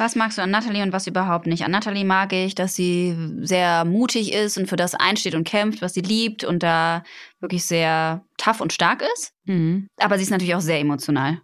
Was 0.00 0.16
magst 0.16 0.38
du 0.38 0.42
an 0.42 0.50
Natalie 0.50 0.82
und 0.82 0.94
was 0.94 1.06
überhaupt 1.06 1.46
nicht? 1.46 1.62
An 1.62 1.72
Natalie 1.72 2.06
mag 2.06 2.32
ich, 2.32 2.54
dass 2.54 2.74
sie 2.74 3.14
sehr 3.42 3.84
mutig 3.84 4.32
ist 4.32 4.56
und 4.56 4.66
für 4.66 4.76
das 4.76 4.94
einsteht 4.94 5.34
und 5.34 5.44
kämpft, 5.46 5.82
was 5.82 5.92
sie 5.92 6.00
liebt 6.00 6.42
und 6.42 6.62
da 6.62 7.02
wirklich 7.38 7.66
sehr 7.66 8.24
tough 8.38 8.62
und 8.62 8.72
stark 8.72 9.02
ist. 9.14 9.34
Mhm. 9.44 9.88
Aber 9.98 10.16
sie 10.16 10.22
ist 10.22 10.30
natürlich 10.30 10.54
auch 10.54 10.62
sehr 10.62 10.80
emotional. 10.80 11.42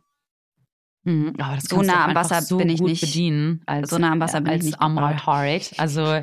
Mhm. 1.05 1.35
Aber 1.39 1.57
das 1.57 1.65
So 1.65 1.83
nah 1.83 2.07
am 2.07 2.15
Wasser 2.15 2.41
so 2.41 2.57
bin 2.57 2.71
ich 2.71 2.81
nicht. 2.81 3.03
bedienen 3.03 3.63
als, 3.67 3.91
So 3.91 3.99
nah 3.99 4.13
am 4.13 4.21
Wasser 4.21 4.41
bin 4.41 4.53
ich 4.55 4.59
als 4.61 4.65
nicht 4.65 4.81
Amrei. 4.81 5.15
Hart. 5.17 5.73
Also 5.77 6.21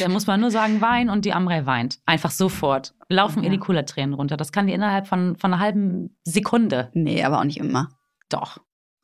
da 0.00 0.08
muss 0.10 0.26
man 0.26 0.38
nur 0.40 0.50
sagen, 0.50 0.82
wein 0.82 1.08
und 1.08 1.24
die 1.24 1.32
Amrei 1.32 1.64
weint. 1.64 1.98
Einfach 2.04 2.30
sofort. 2.30 2.92
Laufen 3.08 3.42
ihr 3.42 3.46
Ja. 3.48 3.52
die 3.52 3.58
Cooler-Tränen 3.58 4.12
runter. 4.12 4.36
Das 4.36 4.52
kann 4.52 4.66
die 4.66 4.74
innerhalb 4.74 5.06
von, 5.06 5.36
von 5.36 5.52
einer 5.54 5.62
halben 5.62 6.14
Sekunde. 6.24 6.90
Nee, 6.92 7.24
aber 7.24 7.38
auch 7.40 7.44
nicht 7.44 7.58
immer. 7.58 7.88
Doch. 8.28 8.58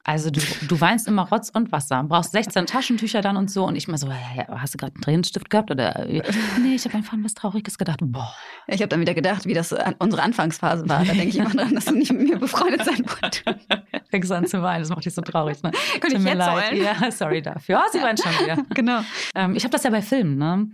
Also 0.08 0.30
du, 0.30 0.40
du 0.68 0.80
weinst 0.80 1.08
immer 1.08 1.28
Rotz 1.28 1.50
und 1.52 1.72
Wasser. 1.72 2.04
Brauchst 2.04 2.30
16 2.30 2.66
Taschentücher 2.66 3.22
dann 3.22 3.36
und 3.36 3.50
so. 3.50 3.64
Und 3.66 3.74
ich 3.74 3.88
mal 3.88 3.98
so, 3.98 4.08
hast 4.48 4.74
du 4.74 4.78
gerade 4.78 4.94
einen 4.94 5.02
Tränenstift 5.02 5.50
gehabt? 5.50 5.68
Oder 5.72 6.06
nee, 6.60 6.74
ich 6.76 6.84
habe 6.84 6.96
einfach 6.96 7.14
an 7.14 7.24
was 7.24 7.34
Trauriges 7.34 7.76
gedacht. 7.76 7.98
Boah. 8.02 8.32
Ich 8.68 8.80
habe 8.80 8.88
dann 8.88 9.00
wieder 9.00 9.14
gedacht, 9.14 9.46
wie 9.46 9.54
das 9.54 9.72
an- 9.72 9.96
unsere 9.98 10.22
Anfangsphase 10.22 10.88
war. 10.88 11.00
Da 11.04 11.12
denke 11.12 11.24
ich 11.28 11.38
immer 11.38 11.50
dran, 11.50 11.74
dass 11.74 11.86
du 11.86 11.94
nicht 11.96 12.12
mit 12.12 12.22
mir 12.28 12.38
befreundet 12.38 12.84
sein 12.84 13.04
wolltest. 13.04 13.44
Fängst 14.10 14.30
an 14.30 14.46
zu 14.46 14.62
weinen. 14.62 14.82
Das 14.82 14.90
macht 14.90 15.04
dich 15.04 15.12
so 15.12 15.22
traurig. 15.22 15.60
Ne? 15.64 15.72
Könnte 16.00 16.06
Tut 16.08 16.12
ich 16.12 16.18
mir 16.20 16.30
jetzt 16.30 16.38
leid. 16.38 16.70
heulen? 16.70 16.84
Ja, 16.84 17.10
sorry 17.10 17.42
dafür. 17.42 17.82
Oh, 17.84 17.88
sie 17.92 18.00
weint 18.00 18.20
schon 18.20 18.30
wieder. 18.44 18.58
Genau. 18.74 19.00
Ähm, 19.34 19.56
ich 19.56 19.64
habe 19.64 19.72
das 19.72 19.82
ja 19.82 19.90
bei 19.90 20.02
Filmen, 20.02 20.38
ne? 20.38 20.68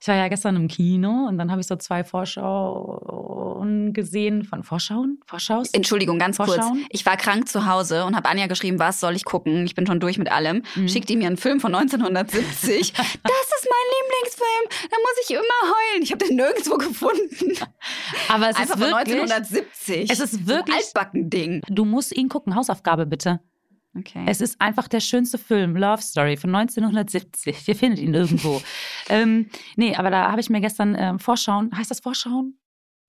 Ich 0.00 0.08
war 0.08 0.14
ja 0.14 0.28
gestern 0.28 0.56
im 0.56 0.66
Kino 0.68 1.26
und 1.28 1.36
dann 1.36 1.50
habe 1.50 1.60
ich 1.60 1.66
so 1.66 1.76
zwei 1.76 2.02
Vorschauen 2.74 3.92
gesehen 3.92 4.44
von 4.44 4.62
Vorschauen? 4.62 5.18
Vorschaus? 5.26 5.68
Entschuldigung, 5.72 6.18
ganz 6.18 6.38
kurz. 6.38 6.54
Vorschauen? 6.54 6.86
Ich 6.88 7.04
war 7.04 7.16
krank 7.18 7.48
zu 7.48 7.66
Hause 7.66 8.04
und 8.06 8.16
habe 8.16 8.28
Anja 8.28 8.46
geschrieben, 8.46 8.69
was 8.78 9.00
soll 9.00 9.16
ich 9.16 9.24
gucken? 9.24 9.64
Ich 9.66 9.74
bin 9.74 9.86
schon 9.86 10.00
durch 10.00 10.18
mit 10.18 10.30
allem. 10.30 10.62
Mhm. 10.74 10.88
Schickt 10.88 11.10
mir 11.10 11.26
einen 11.26 11.36
Film 11.36 11.60
von 11.60 11.74
1970. 11.74 12.92
das 12.92 13.02
ist 13.02 13.68
mein 13.68 13.86
Lieblingsfilm. 13.96 14.88
Da 14.90 14.96
muss 14.96 15.24
ich 15.24 15.30
immer 15.30 15.40
heulen. 15.64 16.02
Ich 16.02 16.12
habe 16.12 16.24
den 16.26 16.36
nirgendwo 16.36 16.76
gefunden. 16.76 17.58
Aber 18.28 18.50
es 18.50 18.56
Einfach 18.56 18.76
ist 18.76 18.82
von 18.84 18.90
wirklich, 18.92 19.20
1970. 19.20 20.10
es 20.10 20.20
ist 20.20 20.32
So 20.32 20.38
ein 20.38 20.46
wirklich- 20.46 20.76
Altbacken-Ding. 20.76 21.62
du 21.68 21.84
musst 21.84 22.14
ihn 22.16 22.28
gucken. 22.28 22.54
Hausaufgabe 22.54 23.06
bitte. 23.06 23.40
Okay. 23.98 24.24
Es 24.28 24.40
ist 24.40 24.60
einfach 24.60 24.86
der 24.86 25.00
schönste 25.00 25.36
Film, 25.36 25.76
Love 25.76 26.00
Story 26.00 26.36
von 26.36 26.54
1970. 26.54 27.66
Ihr 27.66 27.74
findet 27.74 27.98
ihn 27.98 28.14
irgendwo. 28.14 28.62
ähm, 29.08 29.50
nee, 29.74 29.96
aber 29.96 30.10
da 30.10 30.30
habe 30.30 30.40
ich 30.40 30.48
mir 30.48 30.60
gestern 30.60 30.94
ähm, 30.96 31.18
Vorschauen, 31.18 31.70
heißt 31.76 31.90
das 31.90 31.98
Vorschauen? 31.98 32.56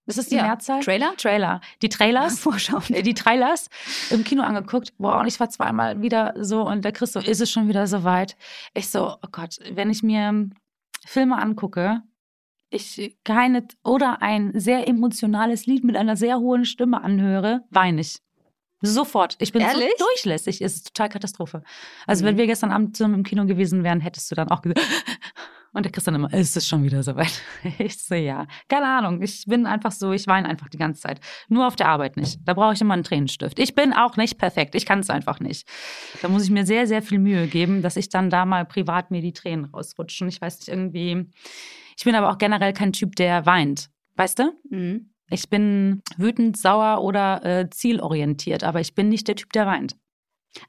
Ist 0.08 0.18
das 0.18 0.28
die 0.28 0.36
Ja. 0.36 0.44
Mehrzahl? 0.44 0.82
Trailer? 0.82 1.14
Trailer. 1.18 1.62
Die 1.82 1.90
Trailers. 1.90 2.40
Vorschauen. 2.40 2.84
äh, 2.94 3.04
die 3.04 3.14
Trailers 3.14 3.70
im 4.10 4.24
Kino 4.24 4.44
angeguckt. 4.44 4.94
Boah, 4.98 5.20
und 5.20 5.28
ich 5.28 5.40
war 5.40 5.50
zweimal 5.50 6.02
wieder 6.02 6.34
so 6.40 6.68
und 6.68 6.84
der 6.84 6.92
Chris 6.92 7.14
so, 7.14 7.20
ist 7.20 7.40
es 7.42 7.50
schon 7.52 7.68
wieder 7.68 7.86
so 7.88 8.04
weit? 8.04 8.36
Ich 8.74 8.90
so, 8.90 9.14
oh 9.22 9.28
Gott, 9.32 9.58
wenn 9.74 9.90
ich 9.90 10.02
mir 10.04 10.50
Filme 11.06 11.38
angucke, 11.38 12.02
ich 12.70 13.18
keine 13.26 13.68
oder 13.84 14.22
ein 14.22 14.52
sehr 14.60 14.88
emotionales 14.88 15.66
Lied 15.66 15.84
mit 15.84 15.96
einer 15.98 16.16
sehr 16.16 16.40
hohen 16.40 16.66
Stimme 16.66 17.04
anhöre, 17.04 17.62
weine 17.70 18.02
ich. 18.02 18.20
Sofort. 18.84 19.36
Ich 19.40 19.52
bin 19.52 19.62
Ehrlich? 19.62 19.90
so 19.98 20.06
durchlässig. 20.06 20.62
Es 20.62 20.76
ist 20.76 20.88
total 20.96 21.10
Katastrophe. 21.10 21.62
Also, 22.08 22.24
Mhm. 22.24 22.30
wenn 22.30 22.38
wir 22.38 22.48
gestern 22.48 22.72
Abend 22.72 22.98
zusammen 22.98 23.14
im 23.16 23.24
Kino 23.24 23.46
gewesen 23.46 23.84
wären, 23.84 24.00
hättest 24.00 24.32
du 24.32 24.36
dann 24.36 24.50
auch 24.50 24.62
gesagt, 24.64 24.80
Und 25.74 25.86
der 25.86 25.92
Christian 25.92 26.16
immer, 26.16 26.34
ist 26.34 26.58
es 26.58 26.68
schon 26.68 26.84
wieder 26.84 27.02
soweit? 27.02 27.42
Ich 27.80 28.04
so, 28.04 28.16
ja. 28.16 28.46
Keine 28.68 28.88
Ahnung. 28.88 29.22
Ich 29.22 29.46
bin 29.46 29.66
einfach 29.66 29.92
so, 29.92 30.12
ich 30.12 30.28
weine 30.28 30.50
einfach 30.50 30.68
die 30.68 30.78
ganze 30.78 31.02
Zeit. 31.02 31.22
Nur 31.48 31.66
auf 31.66 31.76
der 31.76 31.88
Arbeit 31.88 32.18
nicht. 32.18 32.40
Da 32.44 32.54
brauche 32.54 32.74
ich 32.74 32.82
immer 32.82 32.94
einen 32.94 33.04
Tränenstift. 33.04 33.58
Ich 33.58 33.74
bin 33.74 33.94
auch 33.94 34.18
nicht 34.18 34.38
perfekt. 34.38 34.76
Ich 34.76 34.86
kann 34.86 35.00
es 35.00 35.10
einfach 35.10 35.40
nicht. 35.40 35.68
Da 36.22 36.28
muss 36.28 36.44
ich 36.44 36.50
mir 36.50 36.66
sehr, 36.66 36.88
sehr 36.88 37.02
viel 37.02 37.20
Mühe 37.20 37.48
geben, 37.48 37.82
dass 37.82 37.96
ich 37.96 38.10
dann 38.10 38.30
da 38.30 38.46
mal 38.46 38.66
privat 38.66 39.12
mir 39.12 39.22
die 39.22 39.34
Tränen 39.34 39.66
rausrutschen. 39.66 40.28
Ich 40.28 40.42
weiß 40.42 40.60
nicht, 40.60 40.68
irgendwie. 40.68 41.30
Ich 41.98 42.04
bin 42.04 42.16
aber 42.16 42.32
auch 42.32 42.38
generell 42.38 42.74
kein 42.74 42.92
Typ, 42.92 43.16
der 43.16 43.46
weint. 43.46 43.90
Weißt 44.16 44.40
du? 44.40 44.52
Mhm. 44.70 45.12
Ich 45.30 45.50
bin 45.50 46.02
wütend, 46.18 46.58
sauer 46.58 47.02
oder 47.02 47.46
äh, 47.46 47.70
zielorientiert, 47.70 48.66
aber 48.66 48.82
ich 48.82 48.96
bin 48.96 49.08
nicht 49.08 49.30
der 49.30 49.38
Typ, 49.38 49.54
der 49.54 49.66
weint. 49.66 49.96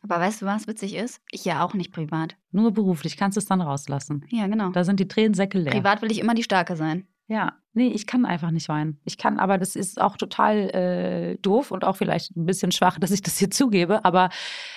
Aber 0.02 0.20
weißt 0.20 0.42
du, 0.42 0.46
was 0.46 0.66
witzig 0.66 0.94
ist? 0.94 1.20
Ich 1.30 1.44
ja 1.44 1.64
auch 1.64 1.74
nicht 1.74 1.92
privat. 1.92 2.36
Nur 2.50 2.72
beruflich 2.72 3.16
kannst 3.16 3.36
du 3.36 3.40
es 3.40 3.46
dann 3.46 3.60
rauslassen. 3.60 4.24
Ja, 4.30 4.46
genau. 4.46 4.70
Da 4.70 4.84
sind 4.84 5.00
die 5.00 5.08
Tränensäcke 5.08 5.58
leer. 5.58 5.72
Privat 5.72 6.02
will 6.02 6.10
ich 6.12 6.20
immer 6.20 6.34
die 6.34 6.42
Starke 6.44 6.76
sein. 6.76 7.06
Ja, 7.28 7.54
nee, 7.72 7.86
ich 7.88 8.06
kann 8.06 8.26
einfach 8.26 8.50
nicht 8.50 8.68
weinen. 8.68 9.00
Ich 9.04 9.16
kann, 9.16 9.38
aber 9.38 9.56
das 9.56 9.74
ist 9.76 10.00
auch 10.00 10.16
total 10.16 10.56
äh, 10.74 11.38
doof 11.38 11.70
und 11.70 11.84
auch 11.84 11.96
vielleicht 11.96 12.36
ein 12.36 12.44
bisschen 12.46 12.72
schwach, 12.72 12.98
dass 12.98 13.10
ich 13.10 13.22
das 13.22 13.38
hier 13.38 13.50
zugebe. 13.50 14.04
Aber 14.04 14.28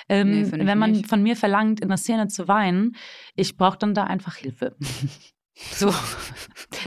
ähm, 0.07 0.41
Nee, 0.43 0.65
wenn 0.65 0.77
man 0.77 0.91
nicht. 0.91 1.07
von 1.07 1.21
mir 1.21 1.35
verlangt, 1.35 1.81
in 1.81 1.89
der 1.89 1.97
Szene 1.97 2.27
zu 2.27 2.47
weinen, 2.47 2.95
ich 3.35 3.57
brauche 3.57 3.77
dann 3.77 3.93
da 3.93 4.05
einfach 4.05 4.35
Hilfe. 4.35 4.75
so, 5.71 5.93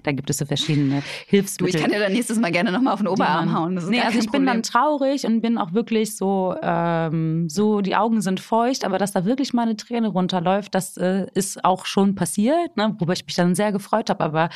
da 0.03 0.13
gibt 0.13 0.29
es 0.31 0.39
so 0.39 0.45
verschiedene 0.47 1.01
Du, 1.01 1.07
Hilfsmittel. 1.29 1.75
ich 1.77 1.81
kann 1.83 1.91
dir 1.91 1.99
dann 2.01 2.13
nächstes 2.13 2.39
Mal 2.39 2.53
gerne 2.53 2.71
nochmal 2.71 2.93
auf 2.93 3.01
den 3.01 3.09
Oberarm 3.09 3.47
man- 3.47 3.55
hauen. 3.55 3.75
Das 3.77 3.87
nee, 3.89 4.01
also 4.01 4.19
ich 4.19 4.31
bin 4.31 4.45
dann 4.45 4.63
Problem. 4.63 4.63
traurig 4.63 5.25
und 5.25 5.41
bin 5.41 5.57
auch 5.59 5.73
wirklich 5.73 6.17
so, 6.17 6.55
ähm, 6.63 7.49
so, 7.49 7.81
die 7.81 7.97
Augen 7.97 8.21
sind 8.21 8.41
feucht, 8.41 8.85
aber 8.85 8.99
dass 8.99 9.13
da 9.13 9.25
wirklich 9.25 9.53
mal 9.55 9.63
eine 9.63 9.77
Träne 9.77 10.09
runterläuft, 10.09 10.75
das 10.75 10.97
äh, 10.99 11.27
ist 11.35 11.65
auch 11.65 11.87
schon 11.87 12.15
passiert, 12.15 12.77
ne, 12.77 12.95
worüber 12.99 13.15
ich 13.15 13.25
mich 13.25 13.35
dann 13.37 13.55
sehr 13.55 13.73
gefreut 13.73 14.11
habe, 14.11 14.23
aber 14.23 14.51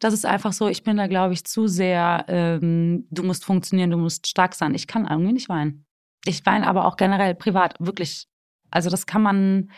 das 0.00 0.12
ist 0.12 0.26
einfach 0.26 0.52
so, 0.52 0.68
ich 0.68 0.82
bin 0.82 0.96
da, 0.98 1.06
glaube 1.06 1.32
ich, 1.32 1.44
zu 1.44 1.68
sehr, 1.68 2.24
ähm, 2.28 3.06
du 3.10 3.22
musst 3.22 3.44
funktionieren, 3.44 3.90
du 3.90 3.96
musst 3.96 4.26
stark 4.26 4.54
sein. 4.54 4.74
Ich 4.74 4.86
kann 4.86 5.06
irgendwie 5.08 5.32
nicht 5.32 5.48
weinen. 5.48 5.86
Ich 6.26 6.44
weine 6.44 6.66
aber 6.66 6.84
auch 6.84 6.96
generell 6.96 7.34
privat, 7.34 7.76
wirklich. 7.78 8.26
Also 8.70 8.90
das 8.90 9.06
kann 9.06 9.22
man 9.22 9.70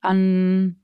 an 0.00 0.81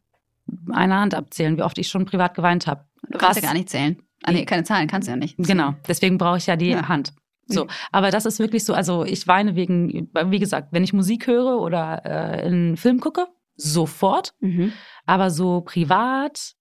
einer 0.71 1.01
Hand 1.01 1.15
abzählen, 1.15 1.57
wie 1.57 1.63
oft 1.63 1.79
ich 1.79 1.89
schon 1.89 2.05
privat 2.05 2.35
geweint 2.35 2.67
habe. 2.67 2.85
Du 3.09 3.19
kannst 3.19 3.37
Was- 3.37 3.43
ja 3.43 3.49
gar 3.49 3.55
nicht 3.55 3.69
zählen. 3.71 4.03
Ah, 4.25 4.33
nee, 4.33 4.45
keine 4.45 4.65
Zahlen 4.65 4.89
kannst 4.89 5.07
du 5.09 5.13
ja 5.13 5.17
nicht. 5.17 5.37
Genau, 5.39 5.75
deswegen 5.87 6.19
brauche 6.19 6.39
ich 6.39 6.47
ja 6.47 6.57
die 6.57 6.71
Ja. 6.71 6.89
Hand. 6.89 7.13
So, 7.47 7.65
Mhm. 7.65 7.71
aber 7.93 8.11
das 8.11 8.27
ist 8.27 8.41
wirklich 8.41 8.65
so, 8.65 8.75
also 8.75 9.05
ich 9.05 9.27
weine 9.27 9.55
wegen, 9.57 10.11
wie 10.27 10.39
gesagt, 10.39 10.69
wenn 10.73 10.85
ich 10.85 10.93
Musik 10.93 11.27
höre 11.27 11.61
oder 11.61 12.03
äh, 12.05 12.43
einen 12.47 12.77
Film 12.77 13.01
gucke, 13.01 13.27
sofort, 13.57 14.35
Mhm. 14.41 14.73
aber 15.07 15.31
so 15.31 15.61
privat, 15.63 16.53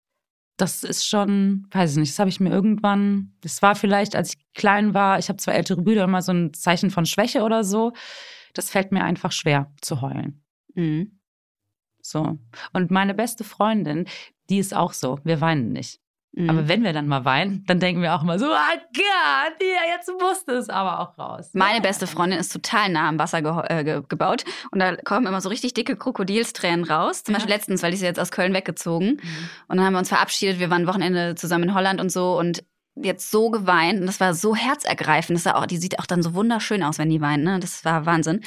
das 0.56 0.84
ist 0.84 1.06
schon, 1.08 1.68
weiß 1.72 1.92
ich 1.92 1.98
nicht, 1.98 2.12
das 2.14 2.20
habe 2.20 2.30
ich 2.30 2.40
mir 2.40 2.50
irgendwann, 2.52 3.34
das 3.42 3.62
war 3.62 3.76
vielleicht, 3.76 4.16
als 4.16 4.36
ich 4.36 4.54
klein 4.54 4.94
war, 4.94 5.20
ich 5.20 5.30
habe 5.30 5.38
zwei 5.38 5.54
ältere 5.54 5.82
Brüder, 5.82 6.04
immer 6.06 6.22
so 6.22 6.32
ein 6.32 6.54
Zeichen 6.54 6.90
von 6.90 7.06
Schwäche 7.06 7.42
oder 7.44 7.64
so, 7.64 7.92
das 8.54 8.70
fällt 8.70 8.92
mir 8.92 9.04
einfach 9.04 9.32
schwer 9.32 9.72
zu 9.82 10.02
heulen. 10.02 10.44
Mhm. 10.74 11.17
So. 12.10 12.38
Und 12.74 12.92
meine 12.92 13.14
beste 13.14 13.44
Freundin, 13.44 14.06
die 14.50 14.60
ist 14.60 14.74
auch 14.76 14.94
so, 14.94 15.20
wir 15.24 15.42
weinen 15.42 15.72
nicht. 15.74 16.00
Mhm. 16.34 16.50
Aber 16.52 16.68
wenn 16.68 16.84
wir 16.84 16.94
dann 16.94 17.08
mal 17.08 17.26
weinen, 17.26 17.64
dann 17.68 17.80
denken 17.80 18.02
wir 18.02 18.14
auch 18.14 18.22
immer 18.22 18.38
so, 18.38 18.46
ah 18.46 18.76
Gott, 18.94 19.56
ja, 19.62 19.96
jetzt 19.96 20.10
musste 20.22 20.52
es 20.54 20.70
aber 20.70 21.00
auch 21.00 21.18
raus. 21.18 21.50
Meine 21.54 21.82
beste 21.82 22.06
Freundin 22.06 22.38
ist 22.38 22.54
total 22.54 22.90
nah 22.90 23.10
am 23.10 23.18
Wasser 23.18 23.40
geho- 23.40 23.66
äh, 23.70 23.84
ge 23.84 24.04
gebaut 24.08 24.44
und 24.72 24.80
da 24.80 24.96
kommen 24.98 25.26
immer 25.26 25.42
so 25.42 25.50
richtig 25.50 25.74
dicke 25.74 25.96
Krokodilstränen 25.96 26.86
raus. 26.86 27.24
Zum 27.24 27.34
Ja. 27.34 27.40
Beispiel 27.40 27.56
letztens, 27.56 27.82
weil 27.82 27.94
ich 27.94 28.00
sie 28.00 28.06
jetzt 28.06 28.20
aus 28.20 28.30
Köln 28.32 28.54
weggezogen 28.54 29.14
Mhm. 29.22 29.50
und 29.68 29.78
dann 29.78 29.86
haben 29.86 29.94
wir 29.94 30.00
uns 30.00 30.10
verabschiedet. 30.10 30.60
Wir 30.60 30.70
waren 30.70 30.86
Wochenende 30.86 31.34
zusammen 31.36 31.66
in 31.70 31.74
Holland 31.74 32.00
und 32.00 32.12
so 32.12 32.38
und 32.38 32.64
jetzt 32.96 33.32
so 33.32 33.50
geweint 33.50 34.00
und 34.02 34.06
das 34.08 34.20
war 34.20 34.34
so 34.34 34.56
herzergreifend. 34.56 35.38
Das 35.38 35.46
war 35.46 35.56
auch, 35.58 35.66
die 35.66 35.78
sieht 35.78 35.98
auch 36.00 36.06
dann 36.06 36.22
so 36.24 36.34
wunderschön 36.36 36.84
aus, 36.84 36.98
wenn 37.00 37.10
die 37.10 37.22
weint. 37.22 37.44
Ne? 37.44 37.60
Das 37.60 37.84
war 37.86 38.06
Wahnsinn. 38.06 38.42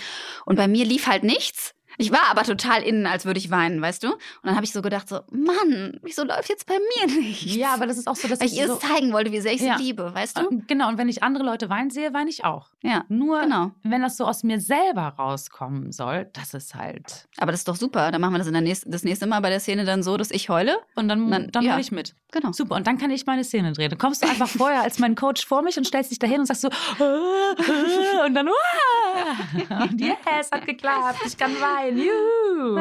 Und 0.45 0.57
bei 0.57 0.69
mir 0.69 0.85
lief 0.85 1.07
halt 1.09 1.25
nichts. 1.25 1.75
Ich 2.01 2.11
war 2.13 2.31
aber 2.31 2.43
total 2.45 2.83
innen, 2.83 3.07
als 3.07 3.25
würde 3.27 3.39
ich 3.39 3.51
weinen, 3.51 3.81
weißt 3.83 4.03
du? 4.03 4.13
Und 4.13 4.19
dann 4.43 4.55
habe 4.57 4.65
ich 4.65 4.73
so 4.73 4.83
gedacht, 4.83 5.09
so, 5.09 5.21
Mann, 5.31 5.99
wieso 6.03 6.25
läuft 6.25 6.49
jetzt 6.49 6.67
bei 6.67 6.75
mir 6.79 7.07
nichts? 7.21 7.55
Ja, 7.55 7.75
aber 7.75 7.87
das 7.87 7.99
ist 7.99 8.09
auch 8.09 8.17
so, 8.17 8.27
dass 8.29 8.41
weil 8.41 8.47
ich 8.49 8.57
ihr 8.59 8.67
so, 8.67 8.75
es 8.75 8.81
zeigen 8.81 9.13
wollte, 9.13 9.33
wie 9.33 9.41
sehr 9.41 9.53
ich 9.53 9.61
Ja. 9.61 9.77
sie 9.77 9.85
liebe, 9.85 10.15
weißt 10.15 10.39
du? 10.39 10.43
Äh, 10.49 10.61
Genau, 10.67 10.89
und 10.89 10.99
wenn 10.99 11.09
ich 11.09 11.23
andere 11.23 11.45
Leute 11.45 11.69
weinen 11.69 11.91
sehe, 11.91 12.13
weine 12.15 12.31
ich 12.31 12.45
auch. 12.45 12.71
Ja, 12.83 13.05
Nur 13.09 13.41
genau. 13.43 13.71
wenn 13.83 14.03
das 14.03 14.17
so 14.17 14.25
aus 14.25 14.43
mir 14.43 14.61
selber 14.61 15.15
rauskommen 15.19 15.93
soll, 15.93 16.29
das 16.33 16.55
ist 16.55 16.75
halt. 16.75 17.29
Aber 17.39 17.51
das 17.53 17.61
ist 17.61 17.69
doch 17.69 17.77
super. 17.77 18.11
Dann 18.11 18.21
machen 18.21 18.33
wir 18.35 18.39
das 18.39 18.47
in 18.47 18.53
der 18.55 18.63
nächsten, 18.63 18.91
das 18.91 19.03
nächste 19.05 19.27
Mal 19.27 19.41
bei 19.41 19.51
der 19.51 19.61
Szene 19.61 19.85
dann 19.85 20.03
so, 20.03 20.17
dass 20.17 20.31
ich 20.31 20.49
heule. 20.49 20.79
Und 20.95 21.09
dann, 21.09 21.31
Dann- 21.31 21.51
dann 21.51 21.65
ja. 21.65 21.79
ich 21.79 21.93
mit. 21.93 22.15
Genau. 22.33 22.53
Super, 22.53 22.77
und 22.77 22.87
dann 22.87 22.97
kann 22.97 23.11
ich 23.11 23.27
meine 23.27 23.43
Szene 23.45 23.73
drehen. 23.73 23.91
Dann 23.91 23.99
kommst 23.99 24.23
du 24.23 24.29
einfach 24.29 24.49
vorher 24.49 24.83
als 24.83 24.99
mein 25.01 25.17
Coach 25.17 25.45
vor 25.45 25.63
mich 25.63 25.77
und 25.77 25.85
stellst 25.85 26.13
dich 26.13 26.19
dahin 26.21 26.41
und 26.41 26.47
sagst 26.47 26.63
so, 26.63 26.69
und 28.25 28.35
dann, 28.35 28.49
und 29.91 30.01
yes, 30.01 30.51
hat 30.53 30.65
geklappt, 30.67 31.19
ich 31.27 31.37
kann 31.37 31.51
weinen, 31.61 31.90
juhu. 31.91 32.79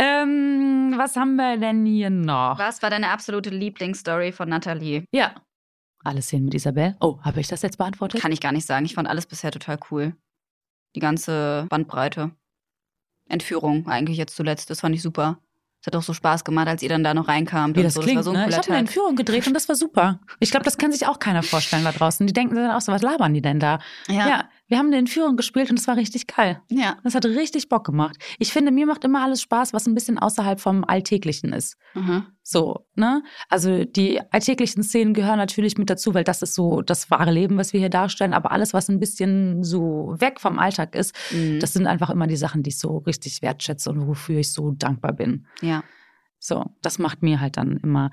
Ähm, 0.00 0.94
was 0.96 1.16
haben 1.16 1.34
wir 1.36 1.56
denn 1.56 1.84
hier 1.84 2.10
noch? 2.10 2.58
Was 2.58 2.82
war 2.82 2.90
deine 2.90 3.10
absolute 3.10 3.50
Lieblingsstory 3.50 4.30
von 4.32 4.48
Nathalie? 4.48 5.04
Ja. 5.12 5.34
Alle 6.04 6.22
Szenen 6.22 6.44
mit 6.44 6.54
Isabel. 6.54 6.96
Oh, 7.00 7.18
habe 7.22 7.40
ich 7.40 7.48
das 7.48 7.62
jetzt 7.62 7.78
beantwortet? 7.78 8.20
Kann 8.20 8.30
ich 8.30 8.40
gar 8.40 8.52
nicht 8.52 8.64
sagen. 8.66 8.86
Ich 8.86 8.94
fand 8.94 9.08
alles 9.08 9.26
bisher 9.26 9.50
total 9.50 9.78
cool. 9.90 10.14
Die 10.94 11.00
ganze 11.00 11.66
Bandbreite. 11.68 12.30
Entführung 13.28 13.88
eigentlich 13.88 14.16
jetzt 14.16 14.36
zuletzt. 14.36 14.70
Das 14.70 14.80
fand 14.80 14.94
ich 14.94 15.02
super. 15.02 15.38
Es 15.80 15.86
hat 15.86 15.96
auch 15.96 16.02
so 16.02 16.12
Spaß 16.12 16.44
gemacht, 16.44 16.66
als 16.68 16.82
ihr 16.82 16.88
dann 16.88 17.04
da 17.04 17.14
noch 17.14 17.28
reinkam. 17.28 17.74
Wie 17.76 17.82
das 17.82 17.94
so. 17.94 18.00
klingt, 18.00 18.18
das 18.20 18.26
war 18.26 18.32
so 18.32 18.38
ein 18.38 18.44
ne? 18.46 18.50
Ich 18.50 18.56
habe 18.56 18.68
eine. 18.68 18.78
Entführung 18.78 19.16
gedreht 19.16 19.46
und 19.46 19.54
das 19.54 19.68
war 19.68 19.76
super. 19.76 20.20
Ich 20.40 20.50
glaube, 20.50 20.64
das 20.64 20.76
kann 20.78 20.90
sich 20.92 21.06
auch 21.06 21.18
keiner 21.18 21.42
vorstellen 21.42 21.84
da 21.84 21.92
draußen. 21.92 22.26
Die 22.26 22.32
denken 22.32 22.54
dann 22.56 22.70
auch 22.70 22.80
so, 22.80 22.90
was 22.90 23.02
labern 23.02 23.34
die 23.34 23.42
denn 23.42 23.60
da? 23.60 23.78
Ja, 24.08 24.28
Ja. 24.28 24.48
Wir 24.68 24.78
haben 24.78 24.86
eine 24.88 24.98
Entführung 24.98 25.36
gespielt 25.36 25.70
und 25.70 25.78
es 25.78 25.88
war 25.88 25.96
richtig 25.96 26.26
geil. 26.26 26.60
ja. 26.70 26.96
Das 27.02 27.14
hat 27.14 27.24
richtig 27.24 27.68
Bock 27.68 27.84
gemacht. 27.84 28.16
Ich 28.38 28.52
finde, 28.52 28.70
mir 28.70 28.86
macht 28.86 29.02
immer 29.04 29.22
alles 29.24 29.40
Spaß, 29.42 29.72
was 29.72 29.86
ein 29.86 29.94
bisschen 29.94 30.18
außerhalb 30.18 30.60
vom 30.60 30.84
Alltäglichen 30.84 31.52
ist. 31.52 31.76
Mhm. 31.94 32.26
So, 32.42 32.86
ne? 32.94 33.22
Also 33.48 33.84
die 33.84 34.20
alltäglichen 34.30 34.82
Szenen 34.82 35.12
gehören 35.14 35.36
natürlich 35.38 35.76
mit 35.78 35.90
dazu, 35.90 36.14
weil 36.14 36.24
das 36.24 36.40
ist 36.42 36.54
so 36.54 36.80
das 36.82 37.10
wahre 37.10 37.30
Leben, 37.32 37.56
was 37.58 37.72
wir 37.72 37.80
hier 37.80 37.90
darstellen. 37.90 38.32
Aber 38.34 38.52
alles, 38.52 38.72
was 38.72 38.88
ein 38.88 39.00
bisschen 39.00 39.64
so 39.64 40.14
weg 40.18 40.40
vom 40.40 40.58
Alltag 40.58 40.94
ist, 40.94 41.14
Mhm. 41.32 41.60
das 41.60 41.72
sind 41.72 41.86
einfach 41.86 42.10
immer 42.10 42.26
die 42.26 42.36
Sachen, 42.36 42.62
die 42.62 42.70
ich 42.70 42.78
so 42.78 42.98
richtig 42.98 43.42
wertschätze 43.42 43.90
und 43.90 44.06
wofür 44.06 44.38
ich 44.38 44.52
so 44.52 44.70
dankbar 44.72 45.12
bin. 45.12 45.46
ja. 45.60 45.82
So, 46.40 46.66
das 46.82 47.00
macht 47.00 47.20
mir 47.20 47.40
halt 47.40 47.56
dann 47.56 47.78
immer 47.78 48.12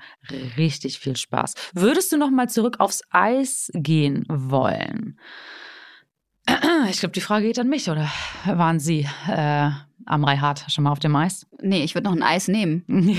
richtig 0.56 0.98
viel 0.98 1.14
Spaß. 1.16 1.54
Würdest 1.74 2.10
du 2.10 2.16
noch 2.16 2.32
mal 2.32 2.48
zurück 2.48 2.80
aufs 2.80 3.02
Eis 3.10 3.70
gehen 3.72 4.24
wollen? 4.28 5.20
Ich 6.90 7.00
glaube, 7.00 7.12
die 7.12 7.20
Frage 7.20 7.46
geht 7.46 7.58
an 7.58 7.68
mich, 7.68 7.90
oder 7.90 8.08
waren 8.44 8.78
Sie 8.78 9.08
äh, 9.28 9.70
am 10.04 10.24
Reihard 10.24 10.64
schon 10.68 10.84
mal 10.84 10.92
auf 10.92 11.00
dem 11.00 11.16
Eis? 11.16 11.46
Nee, 11.60 11.82
ich 11.82 11.94
würde 11.94 12.08
noch 12.08 12.16
ein 12.16 12.22
Eis 12.22 12.48
nehmen. 12.48 12.84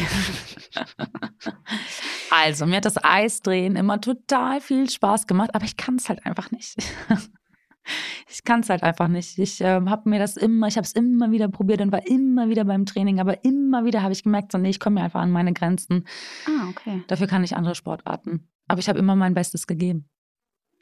Also, 2.30 2.66
mir 2.66 2.78
hat 2.78 2.86
das 2.86 3.02
Eisdrehen 3.02 3.76
immer 3.78 4.02
total 4.02 4.60
viel 4.62 4.90
Spaß 4.90 5.28
gemacht, 5.28 5.52
aber 5.54 5.66
ich 5.66 5.78
kann 5.78 5.96
es 5.96 6.10
halt 6.10 6.26
einfach 6.26 6.52
nicht. 6.52 6.76
Ich 8.30 8.44
kann 8.44 8.60
es 8.60 8.70
halt 8.70 8.84
einfach 8.84 9.08
nicht. 9.08 9.40
Ich 9.40 9.62
ähm, 9.62 9.90
habe 9.90 10.10
mir 10.10 10.20
das 10.20 10.36
immer, 10.36 10.68
ich 10.68 10.76
habe 10.76 10.84
es 10.84 10.92
immer 10.92 11.32
wieder 11.32 11.48
probiert 11.48 11.80
und 11.80 11.94
war 11.94 12.06
immer 12.06 12.50
wieder 12.50 12.66
beim 12.66 12.86
Training, 12.86 13.22
aber 13.22 13.46
immer 13.46 13.86
wieder 13.86 14.04
habe 14.04 14.12
ich 14.12 14.24
gemerkt, 14.24 14.52
so 14.52 14.58
nee, 14.58 14.72
ich 14.72 14.82
komme 14.82 14.96
mir 14.96 15.06
einfach 15.06 15.22
an 15.22 15.32
meine 15.32 15.54
Grenzen. 15.54 16.06
Ah, 16.46 16.68
okay. 16.70 17.04
Dafür 17.08 17.28
kann 17.28 17.46
ich 17.46 17.56
andere 17.56 17.76
Sportarten. 17.76 18.50
Aber 18.68 18.80
ich 18.80 18.90
habe 18.90 19.00
immer 19.00 19.16
mein 19.16 19.34
Bestes 19.34 19.68
gegeben. 19.68 20.10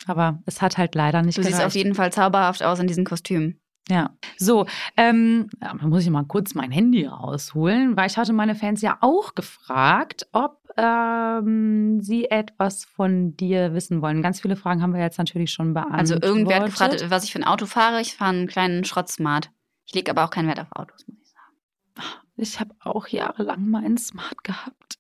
Aber 0.06 0.40
es 0.46 0.62
hat 0.62 0.78
halt 0.78 0.96
leider 0.96 1.22
nicht 1.22 1.38
Du 1.38 1.44
siehst 1.44 1.62
auf 1.62 1.76
jeden 1.76 1.96
Fall 1.96 2.12
zauberhaft 2.12 2.64
aus 2.64 2.80
in 2.80 2.88
diesem 2.88 3.06
Kostüm. 3.06 3.60
Ja, 3.88 4.10
so, 4.38 4.66
ähm, 4.98 5.48
da 5.60 5.76
muss 5.76 6.04
ich 6.04 6.10
mal 6.10 6.26
kurz 6.26 6.56
mein 6.56 6.72
Handy 6.72 7.06
rausholen, 7.06 7.96
weil 7.96 8.08
ich 8.08 8.18
hatte 8.18 8.34
meine 8.34 8.56
Fans 8.56 8.82
ja 8.82 8.98
auch 9.02 9.36
gefragt, 9.36 10.28
ob 10.32 10.60
ähm, 10.78 12.02
sie 12.02 12.26
etwas 12.26 12.86
von 12.86 13.38
dir 13.38 13.74
wissen 13.74 14.02
wollen. 14.02 14.24
Ganz 14.24 14.42
viele 14.42 14.56
Fragen 14.56 14.82
haben 14.82 14.94
wir 14.94 15.02
jetzt 15.02 15.20
natürlich 15.20 15.52
schon 15.52 15.76
beantwortet. 15.76 16.00
Also 16.00 16.16
irgendwer 16.16 16.62
hat 16.62 16.66
gefragt, 16.66 17.06
was 17.10 17.26
ich 17.26 17.32
für 17.32 17.40
ein 17.40 17.44
Auto 17.44 17.68
fahre. 17.68 18.02
Ich 18.02 18.16
fahre 18.16 18.32
einen 18.32 18.48
kleinen 18.48 18.86
Schrott-Smart. 18.86 19.52
Ich 19.86 19.94
lege 19.94 20.10
aber 20.10 20.26
auch 20.26 20.32
keinen 20.32 20.48
Wert 20.48 20.60
auf 20.60 20.72
Autos, 20.72 21.08
muss 21.08 21.18
ich 21.22 21.30
sagen. 21.30 22.18
Ich 22.38 22.60
habe 22.60 22.74
auch 22.80 23.08
jahrelang 23.08 23.70
mal 23.70 23.86
einen 23.86 23.98
Smart 23.98 24.44
gehabt. 24.44 24.98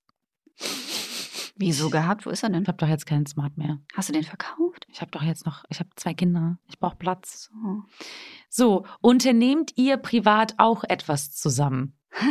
Wieso 1.57 1.89
gehabt? 1.89 2.25
Wo 2.25 2.29
ist 2.31 2.43
er 2.43 2.49
denn? 2.49 2.63
Ich 2.63 2.67
habe 2.67 2.77
doch 2.77 2.87
jetzt 2.87 3.05
keinen 3.05 3.25
Smart 3.25 3.57
mehr. 3.57 3.79
Hast 3.93 4.09
du 4.09 4.13
den 4.13 4.23
verkauft? 4.23 4.85
Ich 4.91 4.99
habe 5.01 5.11
doch 5.11 5.21
jetzt 5.23 5.45
noch, 5.45 5.63
ich 5.69 5.79
habe 5.79 5.89
zwei 5.95 6.13
Kinder. 6.13 6.57
Ich 6.67 6.79
brauche 6.79 6.97
Platz. 6.97 7.49
So. 7.53 7.83
So, 8.49 8.85
unternehmt 9.01 9.71
ihr 9.77 9.97
privat 9.97 10.55
auch 10.57 10.83
etwas 10.83 11.33
zusammen? 11.33 11.97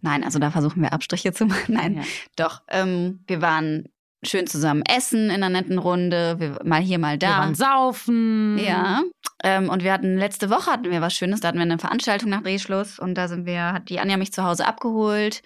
Nein, 0.00 0.24
also 0.24 0.38
da 0.38 0.50
versuchen 0.50 0.82
wir 0.82 0.92
Abstriche 0.92 1.32
zu 1.32 1.46
machen. 1.46 1.74
Nein, 1.74 1.96
Ja. 1.96 2.02
doch. 2.36 2.62
Ähm, 2.68 3.22
wir 3.26 3.42
waren 3.42 3.84
schön 4.22 4.46
zusammen 4.46 4.82
essen 4.82 5.24
in 5.26 5.42
einer 5.42 5.48
netten 5.48 5.78
Runde, 5.78 6.36
wir, 6.38 6.58
mal 6.64 6.80
hier, 6.80 6.98
mal 6.98 7.12
Wir 7.14 7.18
da. 7.18 7.38
waren 7.38 7.54
saufen. 7.54 8.58
Ja. 8.58 9.02
Ähm, 9.42 9.68
und 9.68 9.82
wir 9.82 9.92
hatten 9.92 10.16
letzte 10.18 10.50
Woche 10.50 10.70
hatten 10.70 10.90
wir 10.90 11.00
was 11.00 11.14
Schönes, 11.14 11.40
da 11.40 11.48
hatten 11.48 11.58
wir 11.58 11.62
eine 11.62 11.78
Veranstaltung 11.78 12.28
nach 12.30 12.42
Drehschluss 12.42 12.98
und 12.98 13.14
da 13.14 13.28
sind 13.28 13.46
wir, 13.46 13.72
hat 13.72 13.88
die 13.88 13.98
Anja 14.00 14.16
mich 14.16 14.32
zu 14.32 14.42
Hause 14.44 14.66
abgeholt. 14.66 15.42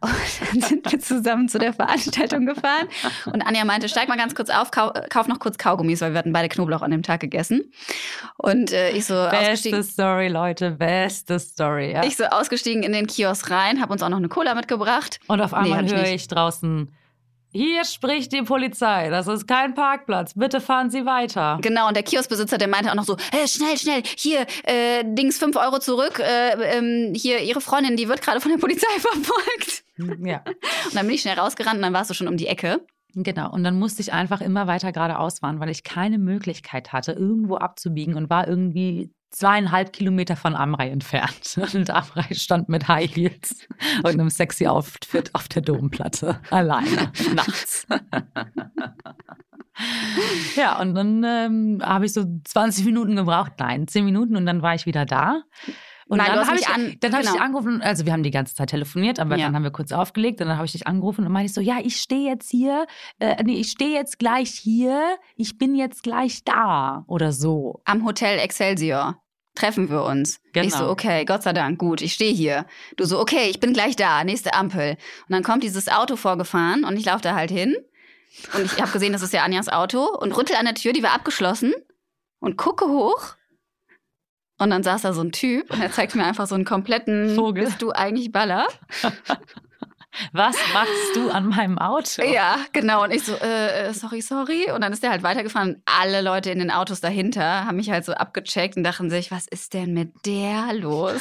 Und 0.00 0.12
dann 0.52 0.60
sind 0.60 0.92
wir 0.92 1.00
zusammen 1.00 1.48
zu 1.48 1.58
der 1.58 1.72
Veranstaltung 1.72 2.46
gefahren. 2.46 2.88
Und 3.26 3.42
Anja 3.42 3.64
meinte, 3.64 3.88
steig 3.88 4.08
mal 4.08 4.16
ganz 4.16 4.34
kurz 4.34 4.48
auf, 4.50 4.70
kau 4.70 4.92
kauf 5.08 5.26
noch 5.26 5.40
kurz 5.40 5.58
Kaugummis, 5.58 6.00
weil 6.00 6.12
wir 6.12 6.18
hatten 6.18 6.32
beide 6.32 6.48
Knoblauch 6.48 6.82
an 6.82 6.90
dem 6.90 7.02
Tag 7.02 7.20
gegessen. 7.20 7.72
Und 8.36 8.72
äh, 8.72 8.90
ich 8.90 9.06
so 9.06 9.14
Beste. 9.30 9.82
Story, 9.82 10.28
Leute, 10.28 10.70
beste 10.70 11.38
Story. 11.40 11.92
Ja. 11.92 12.04
Ich 12.04 12.16
so 12.16 12.24
ausgestiegen 12.24 12.82
in 12.82 12.92
den 12.92 13.06
Kiosk 13.06 13.50
rein, 13.50 13.80
habe 13.80 13.92
uns 13.92 14.02
auch 14.02 14.08
noch 14.08 14.18
eine 14.18 14.28
Cola 14.28 14.54
mitgebracht. 14.54 15.18
Und 15.26 15.40
auf 15.40 15.52
Nee, 15.52 15.58
einmal 15.58 15.84
ich 15.84 15.92
höre 15.92 16.02
nicht. 16.02 16.14
ich 16.14 16.28
draußen, 16.28 16.92
hier 17.50 17.84
spricht 17.84 18.32
die 18.32 18.42
Polizei, 18.42 19.08
das 19.08 19.26
ist 19.26 19.48
kein 19.48 19.74
Parkplatz, 19.74 20.34
bitte 20.34 20.60
fahren 20.60 20.90
Sie 20.90 21.06
weiter. 21.06 21.58
Genau, 21.62 21.88
und 21.88 21.96
der 21.96 22.02
Kioskbesitzer, 22.02 22.58
der 22.58 22.68
meinte 22.68 22.90
auch 22.90 22.94
noch 22.94 23.04
so, 23.06 23.16
hey, 23.32 23.48
schnell, 23.48 23.78
schnell, 23.78 24.02
hier, 24.16 24.42
äh, 24.64 25.02
Dings, 25.04 25.38
5 25.38 25.56
Euro 25.56 25.78
zurück, 25.78 26.18
äh, 26.20 26.76
ähm, 26.76 27.14
hier, 27.16 27.40
ihre 27.40 27.60
Freundin, 27.62 27.96
die 27.96 28.08
wird 28.08 28.20
gerade 28.20 28.40
von 28.40 28.52
der 28.52 28.58
Polizei 28.58 28.86
verfolgt. 29.00 29.82
Ja, 30.24 30.42
Und 30.86 30.94
dann 30.94 31.06
bin 31.06 31.14
ich 31.14 31.22
schnell 31.22 31.38
rausgerannt 31.38 31.76
und 31.76 31.82
dann 31.82 31.92
warst 31.92 32.10
du 32.10 32.14
schon 32.14 32.28
um 32.28 32.36
die 32.36 32.46
Ecke. 32.46 32.84
genau. 33.14 33.50
Und 33.52 33.64
dann 33.64 33.78
musste 33.78 34.02
ich 34.02 34.12
einfach 34.12 34.40
immer 34.40 34.66
weiter 34.66 34.92
geradeaus 34.92 35.40
fahren, 35.40 35.60
weil 35.60 35.70
ich 35.70 35.82
keine 35.84 36.18
Möglichkeit 36.18 36.92
hatte, 36.92 37.12
irgendwo 37.12 37.56
abzubiegen 37.56 38.14
und 38.14 38.30
war 38.30 38.46
irgendwie 38.48 39.10
zweieinhalb 39.30 39.92
Kilometer 39.92 40.36
von 40.36 40.54
Amrei 40.54 40.88
entfernt. 40.88 41.58
Und 41.74 41.90
Amrei 41.90 42.32
stand 42.32 42.68
mit 42.68 42.88
High 42.88 43.14
Heels 43.14 43.66
und 43.98 44.06
einem 44.12 44.30
sexy 44.30 44.66
Outfit 44.66 45.34
auf 45.34 45.48
der 45.48 45.60
Domplatte. 45.62 46.40
Alleine, 46.50 47.12
nachts. 47.34 47.86
Ja, 50.56 50.80
und 50.80 50.94
dann 50.94 51.22
ähm, 51.24 51.78
habe 51.82 52.06
ich 52.06 52.12
so 52.12 52.24
20 52.44 52.84
Minuten 52.84 53.14
gebraucht, 53.14 53.52
nein, 53.58 53.86
10 53.86 54.04
Minuten 54.04 54.34
und 54.36 54.44
dann 54.44 54.60
war 54.62 54.74
ich 54.74 54.86
wieder 54.86 55.06
da. 55.06 55.42
Und 56.08 56.16
Nein, 56.18 56.28
dann 56.34 56.46
habe 56.46 56.58
ich, 56.58 56.66
an- 56.68 56.96
dann 57.00 57.12
hab 57.12 57.20
ich 57.20 57.26
genau. 57.26 57.32
dich 57.36 57.40
angerufen, 57.42 57.82
also 57.82 58.06
wir 58.06 58.12
haben 58.14 58.22
die 58.22 58.30
ganze 58.30 58.54
Zeit 58.54 58.70
telefoniert, 58.70 59.20
aber 59.20 59.36
Ja. 59.36 59.44
dann 59.46 59.54
haben 59.54 59.62
wir 59.62 59.70
kurz 59.70 59.92
aufgelegt 59.92 60.40
und 60.40 60.48
dann 60.48 60.56
habe 60.56 60.64
ich 60.64 60.72
dich 60.72 60.86
angerufen 60.86 61.26
und 61.26 61.32
meinte 61.32 61.46
ich 61.50 61.54
so, 61.54 61.60
ja, 61.60 61.78
ich 61.82 61.98
stehe 62.00 62.30
jetzt 62.30 62.50
hier, 62.50 62.86
äh, 63.18 63.42
nee, 63.44 63.56
ich 63.60 63.70
stehe 63.70 63.92
jetzt 63.92 64.18
gleich 64.18 64.50
hier, 64.50 65.16
ich 65.36 65.58
bin 65.58 65.74
jetzt 65.74 66.02
gleich 66.02 66.44
da 66.44 67.04
oder 67.08 67.32
so. 67.32 67.80
Am 67.84 68.06
Hotel 68.06 68.38
Excelsior 68.38 69.20
treffen 69.54 69.90
wir 69.90 70.04
uns. 70.04 70.40
Genau. 70.52 70.66
Ich 70.66 70.72
so, 70.74 70.88
okay, 70.88 71.24
Gott 71.26 71.42
sei 71.42 71.52
Dank, 71.52 71.78
gut, 71.78 72.00
ich 72.00 72.14
stehe 72.14 72.32
hier. 72.32 72.64
Du 72.96 73.04
so, 73.04 73.18
okay, 73.20 73.50
ich 73.50 73.60
bin 73.60 73.72
gleich 73.74 73.96
da, 73.96 74.24
nächste 74.24 74.54
Ampel. 74.54 74.92
Und 74.92 75.32
dann 75.32 75.42
kommt 75.42 75.62
dieses 75.62 75.88
Auto 75.88 76.16
vorgefahren 76.16 76.84
und 76.84 76.96
ich 76.96 77.04
laufe 77.04 77.22
da 77.22 77.34
halt 77.34 77.50
hin. 77.50 77.76
Und 78.54 78.64
ich 78.64 78.80
habe 78.80 78.92
gesehen, 78.92 79.12
das 79.12 79.22
ist 79.22 79.32
ja 79.34 79.42
Anjas 79.42 79.68
Auto 79.68 80.04
und 80.04 80.36
rüttel 80.36 80.56
an 80.56 80.64
der 80.64 80.74
Tür, 80.74 80.92
die 80.92 81.02
war 81.02 81.12
abgeschlossen 81.12 81.72
und 82.38 82.56
gucke 82.56 82.86
hoch. 82.86 83.34
Und 84.58 84.70
dann 84.70 84.82
saß 84.82 85.02
da 85.02 85.12
so 85.12 85.20
ein 85.20 85.32
Typ 85.32 85.72
und 85.72 85.80
er 85.80 85.92
zeigt 85.92 86.14
mir 86.16 86.24
einfach 86.24 86.46
so 86.46 86.54
einen 86.54 86.64
kompletten 86.64 87.34
Vogel. 87.34 87.64
Bist 87.66 87.80
du 87.80 87.92
eigentlich 87.92 88.32
Baller? 88.32 88.66
Was 90.32 90.56
machst 90.72 91.16
du 91.16 91.30
an 91.30 91.48
meinem 91.48 91.78
Auto? 91.78 92.22
Ja, 92.22 92.58
genau. 92.72 93.04
Und 93.04 93.12
ich 93.12 93.24
so, 93.24 93.34
äh, 93.34 93.88
äh, 93.88 93.94
sorry, 93.94 94.20
sorry. 94.20 94.70
Und 94.70 94.80
dann 94.80 94.92
ist 94.92 95.02
der 95.02 95.10
halt 95.10 95.22
weitergefahren. 95.22 95.82
Alle 95.84 96.20
Leute 96.20 96.50
in 96.50 96.58
den 96.58 96.70
Autos 96.70 97.00
dahinter 97.00 97.66
haben 97.66 97.76
mich 97.76 97.90
halt 97.90 98.04
so 98.04 98.12
abgecheckt 98.12 98.76
und 98.76 98.84
dachten 98.84 99.10
sich, 99.10 99.30
was 99.30 99.46
ist 99.46 99.74
denn 99.74 99.94
mit 99.94 100.12
der 100.26 100.74
los? 100.74 101.20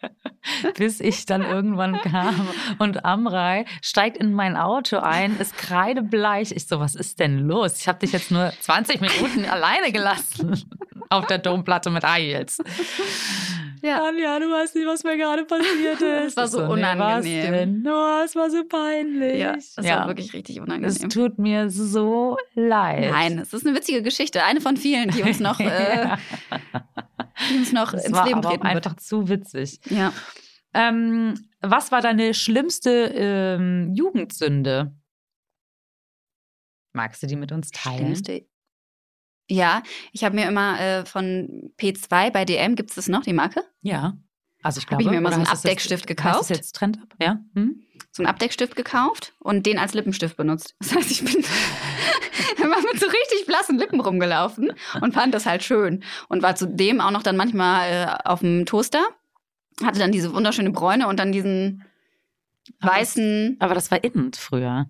Bis 0.76 1.00
ich 1.00 1.26
dann 1.26 1.42
irgendwann 1.42 2.00
kam 2.00 2.48
und 2.78 3.04
Amrei 3.04 3.64
steigt 3.80 4.16
in 4.16 4.32
mein 4.32 4.56
Auto 4.56 4.98
ein, 4.98 5.38
ist 5.38 5.56
kreidebleich. 5.56 6.52
Ich 6.52 6.66
so, 6.66 6.80
was 6.80 6.94
ist 6.94 7.20
denn 7.20 7.38
los? 7.38 7.80
Ich 7.80 7.88
habe 7.88 7.98
dich 7.98 8.12
jetzt 8.12 8.30
nur 8.30 8.52
20 8.60 9.00
Minuten 9.00 9.44
alleine 9.44 9.92
gelassen 9.92 10.62
auf 11.10 11.26
der 11.26 11.38
Domplatte 11.38 11.90
mit 11.90 12.04
Heils. 12.04 12.58
Ja. 13.82 14.06
Anja, 14.06 14.38
du 14.38 14.48
weißt 14.50 14.76
nicht, 14.76 14.86
was 14.86 15.02
mir 15.04 15.16
gerade 15.16 15.44
passiert 15.44 16.00
ist. 16.26 16.36
Das 16.38 16.52
war 16.54 16.68
so 16.68 16.76
nee, 16.76 16.82
was 16.82 17.22
unangenehm. 17.24 17.82
denn? 17.84 17.86
Oh, 17.92 18.22
es 18.24 18.34
war 18.36 18.48
so 18.50 18.64
peinlich. 18.64 19.40
Ja, 19.40 19.54
das 19.54 19.76
war 19.76 20.06
wirklich 20.06 20.32
richtig 20.32 20.56
Es 20.58 20.62
unangenehm. 20.62 21.08
tut 21.10 21.38
mir 21.38 21.68
so 21.68 22.36
leid. 22.54 23.10
Nein, 23.10 23.38
es 23.40 23.52
ist 23.52 23.66
eine 23.66 23.76
witzige 23.76 24.02
Geschichte. 24.02 24.44
Eine 24.44 24.60
von 24.60 24.76
vielen, 24.76 25.10
die 25.10 25.22
uns 25.22 25.40
noch, 25.40 25.58
äh, 25.60 25.64
Ja. 26.04 26.18
die 27.50 27.56
uns 27.58 27.72
noch 27.72 27.92
Das 27.92 28.04
ins 28.06 28.16
war 28.16 28.24
Leben 28.26 28.38
aber 28.38 28.50
treten 28.50 28.62
wird. 28.64 28.76
einfach 28.86 28.96
zu 28.96 29.28
witzig. 29.28 29.80
Ja. 29.90 30.12
Ähm, 30.74 31.34
was 31.60 31.90
war 31.92 32.00
deine 32.00 32.34
schlimmste 32.34 32.90
ähm, 33.14 33.92
Jugendsünde? 33.94 34.94
Magst 36.94 37.22
du 37.22 37.26
die 37.26 37.36
mit 37.36 37.52
uns 37.52 37.70
teilen? 37.70 37.98
Schlimmste. 38.16 38.46
Ja, 39.52 39.82
ich 40.12 40.24
habe 40.24 40.34
mir 40.34 40.48
immer 40.48 40.80
äh, 40.80 41.04
von 41.04 41.72
P2 41.78 42.30
bei 42.30 42.44
DM, 42.44 42.74
gibt 42.74 42.90
es 42.90 42.96
das 42.96 43.08
noch, 43.08 43.22
die 43.22 43.32
Marke? 43.34 43.62
Ja. 43.82 44.16
Also 44.62 44.78
ich 44.78 44.86
glaube, 44.86 45.02
ich 45.02 45.10
mir 45.10 45.16
immer 45.18 45.30
so 45.30 45.36
einen 45.36 45.44
das 45.44 45.58
Abdeckstift 45.64 46.06
gekauft. 46.06 46.40
Das 46.40 46.48
jetzt 46.48 46.74
Trend 46.76 46.98
ab? 47.02 47.14
Ja. 47.20 47.40
Hm? 47.54 47.82
So 48.12 48.22
einen 48.22 48.30
Abdeckstift 48.30 48.76
gekauft 48.76 49.34
und 49.40 49.66
den 49.66 49.78
als 49.78 49.92
Lippenstift 49.94 50.36
benutzt. 50.36 50.74
Das 50.78 50.94
heißt, 50.94 51.10
ich 51.10 51.24
bin 51.24 51.44
immer 52.62 52.76
mit 52.80 53.00
so 53.00 53.06
richtig 53.06 53.46
blassen 53.46 53.78
Lippen 53.78 54.00
rumgelaufen 54.00 54.72
und 55.00 55.14
fand 55.14 55.34
das 55.34 55.46
halt 55.46 55.62
schön. 55.62 56.02
Und 56.28 56.42
war 56.42 56.54
zudem 56.56 57.00
auch 57.00 57.10
noch 57.10 57.22
dann 57.22 57.36
manchmal 57.36 57.90
äh, 57.90 58.28
auf 58.28 58.40
dem 58.40 58.64
Toaster. 58.66 59.02
Hatte 59.82 59.98
dann 59.98 60.12
diese 60.12 60.32
wunderschöne 60.34 60.70
Bräune 60.70 61.08
und 61.08 61.18
dann 61.18 61.32
diesen 61.32 61.84
Aber 62.80 62.92
das- 62.92 63.00
weißen. 63.00 63.56
Aber 63.58 63.74
das 63.74 63.90
war 63.90 64.02
innen 64.04 64.32
früher. 64.32 64.86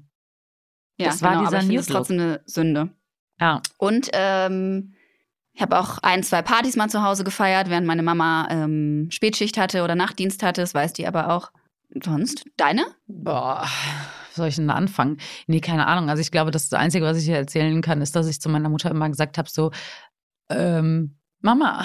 Ja, 0.98 1.06
das 1.08 1.22
war 1.22 1.30
genau, 1.30 1.44
dieser 1.44 1.56
aber 1.58 1.66
ich 1.66 1.70
finde 1.78 1.92
trotzdem 1.92 2.18
eine 2.20 2.40
Sünde. 2.44 2.90
Ja. 3.42 3.60
Und 3.76 4.08
ähm, 4.12 4.94
ich 5.52 5.62
habe 5.62 5.76
auch 5.76 5.98
ein, 5.98 6.22
zwei 6.22 6.42
Partys 6.42 6.76
mal 6.76 6.88
zu 6.88 7.02
Hause 7.02 7.24
gefeiert, 7.24 7.68
während 7.68 7.88
meine 7.88 8.04
Mama 8.04 8.46
ähm, 8.50 9.08
Spätschicht 9.10 9.58
hatte 9.58 9.82
oder 9.82 9.96
Nachtdienst 9.96 10.44
hatte. 10.44 10.60
Das 10.60 10.74
weiß 10.74 10.92
die 10.92 11.08
aber 11.08 11.28
auch. 11.30 11.50
Sonst? 12.04 12.44
Deine? 12.56 12.84
Boah, 13.08 13.66
soll 14.32 14.46
ich 14.46 14.54
denn 14.54 14.68
da 14.68 14.74
anfangen? 14.74 15.18
Nee, 15.48 15.60
keine 15.60 15.88
Ahnung. 15.88 16.08
Also 16.08 16.20
ich 16.20 16.30
glaube, 16.30 16.52
das 16.52 16.72
Einzige, 16.72 17.04
was 17.04 17.18
ich 17.18 17.24
hier 17.24 17.36
erzählen 17.36 17.82
kann, 17.82 18.00
ist, 18.00 18.14
dass 18.14 18.28
ich 18.28 18.40
zu 18.40 18.48
meiner 18.48 18.68
Mutter 18.68 18.92
immer 18.92 19.10
gesagt 19.10 19.36
habe, 19.38 19.50
so, 19.50 19.72
ähm, 20.48 21.18
Mama, 21.40 21.84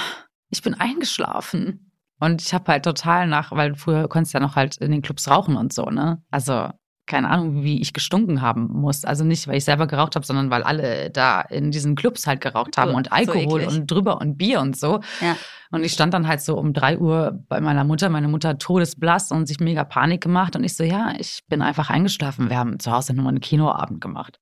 ich 0.50 0.62
bin 0.62 0.76
eingeschlafen. 0.76 1.92
Und 2.20 2.44
ich 2.44 2.54
habe 2.54 2.72
halt 2.72 2.86
total 2.86 3.28
nach, 3.28 3.52
weil 3.52 3.74
früher 3.74 4.08
konntest 4.08 4.36
du 4.36 4.38
ja 4.38 4.46
noch 4.46 4.56
halt 4.56 4.78
in 4.78 4.92
den 4.92 5.02
Clubs 5.02 5.28
rauchen 5.28 5.58
und 5.58 5.74
so, 5.74 5.86
ne? 5.86 6.22
Also 6.30 6.70
keine 7.08 7.30
Ahnung, 7.30 7.64
wie 7.64 7.82
ich 7.82 7.94
gestunken 7.94 8.42
haben 8.42 8.68
muss. 8.68 9.06
Also 9.06 9.24
nicht, 9.24 9.48
weil 9.48 9.56
ich 9.58 9.66
selber 9.66 9.88
geraucht 9.88 10.16
habe, 10.16 10.26
sondern 10.26 10.50
weil 10.52 10.64
alle 10.64 11.10
da 11.10 11.42
in 11.42 11.72
diesen 11.72 11.96
Clubs 11.96 12.28
halt 12.28 12.42
geraucht 12.42 12.78
haben 12.78 12.92
So- 12.92 12.98
und 12.98 13.06
so 13.08 13.12
Alkohol 13.12 13.62
eklig. 13.62 13.78
und 13.80 13.88
drüber 13.92 14.22
und 14.22 14.38
Bier 14.38 14.60
und 14.62 14.78
so. 14.78 15.00
Ja. 15.22 15.36
Und 15.72 15.84
ich 15.84 15.92
stand 15.94 16.14
dann 16.14 16.28
halt 16.28 16.42
so 16.42 16.58
um 16.58 16.72
drei 16.74 16.98
Uhr 16.98 17.44
bei 17.50 17.60
meiner 17.60 17.84
Mutter, 17.84 18.10
meine 18.10 18.28
Mutter 18.28 18.58
todesblass 18.58 19.32
und 19.32 19.48
sich 19.48 19.60
mega 19.60 19.84
Panik 19.84 20.22
gemacht. 20.22 20.56
Und 20.56 20.64
ich 20.64 20.76
so, 20.76 20.84
ja, 20.84 21.14
ich 21.20 21.44
bin 21.50 21.62
einfach 21.62 21.90
eingeschlafen. 21.90 22.50
Wir 22.50 22.58
haben 22.58 22.80
zu 22.80 22.92
Hause 22.92 23.14
nur 23.14 23.28
einen 23.28 23.42
Kinoabend 23.42 24.00
gemacht. 24.00 24.40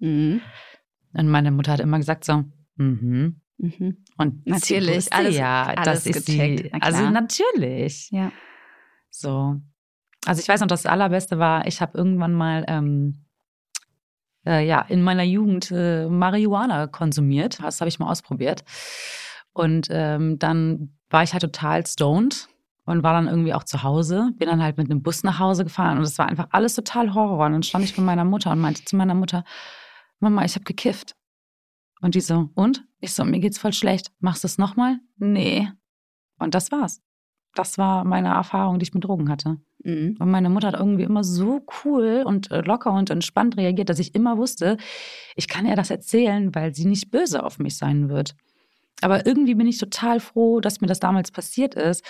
Mhm. 0.00 0.40
Und 1.12 1.28
meine 1.28 1.50
Mutter 1.52 1.72
hat 1.72 1.80
immer 1.80 1.98
gesagt 1.98 2.24
so, 2.24 2.44
mhm. 2.76 3.40
Mhm. 3.58 3.98
Und 4.18 4.44
Natürlich, 4.46 4.88
sie 4.90 4.96
wusste 4.96 5.12
alles- 5.14 5.36
ja, 5.36 5.62
alles 5.76 5.84
das 6.04 6.06
ist 6.06 6.26
sie. 6.26 6.36
gecheckt, 6.38 6.70
na 6.72 6.78
Also 6.80 7.08
natürlich. 7.10 8.08
Ja. 8.10 8.32
So. 9.10 9.60
Also 10.26 10.40
ich 10.40 10.48
weiß 10.48 10.60
noch, 10.60 10.66
das 10.66 10.86
Allerbeste 10.86 11.38
war, 11.38 11.66
ich 11.66 11.80
habe 11.80 11.96
irgendwann 11.98 12.32
mal 12.32 12.64
ähm, 12.68 13.24
äh, 14.46 14.66
ja, 14.66 14.80
in 14.82 15.02
meiner 15.02 15.22
Jugend 15.22 15.70
äh, 15.70 16.06
Marihuana 16.06 16.86
konsumiert. 16.86 17.62
Das 17.62 17.80
habe 17.80 17.88
ich 17.88 17.98
mal 17.98 18.10
ausprobiert. 18.10 18.64
Und 19.52 19.88
ähm, 19.90 20.38
dann 20.38 20.96
war 21.10 21.22
ich 21.22 21.32
halt 21.32 21.42
total 21.42 21.86
stoned 21.86 22.48
und 22.86 23.02
war 23.02 23.12
dann 23.12 23.28
irgendwie 23.28 23.54
auch 23.54 23.64
zu 23.64 23.82
Hause. 23.82 24.30
Bin 24.36 24.48
dann 24.48 24.62
halt 24.62 24.76
mit 24.76 24.90
einem 24.90 25.02
Bus 25.02 25.22
nach 25.24 25.38
Hause 25.38 25.64
gefahren 25.64 25.98
und 25.98 26.04
es 26.04 26.18
war 26.18 26.26
einfach 26.26 26.48
alles 26.50 26.74
total 26.74 27.14
Horror. 27.14 27.46
Und 27.46 27.52
dann 27.52 27.62
stand 27.62 27.84
ich 27.84 27.94
vor 27.94 28.04
meiner 28.04 28.24
Mutter 28.24 28.50
und 28.50 28.60
meinte 28.60 28.84
zu 28.84 28.96
meiner 28.96 29.14
Mutter, 29.14 29.44
Mama, 30.20 30.44
ich 30.44 30.54
habe 30.54 30.64
gekifft. 30.64 31.14
Und 32.00 32.14
die 32.14 32.20
so, 32.20 32.50
und? 32.54 32.84
Ich 33.00 33.14
so, 33.14 33.24
mir 33.24 33.40
geht's 33.40 33.58
voll 33.58 33.72
schlecht. 33.72 34.12
Machst 34.18 34.44
du 34.44 34.46
es 34.46 34.58
nochmal? 34.58 34.98
Nee. 35.16 35.70
Und 36.38 36.54
das 36.54 36.72
war's. 36.72 37.00
Das 37.54 37.78
war 37.78 38.04
meine 38.04 38.28
Erfahrung, 38.28 38.78
die 38.78 38.82
ich 38.82 38.94
mit 38.94 39.04
Drogen 39.04 39.30
hatte. 39.30 39.58
Mhm. 39.84 40.16
Und 40.18 40.30
meine 40.30 40.50
Mutter 40.50 40.68
hat 40.68 40.78
irgendwie 40.78 41.04
immer 41.04 41.22
so 41.22 41.64
cool 41.84 42.24
und 42.26 42.50
äh, 42.50 42.62
locker 42.62 42.92
und 42.92 43.10
entspannt 43.10 43.56
reagiert, 43.56 43.90
dass 43.90 43.98
ich 43.98 44.14
immer 44.14 44.38
wusste, 44.38 44.76
ich 45.36 45.46
kann 45.46 45.66
ihr 45.66 45.76
das 45.76 45.90
erzählen, 45.90 46.54
weil 46.54 46.74
sie 46.74 46.86
nicht 46.86 47.10
böse 47.10 47.42
auf 47.42 47.58
mich 47.58 47.76
sein 47.76 48.08
wird. 48.08 48.34
Aber 49.02 49.26
irgendwie 49.26 49.54
bin 49.54 49.66
ich 49.66 49.78
total 49.78 50.20
froh, 50.20 50.60
dass 50.60 50.80
mir 50.80 50.86
das 50.86 51.00
damals 51.00 51.30
passiert 51.30 51.74
ist, 51.74 52.04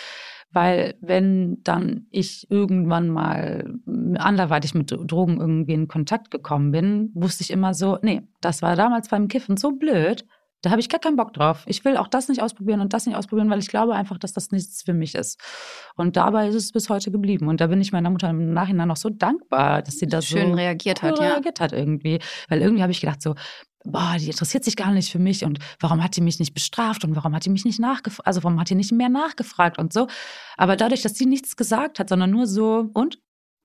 weil 0.52 0.94
wenn 1.00 1.62
dann 1.64 2.06
ich 2.10 2.46
irgendwann 2.50 3.08
mal 3.08 3.74
anderweitig 4.16 4.74
mit 4.74 4.92
Drogen 4.92 5.40
irgendwie 5.40 5.72
in 5.72 5.88
Kontakt 5.88 6.30
gekommen 6.30 6.70
bin, 6.70 7.10
wusste 7.14 7.42
ich 7.42 7.50
immer 7.50 7.74
so, 7.74 7.98
nee, 8.02 8.22
das 8.40 8.62
war 8.62 8.76
damals 8.76 9.08
beim 9.08 9.26
Kiffen 9.26 9.56
so 9.56 9.72
blöd, 9.72 10.24
Da 10.64 10.70
habe 10.70 10.80
ich 10.80 10.88
gar 10.88 11.00
keinen 11.00 11.16
Bock 11.16 11.34
drauf. 11.34 11.62
Ich 11.66 11.84
will 11.84 11.98
auch 11.98 12.08
das 12.08 12.28
nicht 12.28 12.42
ausprobieren 12.42 12.80
und 12.80 12.94
das 12.94 13.04
nicht 13.04 13.16
ausprobieren, 13.16 13.50
weil 13.50 13.58
ich 13.58 13.68
glaube 13.68 13.94
einfach, 13.94 14.16
dass 14.16 14.32
das 14.32 14.50
nichts 14.50 14.82
für 14.82 14.94
mich 14.94 15.14
ist. 15.14 15.38
Und 15.94 16.16
dabei 16.16 16.48
ist 16.48 16.54
es 16.54 16.72
bis 16.72 16.88
heute 16.88 17.10
geblieben. 17.10 17.48
Und 17.48 17.60
da 17.60 17.66
bin 17.66 17.80
ich 17.82 17.92
meiner 17.92 18.08
Mutter 18.08 18.30
im 18.30 18.54
Nachhinein 18.54 18.88
noch 18.88 18.96
so 18.96 19.10
dankbar, 19.10 19.82
dass 19.82 19.98
sie 19.98 20.06
da 20.06 20.22
Schön 20.22 20.50
so 20.50 20.54
reagiert 20.54 21.02
hat, 21.02 21.18
ja. 21.18 21.32
reagiert 21.32 21.60
hat 21.60 21.72
irgendwie. 21.72 22.18
Weil 22.48 22.62
irgendwie 22.62 22.82
habe 22.82 22.92
ich 22.92 23.00
gedacht 23.00 23.20
so, 23.20 23.34
boah, 23.84 24.16
die 24.18 24.30
interessiert 24.30 24.64
sich 24.64 24.76
gar 24.76 24.90
nicht 24.90 25.12
für 25.12 25.18
mich 25.18 25.44
und 25.44 25.58
warum 25.78 26.02
hat 26.02 26.16
die 26.16 26.22
mich 26.22 26.38
nicht 26.38 26.54
bestraft 26.54 27.04
und 27.04 27.14
warum 27.14 27.34
hat 27.34 27.44
die 27.44 27.50
mich 27.50 27.66
nicht 27.66 27.78
nachgefragt, 27.78 28.26
also 28.26 28.42
warum 28.42 28.58
hat 28.58 28.70
die 28.70 28.74
nicht 28.74 28.92
mehr 28.92 29.10
nachgefragt 29.10 29.78
und 29.78 29.92
so. 29.92 30.06
Aber 30.56 30.76
dadurch, 30.76 31.02
dass 31.02 31.14
sie 31.14 31.26
nichts 31.26 31.56
gesagt 31.56 31.98
hat, 31.98 32.08
sondern 32.08 32.30
nur 32.30 32.46
so, 32.46 32.88
und? 32.94 33.18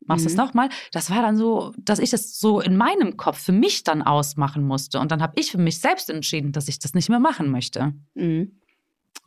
Machst 0.06 0.26
du 0.26 0.30
es 0.30 0.36
Mhm. 0.36 0.42
nochmal? 0.44 0.70
Das 0.92 1.10
war 1.12 1.22
dann 1.22 1.36
so, 1.38 1.74
dass 1.78 2.00
ich 2.00 2.10
das 2.10 2.40
so 2.40 2.60
in 2.62 2.76
meinem 2.78 3.18
Kopf 3.18 3.38
für 3.40 3.52
mich 3.52 3.84
dann 3.84 4.02
ausmachen 4.02 4.64
musste. 4.64 5.00
Und 5.00 5.12
dann 5.12 5.22
habe 5.22 5.34
ich 5.40 5.52
für 5.52 5.58
mich 5.58 5.80
selbst 5.80 6.10
entschieden, 6.10 6.52
dass 6.52 6.68
ich 6.68 6.80
das 6.80 6.94
nicht 6.94 7.10
mehr 7.10 7.20
machen 7.20 7.52
möchte. 7.52 7.94
Mhm. 8.16 8.60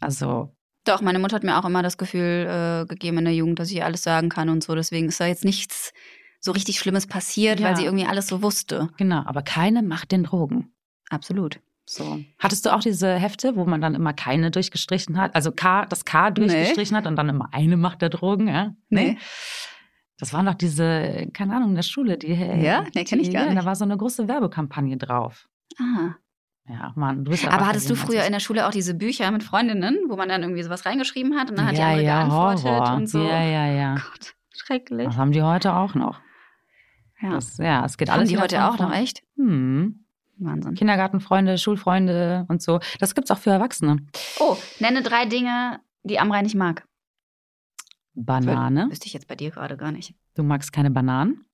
Also, 0.01 0.55
Doch, 0.85 1.01
meine 1.01 1.21
Mutter 1.21 1.37
hat 1.37 1.45
mir 1.45 1.57
auch 1.59 1.65
immer 1.65 1.83
das 1.83 1.97
Gefühl 1.99 2.49
äh, 2.49 2.87
gegeben 2.87 3.19
in 3.19 3.25
der 3.27 3.35
Jugend, 3.35 3.59
dass 3.61 3.71
ich 3.71 3.85
alles 3.85 4.03
sagen 4.03 4.29
kann 4.31 4.49
und 4.49 4.65
so. 4.65 4.75
Deswegen 4.75 5.07
ist 5.09 5.21
da 5.21 5.27
jetzt 5.27 5.45
nichts 5.45 5.93
so 6.41 6.51
richtig 6.51 6.81
Schlimmes 6.81 7.07
passiert, 7.07 7.61
Ja. 7.61 7.69
weil 7.69 7.77
sie 7.77 7.85
irgendwie 7.85 8.07
alles 8.07 8.27
so 8.27 8.43
wusste. 8.43 8.89
genau, 8.97 9.23
aber 9.27 9.43
keine 9.43 9.83
macht 9.83 10.11
den 10.11 10.25
Drogen. 10.25 10.73
Absolut. 11.11 11.61
So. 11.85 12.21
Hattest 12.39 12.65
du 12.67 12.75
auch 12.75 12.81
diese 12.81 13.15
Hefte, 13.15 13.55
wo 13.55 13.65
man 13.65 13.81
dann 13.81 13.95
immer 13.95 14.13
keine 14.13 14.51
durchgestrichen 14.51 15.19
hat? 15.19 15.35
Also 15.37 15.53
K, 15.53 15.85
das 15.87 16.05
K 16.05 16.31
durchgestrichen 16.33 16.97
hat 16.97 17.07
und 17.07 17.15
dann 17.17 17.29
immer 17.29 17.49
eine 17.53 17.77
Macht 17.77 18.03
der 18.03 18.09
Drogen, 18.09 18.49
ja? 18.49 18.75
Nee. 18.89 19.19
Das 20.19 20.33
waren 20.33 20.47
doch 20.47 20.55
diese, 20.55 21.29
keine 21.33 21.57
Ahnung, 21.57 21.71
in 21.71 21.75
der 21.75 21.83
Schule, 21.83 22.17
die. 22.19 22.33
Ja? 22.33 22.85
Nee, 22.95 23.05
kenn 23.05 23.19
ich 23.21 23.29
die- 23.29 23.33
gar 23.35 23.45
ja, 23.45 23.49
nicht. 23.51 23.61
Da 23.61 23.65
war 23.65 23.75
so 23.75 23.85
eine 23.85 23.97
große 23.97 24.29
Werbekampagne 24.29 24.97
drauf. 24.97 25.49
Ah. 25.79 26.15
Ja, 26.69 26.93
Mann, 26.95 27.25
du 27.25 27.31
bist 27.33 27.43
ja 27.43 27.51
Aber 27.51 27.67
hattest 27.67 27.91
du 27.91 27.97
früher 27.97 28.25
in 28.25 28.33
der 28.33 28.39
Schule 28.39 28.67
auch 28.67 28.71
diese 28.71 28.95
Bücher 28.95 29.31
mit 29.33 29.43
Freundinnen, 29.43 29.99
wo 30.09 30.17
man 30.17 30.29
dann 30.29 30.43
irgendwie 30.43 30.63
sowas 30.63 30.87
reingeschrieben 30.87 31.37
hat 31.37 31.51
und 31.51 31.59
dann 31.59 31.67
hat 31.67 31.75
die 31.75 31.81
ja, 31.81 31.89
andere 31.89 32.05
ja, 32.05 32.19
geantwortet 32.21 32.65
Horror. 32.65 32.97
und 32.97 33.07
so? 33.09 33.19
Ja, 33.19 33.43
ja, 33.43 33.67
ja. 33.67 33.95
Gott, 33.95 34.35
schrecklich. 34.55 35.07
Das 35.07 35.17
haben 35.17 35.33
die 35.33 35.43
heute 35.43 35.75
auch 35.75 35.95
noch. 35.95 36.21
Ja. 37.21 37.31
Das, 37.33 37.59
ja, 37.59 37.85
es 37.85 37.97
geht 37.97 38.11
Haben 38.11 38.19
alles 38.19 38.29
die 38.29 38.35
wieder 38.35 38.45
heute 38.45 38.65
auch 38.65 38.79
noch, 38.79 38.93
echt? 38.95 39.23
Hm. 39.37 40.05
Wahnsinn. 40.39 40.75
Kindergartenfreunde, 40.75 41.59
Schulfreunde 41.59 42.47
und 42.49 42.63
so. 42.63 42.81
Das 43.01 43.15
gibt's 43.15 43.31
auch 43.31 43.39
für 43.39 43.51
Erwachsene. 43.51 43.99
Oh, 44.39 44.57
nenne 44.79 45.03
drei 45.03 45.25
Dinge, 45.27 45.81
die 46.05 46.19
Amrei 46.19 46.43
nicht 46.43 46.55
mag. 46.55 46.85
Banane. 48.15 48.91
Wüsste 48.91 49.07
ich 49.07 49.13
jetzt 49.13 49.29
bei 49.29 49.37
dir 49.37 49.51
gerade 49.51 49.77
gar 49.77 49.93
nicht. 49.93 50.15
Du 50.35 50.43
magst 50.43 50.73
keine 50.73 50.91
Bananen. 50.91 51.45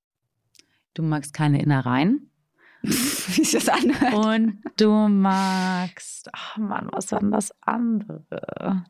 Du 0.95 1.03
magst 1.03 1.35
keine 1.35 1.63
Innereien. 1.63 2.31
Wie 2.83 3.43
ist 3.43 3.55
das 3.55 3.69
anhört? 3.69 4.15
Und 4.15 4.63
du 4.77 5.09
magst, 5.09 6.29
ach 6.33 6.57
Mann, 6.59 6.89
was 6.93 7.11
war 7.13 7.21
denn 7.21 7.33
das 7.33 7.53
andere? 7.61 8.85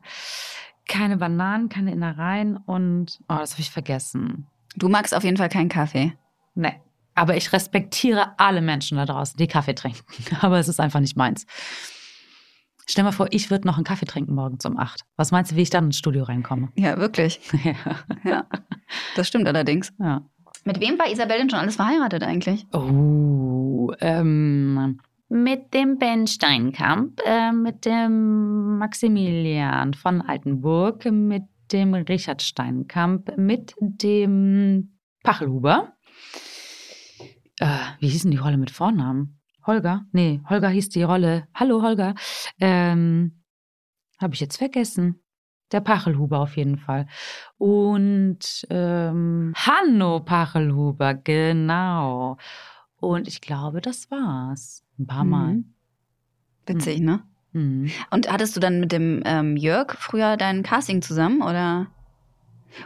Keine 0.87 1.17
Bananen, 1.17 1.69
keine 1.69 1.91
Innereien 1.91 2.57
und, 2.57 3.19
oh, 3.29 3.35
das 3.37 3.53
habe 3.53 3.61
ich 3.61 3.71
vergessen. 3.71 4.47
Du 4.75 4.89
magst 4.89 5.13
auf 5.15 5.23
jeden 5.23 5.37
Fall 5.37 5.49
keinen 5.49 5.69
Kaffee. 5.69 6.13
Nee. 6.55 6.79
Aber 7.15 7.35
ich 7.35 7.51
respektiere 7.51 8.39
alle 8.39 8.61
Menschen 8.61 8.97
da 8.97 9.05
draußen, 9.05 9.37
die 9.37 9.47
Kaffee 9.47 9.73
trinken. 9.73 10.03
Aber 10.41 10.59
es 10.59 10.67
ist 10.67 10.79
einfach 10.79 10.99
nicht 10.99 11.17
meins. 11.17 11.45
Stell 12.89 13.03
mal 13.03 13.11
vor, 13.11 13.27
ich 13.29 13.51
würde 13.51 13.67
noch 13.67 13.77
einen 13.77 13.83
Kaffee 13.83 14.07
trinken 14.07 14.33
morgens 14.33 14.65
um 14.65 14.75
acht. 14.75 15.05
Was 15.15 15.31
meinst 15.31 15.51
du, 15.51 15.55
wie 15.55 15.61
ich 15.61 15.69
dann 15.69 15.85
ins 15.85 15.99
Studio 15.99 16.23
reinkomme? 16.23 16.69
Ja, 16.75 16.97
wirklich. 16.97 17.39
ja. 17.63 17.75
Ja, 18.23 18.45
das 19.15 19.27
stimmt 19.27 19.47
allerdings. 19.47 19.93
ja. 19.99 20.23
Mit 20.65 20.79
wem 20.79 20.97
war 20.97 21.09
Isabel 21.09 21.37
denn 21.37 21.51
schon 21.51 21.59
alles 21.59 21.75
verheiratet 21.75 22.23
eigentlich? 22.23 22.65
Oh, 22.73 23.91
ähm, 23.99 24.99
mit 25.29 25.71
dem 25.75 25.99
Ben 25.99 26.25
Steinkamp, 26.25 27.21
äh, 27.25 27.51
mit 27.51 27.85
dem 27.85 28.79
Maximilian 28.79 29.93
von 29.93 30.21
Altenburg, 30.21 31.05
mit 31.05 31.43
dem 31.71 31.93
Richard 31.93 32.41
Steinkamp, 32.41 33.37
mit 33.37 33.75
dem 33.79 34.97
Pachelhuber. 35.23 35.93
Äh, 37.59 37.67
wie 37.99 38.09
hießen 38.09 38.31
die 38.31 38.37
Rolle 38.37 38.57
mit 38.57 38.71
Vornamen? 38.71 39.38
Holger? 39.69 40.03
Nee, 40.13 40.41
Holger 40.49 40.69
hieß 40.69 40.89
die 40.89 41.03
Rolle. 41.03 41.47
Hallo 41.53 41.83
Holger. 41.83 42.15
Ähm, 42.59 43.43
Habe 44.19 44.33
ich 44.33 44.39
jetzt 44.39 44.57
vergessen. 44.57 45.21
Der 45.71 45.79
Pachelhuber 45.79 46.39
auf 46.39 46.57
jeden 46.57 46.79
Fall. 46.79 47.05
Und 47.59 48.65
ähm, 48.71 49.53
Hanno 49.55 50.21
Pachelhuber, 50.21 51.13
genau. 51.13 52.37
Und 52.95 53.27
ich 53.27 53.41
glaube, 53.41 53.79
das 53.79 54.09
war's. 54.09 54.83
Ein 54.97 55.05
paar 55.05 55.23
Mal. 55.23 55.53
Mhm. 55.53 55.75
Witzig, 56.65 57.01
ne? 57.01 57.21
Mhm. 57.51 57.91
Und 58.09 58.31
hattest 58.31 58.55
du 58.55 58.59
dann 58.59 58.79
mit 58.79 58.91
dem 58.91 59.21
ähm, 59.23 59.55
Jörg 59.55 59.93
früher 59.99 60.35
dein 60.35 60.63
Casting 60.63 61.03
zusammen 61.03 61.43
oder? 61.43 61.91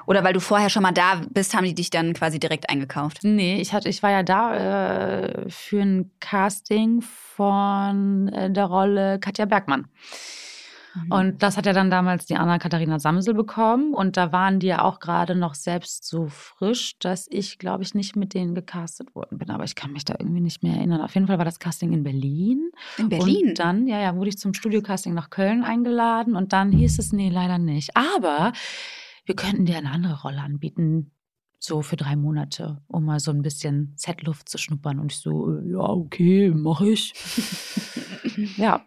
Oder 0.06 0.24
weil 0.24 0.34
du 0.34 0.40
vorher 0.40 0.70
schon 0.70 0.84
mal 0.84 0.92
da 0.92 1.22
bist, 1.30 1.54
haben 1.56 1.66
die 1.66 1.76
dich 1.76 1.90
dann 1.90 2.14
quasi 2.14 2.40
direkt 2.40 2.70
eingekauft? 2.70 3.20
Nee, 3.24 3.60
ich, 3.62 3.74
hatte, 3.74 3.90
ich 3.90 4.04
war 4.04 4.12
ja 4.12 4.24
da 4.24 4.56
äh, 4.56 5.50
für 5.50 5.82
ein 5.82 6.12
Casting 6.20 7.02
von 7.02 8.30
äh, 8.30 8.52
der 8.52 8.66
Rolle 8.66 9.20
Katja 9.20 9.46
Bergmann. 9.46 9.88
Mhm. 10.96 11.12
Und 11.12 11.44
das 11.44 11.58
hat 11.58 11.66
ja 11.66 11.74
dann 11.74 11.90
damals 11.90 12.26
die 12.26 12.36
Anna-Katharina 12.36 13.00
Samsel 13.00 13.34
bekommen. 13.34 13.94
Und 13.94 14.18
da 14.18 14.32
waren 14.32 14.60
die 14.60 14.68
ja 14.68 14.84
auch 14.84 15.00
gerade 15.00 15.36
noch 15.36 15.56
selbst 15.56 16.08
so 16.08 16.28
frisch, 16.28 16.98
dass 17.00 17.28
ich, 17.30 17.58
glaube 17.58 17.84
ich, 17.84 17.96
nicht 17.96 18.16
mit 18.16 18.34
denen 18.34 18.56
gecastet 18.56 19.16
worden 19.16 19.38
bin. 19.38 19.50
Aber 19.50 19.64
ich 19.64 19.76
kann 19.76 19.92
mich 19.92 20.06
da 20.06 20.16
irgendwie 20.20 20.42
nicht 20.42 20.64
mehr 20.64 20.76
erinnern. 20.76 21.02
Auf 21.02 21.16
jeden 21.16 21.28
Fall 21.28 21.38
war 21.38 21.46
das 21.46 21.60
Casting 21.60 21.94
in 21.94 22.04
Berlin. 22.04 22.72
in 22.98 23.10
Berlin? 23.10 23.50
Und 23.50 23.60
dann, 23.60 23.88
ja, 23.88 24.00
ja, 24.00 24.16
wurde 24.16 24.30
ich 24.30 24.38
zum 24.38 24.54
Studiocasting 24.54 25.14
nach 25.14 25.30
Köln 25.30 25.64
eingeladen. 25.64 26.36
Und 26.36 26.54
dann 26.54 26.72
hieß 26.72 27.00
es, 27.00 27.12
nee, 27.12 27.30
leider 27.30 27.58
nicht. 27.58 27.96
Aber 27.96 28.54
wir 29.26 29.36
könnten 29.36 29.66
dir 29.66 29.78
eine 29.78 29.92
andere 29.92 30.22
Rolle 30.22 30.42
anbieten. 30.42 31.12
So 31.60 31.82
für 31.82 31.96
drei 31.96 32.18
Monate, 32.18 32.82
um 32.88 33.06
mal 33.06 33.22
so 33.22 33.32
ein 33.32 33.42
bisschen 33.42 33.94
Setluft 33.96 34.50
zu 34.50 34.58
schnuppern. 34.58 35.00
Und 35.00 35.14
ich 35.14 35.20
so, 35.20 35.50
äh, 35.50 35.72
ja, 35.72 35.80
okay, 35.80 36.52
mache 36.52 36.90
ich. 36.90 37.14
ja, 38.58 38.86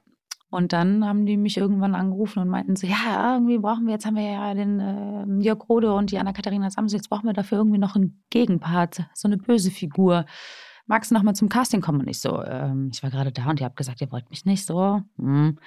und 0.51 0.73
dann 0.73 1.05
haben 1.05 1.27
die 1.27 1.37
mich 1.37 1.57
irgendwann 1.57 1.95
angerufen 1.95 2.39
und 2.39 2.49
meinten 2.49 2.77
so, 2.77 2.87
ja, 2.87 3.35
irgendwie 3.35 3.59
brauchen 3.59 3.87
wir, 3.87 3.93
jetzt 3.93 4.07
haben 4.07 4.17
wir 4.17 4.31
ja 4.31 4.55
den 4.55 4.81
äh, 4.81 5.45
Jörg 5.45 5.69
Rode 5.69 5.93
und 5.93 6.13
die 6.13 6.19
Anna-Katharina 6.19 6.71
Samsel, 6.71 6.99
jetzt 6.99 7.11
brauchen 7.11 7.27
wir 7.27 7.33
dafür 7.33 7.59
irgendwie 7.59 7.79
noch 7.79 7.97
einen 7.97 8.23
Gegenpart, 8.31 9.05
so 9.13 9.29
eine 9.29 9.39
böse 9.39 9.71
Figur. 9.71 10.25
Magst 10.87 11.11
du 11.11 11.15
noch 11.15 11.25
mal 11.25 11.35
zum 11.35 11.49
Casting 11.49 11.81
kommen? 11.81 12.01
Und 12.01 12.09
ich 12.09 12.21
so, 12.21 12.43
ähm, 12.45 12.91
ich 12.93 13.03
war 13.03 13.11
gerade 13.11 13.33
da 13.33 13.51
und 13.51 13.61
ihr 13.61 13.67
habt 13.67 13.77
gesagt, 13.77 14.01
ihr 14.01 14.13
wollt 14.13 14.31
mich 14.31 14.45
nicht 14.45 14.65
so. 14.65 15.03
Hm. 15.17 15.59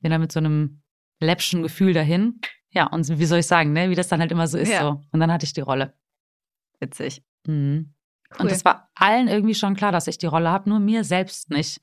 Bin 0.00 0.10
dann 0.10 0.22
mit 0.22 0.32
so 0.32 0.40
einem 0.40 0.80
läppschen 1.20 1.62
Gefühl 1.62 1.92
dahin. 1.92 2.40
Ja, 2.74 2.86
und 2.88 3.08
wie 3.08 3.24
soll 3.24 3.38
ich 3.38 3.46
sagen, 3.46 3.72
ne? 3.72 3.88
wie 3.88 3.94
das 3.94 4.08
dann 4.08 4.20
halt 4.20 4.32
immer 4.32 4.48
so 4.48 4.58
ist. 4.58 4.70
Ja. 4.70 4.82
So. 4.82 5.00
Und 5.12 5.20
dann 5.20 5.32
hatte 5.32 5.44
ich 5.44 5.52
die 5.52 5.60
Rolle. 5.60 5.94
Witzig. 6.80 7.22
Mhm. 7.46 7.94
Cool. 8.32 8.40
Und 8.42 8.50
das 8.50 8.64
war 8.64 8.90
allen 8.94 9.28
irgendwie 9.28 9.54
schon 9.54 9.76
klar, 9.76 9.92
dass 9.92 10.08
ich 10.08 10.18
die 10.18 10.26
Rolle 10.26 10.50
habe, 10.50 10.68
nur 10.68 10.80
mir 10.80 11.04
selbst 11.04 11.50
nicht. 11.50 11.80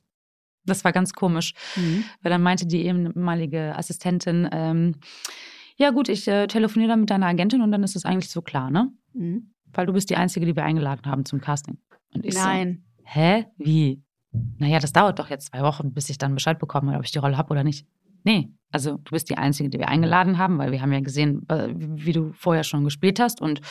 Das 0.65 0.84
war 0.84 0.91
ganz 0.91 1.13
komisch. 1.13 1.54
Mhm. 1.75 2.04
Weil 2.21 2.30
dann 2.30 2.43
meinte 2.43 2.67
die 2.67 2.86
ehemalige 2.86 3.75
Assistentin, 3.75 4.49
ähm, 4.51 4.95
ja 5.77 5.91
gut, 5.91 6.10
ich 6.10 6.27
äh, 6.27 6.47
telefoniere 6.47 6.89
dann 6.89 6.99
mit 6.99 7.10
deiner 7.10 7.27
Agentin 7.27 7.62
und 7.62 7.71
dann 7.71 7.84
ist 7.84 7.95
es 7.95 8.06
eigentlich 8.06 8.30
so 8.30 8.41
klar, 8.41 8.69
ne? 8.69 8.91
Mhm. 9.13 9.54
Weil 9.73 9.86
du 9.86 9.93
bist 9.93 10.10
die 10.10 10.17
Einzige, 10.17 10.45
die 10.45 10.56
wir 10.56 10.63
eingeladen 10.63 11.10
haben 11.10 11.25
zum 11.25 11.39
Casting. 11.39 11.80
Und 12.13 12.25
ich 12.25 12.36
Nein. 12.36 12.84
so, 12.97 13.04
hä? 13.06 13.45
Wie? 13.58 14.04
Naja, 14.58 14.80
das 14.80 14.93
dauert 14.93 15.19
doch 15.19 15.30
jetzt 15.30 15.47
zwei 15.47 15.62
Wochen, 15.62 15.93
bis 15.93 16.10
ich 16.10 16.17
dann 16.17 16.36
Bescheid 16.36 16.60
bekomme, 16.60 16.97
ob 16.97 17.06
ich 17.06 17.12
die 17.12 17.19
Rolle 17.19 17.38
habe 17.38 17.49
oder 17.51 17.63
nicht. 17.63 17.88
Nee, 18.23 18.49
also 18.71 18.97
du 18.97 19.12
bist 19.12 19.29
die 19.29 19.38
Einzige, 19.38 19.69
die 19.69 19.79
wir 19.79 19.89
eingeladen 19.89 20.38
haben, 20.38 20.57
weil 20.57 20.71
wir 20.71 20.81
haben 20.81 20.93
ja 20.93 21.01
gesehen, 21.01 21.45
wie 21.47 22.13
du 22.13 22.31
vorher 22.34 22.63
schon 22.63 22.84
gespielt 22.84 23.19
hast 23.19 23.41
und 23.41 23.62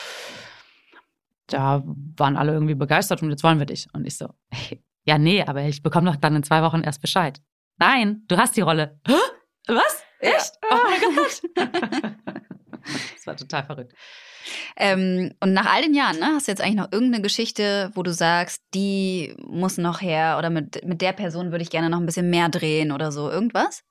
da 1.47 1.83
waren 2.17 2.37
alle 2.37 2.53
irgendwie 2.53 2.75
begeistert 2.75 3.23
und 3.23 3.31
jetzt 3.31 3.43
wollen 3.43 3.59
wir 3.59 3.67
dich. 3.67 3.89
Und 3.93 4.07
ich 4.07 4.17
so, 4.17 4.29
ja, 5.05 5.19
nee, 5.19 5.43
aber 5.43 5.63
ich 5.63 5.83
bekomme 5.83 6.11
doch 6.11 6.17
dann 6.17 6.37
in 6.37 6.43
zwei 6.43 6.63
Wochen 6.63 6.83
erst 6.83 7.01
Bescheid. 7.01 7.41
Nein, 7.79 8.23
du 8.29 8.37
hast 8.37 8.57
die 8.57 8.61
Rolle. 8.61 9.01
Hä? 9.07 9.15
Was? 9.67 10.05
Ja. 10.21 10.31
Echt? 10.31 10.53
Oh 10.71 10.77
mein 10.85 11.17
Gott. 11.17 11.43
das 13.15 13.27
war 13.27 13.37
total 13.37 13.65
verrückt. 13.65 13.95
Ähm, 14.77 15.33
und 15.41 15.53
nach 15.53 15.73
all 15.73 15.83
den 15.83 15.95
Jahren, 15.95 16.19
ne, 16.19 16.27
hast 16.35 16.47
du 16.47 16.53
jetzt 16.53 16.61
eigentlich 16.61 16.77
noch 16.77 16.93
irgendeine 16.93 17.23
Geschichte, 17.23 17.91
wo 17.95 18.03
du 18.03 18.13
sagst, 18.13 18.63
die 18.75 19.35
muss 19.47 19.79
noch 19.79 20.01
her 20.01 20.37
oder 20.39 20.51
mit, 20.51 20.85
mit 20.85 21.01
der 21.01 21.13
Person 21.13 21.51
würde 21.53 21.63
ich 21.63 21.71
gerne 21.71 21.91
noch 21.91 21.99
ein 21.99 22.07
bisschen 22.07 22.31
mehr 22.31 22.49
drehen 22.49 22.93
oder 22.93 23.13
so? 23.13 23.31
Irgendwas? 23.31 23.83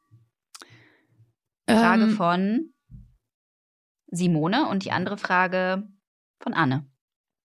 Frage 1.78 2.04
Ähm, 2.04 2.12
von 2.12 2.74
Simone 4.08 4.68
und 4.68 4.86
die 4.86 4.92
andere 4.92 5.18
Frage 5.18 5.88
von 6.42 6.54
Anne. 6.54 6.86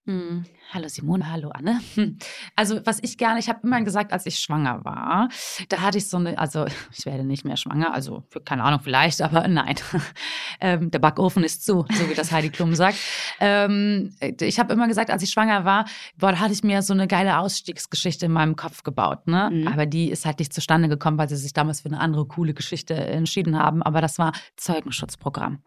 Hm. 0.07 0.45
Hallo 0.71 0.87
Simone, 0.87 1.29
hallo 1.29 1.49
Anne. 1.49 1.81
Hm. 1.95 2.17
Also 2.55 2.79
was 2.85 2.99
ich 3.01 3.17
gerne, 3.17 3.41
ich 3.41 3.49
habe 3.49 3.59
immer 3.63 3.81
gesagt, 3.81 4.13
als 4.13 4.25
ich 4.25 4.39
schwanger 4.39 4.85
war, 4.85 5.27
da 5.67 5.81
hatte 5.81 5.97
ich 5.97 6.07
so 6.07 6.15
eine, 6.15 6.37
also 6.39 6.65
ich 6.97 7.05
werde 7.05 7.25
nicht 7.25 7.43
mehr 7.43 7.57
schwanger, 7.57 7.93
also 7.93 8.23
für, 8.29 8.39
keine 8.39 8.63
Ahnung 8.63 8.79
vielleicht, 8.81 9.21
aber 9.21 9.45
nein, 9.49 9.75
ähm, 10.61 10.91
der 10.91 10.99
Backofen 10.99 11.43
ist 11.43 11.65
zu, 11.65 11.85
so 11.91 12.09
wie 12.09 12.13
das 12.13 12.31
Heidi 12.31 12.49
Klum 12.49 12.73
sagt. 12.73 12.97
Ähm, 13.41 14.15
ich 14.39 14.59
habe 14.59 14.71
immer 14.71 14.87
gesagt, 14.87 15.11
als 15.11 15.23
ich 15.23 15.29
schwanger 15.29 15.65
war, 15.65 15.83
boah, 16.17 16.31
da 16.31 16.39
hatte 16.39 16.53
ich 16.53 16.63
mir 16.63 16.81
so 16.83 16.93
eine 16.93 17.07
geile 17.07 17.39
Ausstiegsgeschichte 17.39 18.27
in 18.27 18.31
meinem 18.31 18.55
Kopf 18.55 18.83
gebaut, 18.83 19.27
ne? 19.27 19.49
Mhm. 19.51 19.67
Aber 19.67 19.85
die 19.85 20.09
ist 20.09 20.25
halt 20.25 20.39
nicht 20.39 20.53
zustande 20.53 20.87
gekommen, 20.87 21.17
weil 21.17 21.27
sie 21.27 21.35
sich 21.35 21.51
damals 21.51 21.81
für 21.81 21.89
eine 21.89 21.99
andere 21.99 22.25
coole 22.25 22.53
Geschichte 22.53 22.93
entschieden 22.93 23.59
haben. 23.59 23.83
Aber 23.83 23.99
das 23.99 24.17
war 24.19 24.31
Zeugenschutzprogramm. 24.55 25.59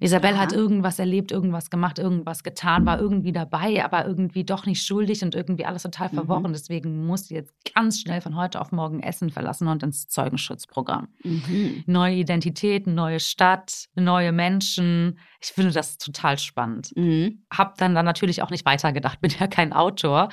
Isabel 0.00 0.32
ja. 0.32 0.38
hat 0.38 0.52
irgendwas 0.52 0.98
erlebt, 0.98 1.32
irgendwas 1.32 1.70
gemacht, 1.70 1.98
irgendwas 1.98 2.42
getan, 2.42 2.86
war 2.86 3.00
irgendwie 3.00 3.32
dabei, 3.32 3.84
aber 3.84 4.06
irgendwie 4.06 4.44
doch 4.44 4.66
nicht 4.66 4.84
schuldig 4.84 5.22
und 5.22 5.34
irgendwie 5.34 5.64
alles 5.64 5.82
total 5.82 6.08
mhm. 6.08 6.14
verworren. 6.14 6.42
Mhm. 6.48 6.52
Deswegen 6.52 7.06
muss 7.06 7.28
sie 7.28 7.34
jetzt 7.34 7.54
ganz 7.74 8.00
schnell 8.00 8.20
von 8.20 8.36
heute 8.36 8.60
auf 8.60 8.72
morgen 8.72 9.00
Essen 9.00 9.30
verlassen 9.30 9.68
und 9.68 9.82
ins 9.82 10.08
Zeugenschutzprogramm. 10.08 11.08
Mhm. 11.22 11.84
Neue 11.86 12.16
Identität, 12.16 12.86
neue 12.86 13.20
Stadt, 13.20 13.86
neue 13.94 14.32
Menschen. 14.32 15.18
Ich 15.40 15.48
finde 15.48 15.72
das 15.72 15.98
total 15.98 16.38
spannend. 16.38 16.92
Mhm. 16.96 17.44
Hab 17.52 17.78
dann, 17.78 17.94
dann 17.94 18.04
natürlich 18.04 18.42
auch 18.42 18.50
nicht 18.50 18.64
weitergedacht, 18.64 19.20
bin 19.24 19.32
ja 19.38 19.46
kein 19.46 19.72
Autor, 19.72 20.28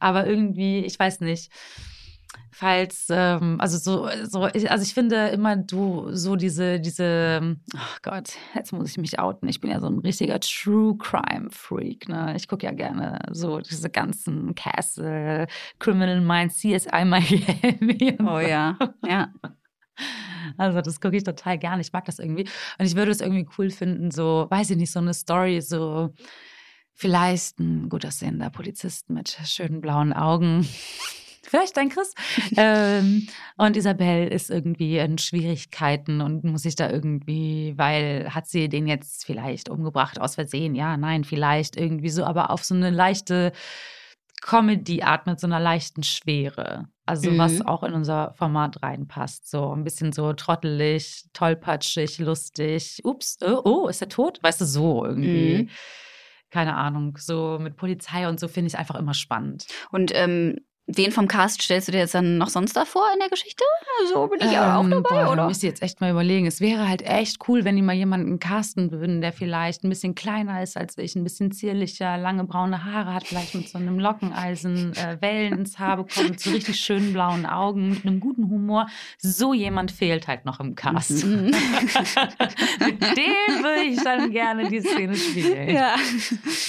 aber 0.00 0.26
irgendwie, 0.26 0.80
ich 0.80 0.98
weiß 0.98 1.20
nicht 1.20 1.50
falls, 2.50 3.06
ähm, 3.10 3.56
also 3.60 3.78
so, 3.78 4.08
so, 4.24 4.42
also 4.42 4.82
ich 4.82 4.94
finde 4.94 5.28
immer 5.28 5.56
du 5.56 6.08
so 6.12 6.36
diese, 6.36 6.80
diese, 6.80 7.56
ach 7.76 8.02
Gott, 8.02 8.34
jetzt 8.54 8.72
muss 8.72 8.90
ich 8.90 8.98
mich 8.98 9.18
outen. 9.18 9.48
Ich 9.48 9.60
bin 9.60 9.70
ja 9.70 9.80
so 9.80 9.88
ein 9.88 9.98
richtiger 9.98 10.38
True 10.40 10.96
Crime 10.98 11.48
Freak. 11.50 12.08
Ne? 12.08 12.34
Ich 12.36 12.48
gucke 12.48 12.66
ja 12.66 12.72
gerne 12.72 13.18
so 13.30 13.60
diese 13.60 13.90
ganzen 13.90 14.54
Castle, 14.54 15.46
Criminal 15.78 16.20
Minds, 16.20 16.58
CSI 16.58 17.04
Miami. 17.04 18.16
Oh 18.22 18.38
ja, 18.38 18.78
ja. 19.06 19.32
Also 20.56 20.80
das 20.80 21.00
gucke 21.00 21.16
ich 21.16 21.22
total 21.22 21.58
gerne. 21.58 21.82
Ich 21.82 21.92
mag 21.92 22.04
das 22.04 22.18
irgendwie. 22.18 22.48
Und 22.78 22.86
ich 22.86 22.96
würde 22.96 23.12
es 23.12 23.20
irgendwie 23.20 23.46
cool 23.56 23.70
finden, 23.70 24.10
so, 24.10 24.46
weiß 24.50 24.70
ich 24.70 24.76
nicht, 24.76 24.90
so 24.90 24.98
eine 24.98 25.14
Story, 25.14 25.60
so 25.60 26.12
vielleicht 26.94 27.58
ein 27.60 27.88
gut 27.88 28.04
aussehender 28.04 28.50
Polizist 28.50 29.10
mit 29.10 29.38
schönen 29.44 29.80
blauen 29.80 30.12
Augen 30.12 30.66
Vielleicht 31.44 31.76
dein 31.76 31.88
Chris. 31.88 32.14
ähm, 32.56 33.26
und 33.56 33.76
Isabel 33.76 34.28
ist 34.28 34.50
irgendwie 34.50 34.98
in 34.98 35.18
Schwierigkeiten 35.18 36.20
und 36.20 36.44
muss 36.44 36.62
sich 36.62 36.76
da 36.76 36.88
irgendwie, 36.88 37.74
weil 37.76 38.32
hat 38.32 38.46
sie 38.46 38.68
den 38.68 38.86
jetzt 38.86 39.26
vielleicht 39.26 39.68
umgebracht 39.68 40.20
aus 40.20 40.36
Versehen? 40.36 40.74
Ja, 40.74 40.96
nein, 40.96 41.24
vielleicht 41.24 41.76
irgendwie 41.76 42.10
so, 42.10 42.24
aber 42.24 42.50
auf 42.50 42.64
so 42.64 42.74
eine 42.74 42.90
leichte 42.90 43.52
Comedy-Art 44.42 45.26
mit 45.26 45.40
so 45.40 45.46
einer 45.46 45.60
leichten 45.60 46.02
Schwere. 46.02 46.88
Also 47.06 47.30
mhm. 47.30 47.38
was 47.38 47.60
auch 47.66 47.82
in 47.82 47.94
unser 47.94 48.34
Format 48.34 48.82
reinpasst. 48.82 49.48
So 49.50 49.74
ein 49.74 49.84
bisschen 49.84 50.12
so 50.12 50.32
trottelig, 50.34 51.24
tollpatschig, 51.32 52.18
lustig. 52.18 53.00
Ups, 53.04 53.38
oh, 53.42 53.60
oh 53.64 53.88
ist 53.88 54.02
er 54.02 54.08
tot? 54.08 54.40
Weißt 54.42 54.60
du, 54.60 54.64
so 54.64 55.04
irgendwie. 55.04 55.64
Mhm. 55.64 55.68
Keine 56.50 56.76
Ahnung, 56.76 57.16
so 57.18 57.58
mit 57.60 57.76
Polizei 57.76 58.28
und 58.28 58.38
so 58.38 58.46
finde 58.46 58.68
ich 58.68 58.78
einfach 58.78 58.96
immer 58.96 59.14
spannend. 59.14 59.66
Und 59.90 60.12
ähm, 60.14 60.58
Wen 60.86 61.12
vom 61.12 61.28
Cast 61.28 61.62
stellst 61.62 61.86
du 61.86 61.92
dir 61.92 61.98
jetzt 61.98 62.14
dann 62.14 62.38
noch 62.38 62.48
sonst 62.48 62.76
davor 62.76 63.04
in 63.14 63.20
der 63.20 63.28
Geschichte? 63.28 63.62
So 64.12 64.26
bin 64.26 64.40
ich 64.40 64.52
ähm, 64.52 64.58
auch 64.58 64.88
dabei, 64.88 65.24
boah, 65.24 65.32
oder? 65.32 65.42
Ich 65.42 65.48
muss 65.48 65.62
jetzt 65.62 65.80
echt 65.80 66.00
mal 66.00 66.10
überlegen. 66.10 66.44
Es 66.46 66.60
wäre 66.60 66.88
halt 66.88 67.02
echt 67.02 67.38
cool, 67.46 67.64
wenn 67.64 67.76
die 67.76 67.82
mal 67.82 67.94
jemanden 67.94 68.40
casten 68.40 68.90
würden, 68.90 69.20
der 69.20 69.32
vielleicht 69.32 69.84
ein 69.84 69.88
bisschen 69.88 70.16
kleiner 70.16 70.60
ist 70.60 70.76
als 70.76 70.98
ich, 70.98 71.14
ein 71.14 71.22
bisschen 71.22 71.52
zierlicher, 71.52 72.18
lange 72.18 72.42
braune 72.44 72.84
Haare 72.84 73.14
hat, 73.14 73.28
vielleicht 73.28 73.54
mit 73.54 73.68
so 73.68 73.78
einem 73.78 74.00
Lockeneisen 74.00 74.92
äh, 74.96 75.18
Wellen 75.20 75.60
ins 75.60 75.78
Haar 75.78 75.98
bekommen, 75.98 76.30
mit 76.30 76.40
so 76.40 76.50
richtig 76.50 76.80
schönen 76.80 77.12
blauen 77.12 77.46
Augen, 77.46 77.90
mit 77.90 78.04
einem 78.04 78.18
guten 78.18 78.50
Humor. 78.50 78.88
So 79.18 79.54
jemand 79.54 79.92
fehlt 79.92 80.26
halt 80.26 80.44
noch 80.44 80.58
im 80.58 80.74
Cast. 80.74 81.24
Mhm. 81.24 81.44
mit 82.80 83.02
dem 83.02 83.62
würde 83.62 83.82
ich 83.84 84.02
dann 84.02 84.32
gerne 84.32 84.68
die 84.68 84.80
Szene 84.80 85.14
spielen. 85.14 85.70
Ja. 85.70 85.94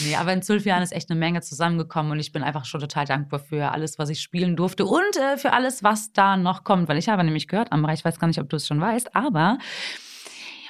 Nee, 0.05 0.15
aber 0.15 0.33
in 0.33 0.43
zwölf 0.43 0.65
Jahren 0.65 0.83
ist 0.83 0.93
echt 0.93 1.09
eine 1.09 1.19
Menge 1.19 1.41
zusammengekommen 1.41 2.11
und 2.11 2.19
ich 2.19 2.31
bin 2.31 2.43
einfach 2.43 2.65
schon 2.65 2.79
total 2.79 3.05
dankbar 3.05 3.39
für 3.39 3.71
alles, 3.71 3.97
was 3.97 4.02
was 4.03 4.09
ich 4.09 4.21
spielen 4.21 4.57
durfte 4.57 4.85
und 4.85 5.15
äh, 5.15 5.37
für 5.37 5.53
alles, 5.53 5.81
was 5.81 6.11
da 6.11 6.35
noch 6.35 6.65
kommt. 6.65 6.89
Weil 6.89 6.97
ich 6.97 7.07
habe 7.07 7.23
nämlich 7.23 7.47
gehört, 7.47 7.71
Amra, 7.71 7.93
ich 7.93 8.03
weiß 8.03 8.19
gar 8.19 8.27
nicht, 8.27 8.39
ob 8.39 8.49
du 8.49 8.57
es 8.57 8.67
schon 8.67 8.81
weißt, 8.81 9.15
aber 9.15 9.57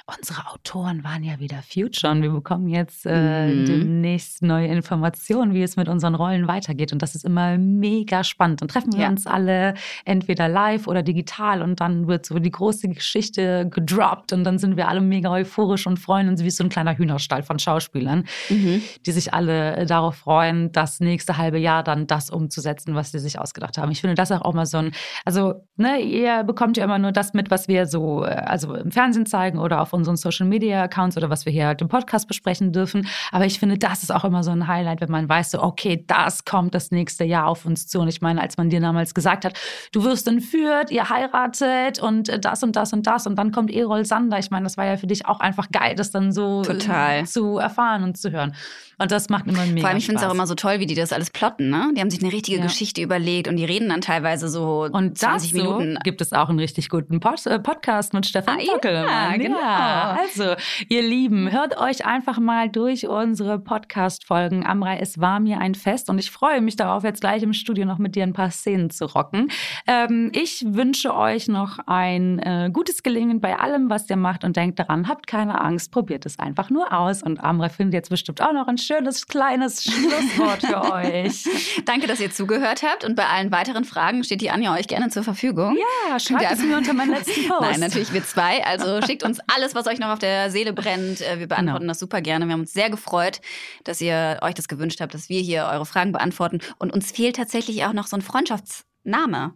unsere 0.06 0.50
Autoren 0.52 1.02
waren 1.02 1.24
ja 1.24 1.38
wieder 1.40 1.62
Future 1.62 2.12
und 2.12 2.20
wir 2.20 2.30
bekommen 2.30 2.68
jetzt 2.68 3.06
äh, 3.06 3.46
mhm. 3.46 3.64
demnächst 3.64 4.42
neue 4.42 4.66
Informationen, 4.66 5.54
wie 5.54 5.62
es 5.62 5.76
mit 5.76 5.88
unseren 5.88 6.14
Rollen 6.14 6.46
weitergeht. 6.46 6.92
Und 6.92 7.00
das 7.00 7.14
ist 7.14 7.24
immer 7.24 7.56
mega 7.56 8.22
spannend. 8.22 8.60
Dann 8.60 8.68
treffen 8.68 8.92
wir 8.92 9.04
ja. 9.04 9.08
uns 9.08 9.26
alle 9.26 9.72
entweder 10.04 10.46
live 10.48 10.88
oder 10.88 11.02
digital 11.02 11.62
und 11.62 11.80
dann 11.80 12.06
wird 12.06 12.26
so 12.26 12.38
die 12.38 12.50
große 12.50 12.88
Geschichte 12.88 13.66
gedroppt 13.70 14.34
und 14.34 14.44
dann 14.44 14.58
sind 14.58 14.76
wir 14.76 14.88
alle 14.88 15.00
mega 15.00 15.30
euphorisch 15.30 15.86
und 15.86 15.98
freuen 15.98 16.28
uns 16.28 16.44
wie 16.44 16.50
so 16.50 16.64
ein 16.64 16.68
kleiner 16.68 16.98
Hühnerstall 16.98 17.42
von 17.42 17.58
Schauspielern, 17.58 18.26
mhm. 18.50 18.82
die 19.06 19.12
sich 19.12 19.32
alle 19.32 19.76
äh, 19.76 19.86
darauf 19.86 20.16
freuen, 20.16 20.70
das 20.72 21.00
nächste 21.00 21.38
halbe 21.38 21.58
Jahr 21.58 21.82
dann 21.82 22.06
das 22.06 22.28
umzusetzen, 22.28 22.94
was 22.94 23.10
sie 23.10 23.20
sich 23.20 23.38
ausgedacht 23.38 23.78
haben. 23.78 23.90
Ich 23.90 24.02
finde 24.02 24.16
das 24.16 24.30
auch 24.32 24.52
mal 24.52 24.66
so 24.66 24.78
ein, 24.78 24.92
also 25.24 25.66
ne, 25.76 25.98
ihr 26.00 26.44
bekommt 26.44 26.76
ja 26.76 26.84
immer 26.84 26.98
nur 26.98 27.12
das 27.12 27.32
mit, 27.32 27.50
was 27.50 27.68
wir 27.68 27.86
so, 27.86 28.22
äh, 28.24 28.28
also 28.28 28.74
im 28.74 28.90
Fernsehen 28.90 29.24
zeigen 29.24 29.58
oder 29.58 29.80
auf 29.80 29.93
unseren 29.94 30.16
Social 30.16 30.46
Media 30.46 30.82
Accounts 30.82 31.16
oder 31.16 31.30
was 31.30 31.46
wir 31.46 31.52
hier 31.52 31.66
halt 31.66 31.80
im 31.80 31.88
Podcast 31.88 32.28
besprechen 32.28 32.72
dürfen. 32.72 33.06
Aber 33.32 33.46
ich 33.46 33.58
finde, 33.58 33.78
das 33.78 34.02
ist 34.02 34.12
auch 34.12 34.24
immer 34.24 34.42
so 34.42 34.50
ein 34.50 34.66
Highlight, 34.66 35.00
wenn 35.00 35.10
man 35.10 35.28
weiß, 35.28 35.52
so, 35.52 35.62
okay, 35.62 36.04
das 36.06 36.44
kommt 36.44 36.74
das 36.74 36.90
nächste 36.90 37.24
Jahr 37.24 37.46
auf 37.46 37.64
uns 37.64 37.86
zu. 37.86 38.00
Und 38.00 38.08
ich 38.08 38.20
meine, 38.20 38.40
als 38.40 38.56
man 38.56 38.70
dir 38.70 38.80
damals 38.80 39.14
gesagt 39.14 39.44
hat, 39.44 39.58
du 39.92 40.04
wirst 40.04 40.28
entführt, 40.28 40.90
ihr 40.90 41.08
heiratet 41.08 42.00
und 42.00 42.44
das 42.44 42.62
und 42.62 42.76
das 42.76 42.92
und 42.92 43.06
das 43.06 43.26
und 43.26 43.36
dann 43.36 43.52
kommt 43.52 43.70
Erol 43.70 44.04
Sander. 44.04 44.38
Ich 44.38 44.50
meine, 44.50 44.64
das 44.64 44.76
war 44.76 44.84
ja 44.84 44.96
für 44.96 45.06
dich 45.06 45.26
auch 45.26 45.40
einfach 45.40 45.70
geil, 45.70 45.94
das 45.94 46.10
dann 46.10 46.32
so 46.32 46.62
Total. 46.62 47.24
zu 47.26 47.58
erfahren 47.58 48.02
und 48.02 48.18
zu 48.18 48.30
hören. 48.30 48.54
Und 48.98 49.10
das 49.10 49.28
macht 49.28 49.46
immer 49.46 49.64
mega 49.66 49.80
Vor 49.80 49.88
allem, 49.88 49.98
ich 49.98 50.06
finde 50.06 50.20
es 50.20 50.26
auch 50.26 50.32
immer 50.32 50.46
so 50.46 50.54
toll, 50.54 50.80
wie 50.80 50.86
die 50.86 50.94
das 50.94 51.12
alles 51.12 51.30
plotten. 51.30 51.70
Ne? 51.70 51.92
Die 51.96 52.00
haben 52.00 52.10
sich 52.10 52.22
eine 52.22 52.32
richtige 52.32 52.58
ja. 52.58 52.62
Geschichte 52.62 53.02
überlegt 53.02 53.48
und 53.48 53.56
die 53.56 53.64
reden 53.64 53.88
dann 53.88 54.00
teilweise 54.00 54.48
so 54.48 54.88
und 54.90 55.18
20 55.18 55.52
dazu 55.52 55.62
Minuten. 55.62 55.98
gibt 56.04 56.20
es 56.20 56.32
auch 56.32 56.48
einen 56.48 56.58
richtig 56.58 56.88
guten 56.88 57.20
Pod 57.20 57.44
äh, 57.46 57.58
Podcast 57.58 58.14
mit 58.14 58.26
Stefan 58.26 58.58
ah, 58.60 58.72
Tockelmann. 58.72 59.06
Ja, 59.06 59.36
genau. 59.36 59.60
Ja. 59.60 60.18
Also, 60.20 60.54
ihr 60.88 61.02
Lieben, 61.02 61.50
hört 61.50 61.78
euch 61.78 62.06
einfach 62.06 62.38
mal 62.38 62.68
durch 62.68 63.06
unsere 63.08 63.58
Podcast-Folgen. 63.58 64.64
Amrei, 64.64 64.98
es 64.98 65.20
war 65.20 65.40
mir 65.40 65.58
ein 65.58 65.74
Fest 65.74 66.10
und 66.10 66.18
ich 66.18 66.30
freue 66.30 66.60
mich 66.60 66.76
darauf, 66.76 67.04
jetzt 67.04 67.20
gleich 67.20 67.42
im 67.42 67.52
Studio 67.52 67.84
noch 67.84 67.98
mit 67.98 68.14
dir 68.14 68.22
ein 68.22 68.32
paar 68.32 68.50
Szenen 68.50 68.90
zu 68.90 69.06
rocken. 69.06 69.50
Ähm, 69.86 70.30
ich 70.34 70.64
wünsche 70.66 71.14
euch 71.14 71.48
noch 71.48 71.78
ein 71.86 72.38
äh, 72.38 72.70
gutes 72.72 73.02
Gelingen 73.02 73.40
bei 73.40 73.58
allem, 73.58 73.90
was 73.90 74.08
ihr 74.08 74.16
macht 74.16 74.44
und 74.44 74.56
denkt 74.56 74.78
daran, 74.78 75.08
habt 75.08 75.26
keine 75.26 75.60
Angst, 75.60 75.90
probiert 75.92 76.26
es 76.26 76.38
einfach 76.38 76.70
nur 76.70 76.92
aus. 76.92 77.22
Und 77.22 77.42
Amrei 77.42 77.68
findet 77.68 77.94
jetzt 77.94 78.10
bestimmt 78.10 78.40
auch 78.40 78.52
noch 78.52 78.68
ein 78.68 78.78
schönes 78.84 79.26
kleines 79.26 79.84
Schlusswort 79.84 80.60
für 80.60 80.92
euch. 80.92 81.44
Danke, 81.84 82.06
dass 82.06 82.20
ihr 82.20 82.30
zugehört 82.30 82.82
habt 82.82 83.04
und 83.04 83.16
bei 83.16 83.26
allen 83.26 83.50
weiteren 83.50 83.84
Fragen 83.84 84.24
steht 84.24 84.40
die 84.40 84.50
Anja 84.50 84.74
euch 84.74 84.86
gerne 84.86 85.08
zur 85.08 85.24
Verfügung. 85.24 85.76
Ja, 85.76 86.18
schreibt 86.18 86.52
es 86.52 86.60
mir 86.60 86.76
unter 86.76 86.92
meinen 86.92 87.10
letzten 87.10 87.48
Post. 87.48 87.60
Nein, 87.62 87.80
natürlich 87.80 88.12
wir 88.12 88.24
zwei. 88.24 88.64
Also 88.64 89.00
schickt 89.06 89.22
uns 89.22 89.40
alles, 89.54 89.74
was 89.74 89.86
euch 89.86 89.98
noch 89.98 90.08
auf 90.08 90.18
der 90.18 90.50
Seele 90.50 90.72
brennt. 90.72 91.20
Äh, 91.20 91.38
wir 91.38 91.46
beantworten 91.46 91.80
genau. 91.80 91.90
das 91.90 91.98
super 91.98 92.20
gerne. 92.20 92.46
Wir 92.46 92.52
haben 92.52 92.60
uns 92.60 92.72
sehr 92.72 92.90
gefreut, 92.90 93.40
dass 93.84 94.00
ihr 94.00 94.38
euch 94.42 94.54
das 94.54 94.68
gewünscht 94.68 95.00
habt, 95.00 95.14
dass 95.14 95.28
wir 95.28 95.40
hier 95.40 95.68
eure 95.70 95.86
Fragen 95.86 96.12
beantworten. 96.12 96.60
Und 96.78 96.92
uns 96.92 97.10
fehlt 97.12 97.36
tatsächlich 97.36 97.84
auch 97.84 97.92
noch 97.92 98.06
so 98.06 98.16
ein 98.16 98.22
Freundschaftsname. 98.22 99.54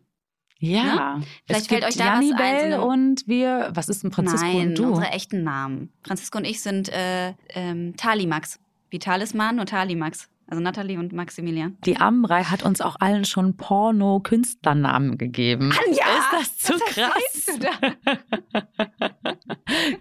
Ja, 0.61 0.85
ja? 0.85 1.21
vielleicht 1.47 1.69
fällt 1.69 1.85
euch 1.85 1.97
da 1.97 2.15
Janni 2.15 2.33
was 2.33 2.41
ein. 2.41 2.71
Bell 2.71 2.81
und 2.81 3.29
wir, 3.29 3.71
was 3.73 3.89
ist 3.89 4.03
ein 4.05 4.11
Francisco 4.11 4.47
Nein, 4.47 4.69
und 4.69 4.79
du? 4.79 4.89
unsere 4.89 5.11
echten 5.11 5.45
Namen. 5.45 5.93
Francisco 6.03 6.39
und 6.39 6.45
ich 6.45 6.61
sind 6.61 6.89
äh, 6.89 7.35
ähm, 7.51 7.95
Talimax. 7.97 8.59
Wie 8.91 8.99
Talisman 8.99 9.61
und 9.61 9.69
Talimax. 9.69 10.29
Also 10.51 10.63
Nathalie 10.63 10.99
und 10.99 11.13
Maximilian. 11.13 11.77
Die 11.85 11.99
Amrei 11.99 12.43
hat 12.43 12.63
uns 12.63 12.81
auch 12.81 12.97
allen 13.01 13.27
schon 13.27 13.59
Porno-Künstlernamen 13.59 15.19
gegeben. 15.19 15.75
Anja! 15.87 16.05
Ist 16.17 16.33
das 16.33 16.57
zu 16.57 16.73
was 16.73 16.85
krass? 16.87 17.59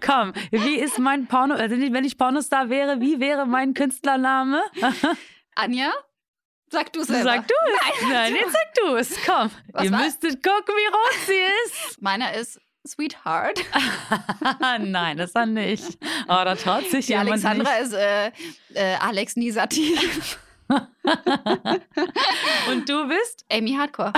Komm, 0.00 0.32
wie 0.50 0.76
ist 0.76 0.98
mein 0.98 1.26
Porno, 1.26 1.54
also 1.54 1.76
wenn 1.76 2.04
ich 2.04 2.16
Pornostar 2.16 2.70
wäre, 2.70 2.98
wie 3.02 3.20
wäre 3.20 3.44
mein 3.46 3.74
Künstlername? 3.74 4.62
Anja? 5.54 5.90
Sag 6.70 6.94
du 6.94 7.00
es 7.00 7.08
selber. 7.08 7.24
Sag 7.30 7.48
du 7.48 7.54
es. 7.54 8.02
Nein, 8.02 8.10
Nein 8.12 8.34
jetzt 8.36 8.52
sag 8.52 8.74
du 8.74 8.94
es. 8.96 9.26
Komm, 9.26 9.50
was 9.72 9.84
ihr 9.84 9.92
war? 9.92 10.02
müsstet 10.02 10.42
gucken, 10.42 10.74
wie 10.74 10.86
rot 10.86 11.26
sie 11.26 11.66
ist. 11.66 12.00
Meiner 12.00 12.32
ist 12.34 12.58
Sweetheart. 12.88 13.60
Nein, 14.80 15.16
das 15.16 15.34
war 15.34 15.46
nicht. 15.46 15.98
Aber 16.26 16.44
da 16.46 16.54
traut 16.54 16.88
sich 16.90 17.06
Die 17.06 17.12
jemand 17.12 17.30
Alexandra 17.44 17.72
nicht. 17.74 17.82
ist 17.82 17.92
äh, 17.94 18.28
äh, 18.74 18.94
Alex 19.00 19.36
Nisati. 19.36 19.96
Und 22.70 22.88
du 22.88 23.08
bist? 23.08 23.44
Amy 23.50 23.72
Hardcore. 23.74 24.12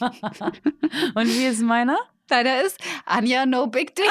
Und 1.14 1.26
wie 1.28 1.46
ist 1.46 1.62
meiner? 1.62 1.98
Deiner 2.28 2.62
ist 2.62 2.78
Anja 3.06 3.46
No 3.46 3.66
Big 3.66 3.94
Dick. 3.94 4.06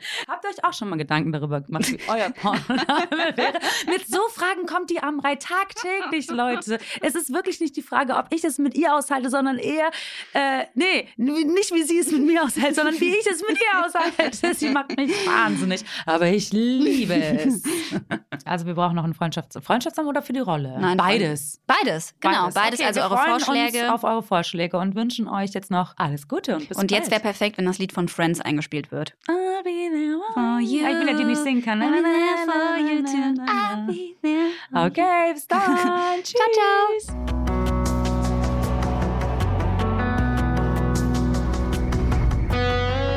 Habt 0.28 0.44
euch 0.46 0.64
auch 0.64 0.72
schon 0.72 0.88
mal 0.88 0.96
Gedanken 0.96 1.32
darüber 1.32 1.60
gemacht, 1.60 1.90
wie 1.90 1.98
euer 2.08 2.30
Pornoname 2.30 3.08
wäre? 3.36 3.58
Mit 3.86 4.06
so 4.08 4.20
Fragen 4.30 4.66
kommt 4.66 4.90
die 4.90 5.02
Amrei 5.02 5.36
tagtäglich, 5.36 6.30
Leute. 6.30 6.78
Es 7.00 7.14
ist 7.14 7.32
wirklich 7.32 7.60
nicht 7.60 7.76
die 7.76 7.82
Frage, 7.82 8.16
ob 8.16 8.26
ich 8.30 8.44
es 8.44 8.58
mit 8.58 8.76
ihr 8.76 8.94
aushalte, 8.94 9.30
sondern 9.30 9.58
eher, 9.58 9.90
äh, 10.32 10.64
nee, 10.74 11.08
nicht 11.16 11.72
wie 11.72 11.82
sie 11.82 11.98
es 11.98 12.10
mit 12.10 12.24
mir 12.24 12.44
aushält, 12.44 12.74
sondern 12.74 12.98
wie 13.00 13.10
ich 13.10 13.26
es 13.26 13.40
mit 13.46 13.58
ihr 13.58 13.84
aushalte. 13.84 14.54
Sie 14.54 14.70
macht 14.70 14.96
mich 14.96 15.12
wahnsinnig. 15.26 15.84
Aber 16.04 16.26
ich 16.26 16.52
liebe 16.52 17.14
es. 17.14 17.62
Also 18.44 18.66
wir 18.66 18.74
brauchen 18.74 18.94
noch 18.94 19.04
einen 19.04 19.14
Freundschafts 19.14 19.58
Freundschaftsnamen 19.62 20.08
oder 20.08 20.22
für 20.22 20.32
die 20.32 20.40
Rolle? 20.40 20.76
Nein, 20.80 20.96
beides. 20.96 21.60
Beides, 21.66 22.14
genau. 22.20 22.48
Beides, 22.50 22.80
Okay, 22.80 22.88
also 22.88 23.00
wir 23.00 23.04
eure 23.04 23.16
freuen 23.16 23.40
Vorschläge. 23.40 23.80
Uns 23.84 23.90
auf 23.90 24.04
eure 24.04 24.22
Vorschläge 24.22 24.78
und 24.78 24.94
wünschen 24.94 25.28
euch 25.28 25.50
jetzt 25.52 25.70
noch 25.70 25.94
alles 25.96 26.28
Gute 26.28 26.56
und 26.56 26.68
bis 26.68 26.76
Und 26.76 26.90
jetzt 26.90 27.10
wäre 27.10 27.20
perfekt, 27.20 27.58
wenn 27.58 27.64
das 27.66 27.78
Lied 27.78 27.92
von 27.92 28.08
Friends 28.08 28.40
eingespielt 28.40 28.90
wird. 28.92 29.14
I'll 29.28 29.62
be 29.64 29.85
For 29.90 30.60
you. 30.60 30.84
Ah, 30.84 30.90
Ich 30.90 30.98
will 30.98 31.06
ja 31.08 31.14
die 31.14 31.24
nicht 31.24 31.42
singen 31.42 31.62
kann. 31.62 31.80
I'll 31.82 31.90
be 31.90 32.02
there 32.02 32.44
for 32.44 32.76
you 32.78 33.02
too. 33.02 33.42
I'll 33.46 33.86
be 33.86 34.16
there. 34.22 34.86
Okay, 34.86 35.32
bis 35.34 35.46
dann. 35.46 35.60
Ciao, 36.24 36.46
ciao. 36.52 37.16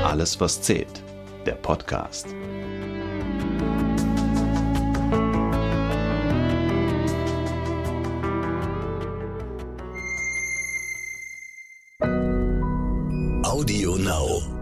Alles, 0.03 0.39
was 0.39 0.61
zählt. 0.61 1.03
Der 1.45 1.53
Podcast. 1.55 2.27
Audio 13.43 13.95
Now. 13.97 14.58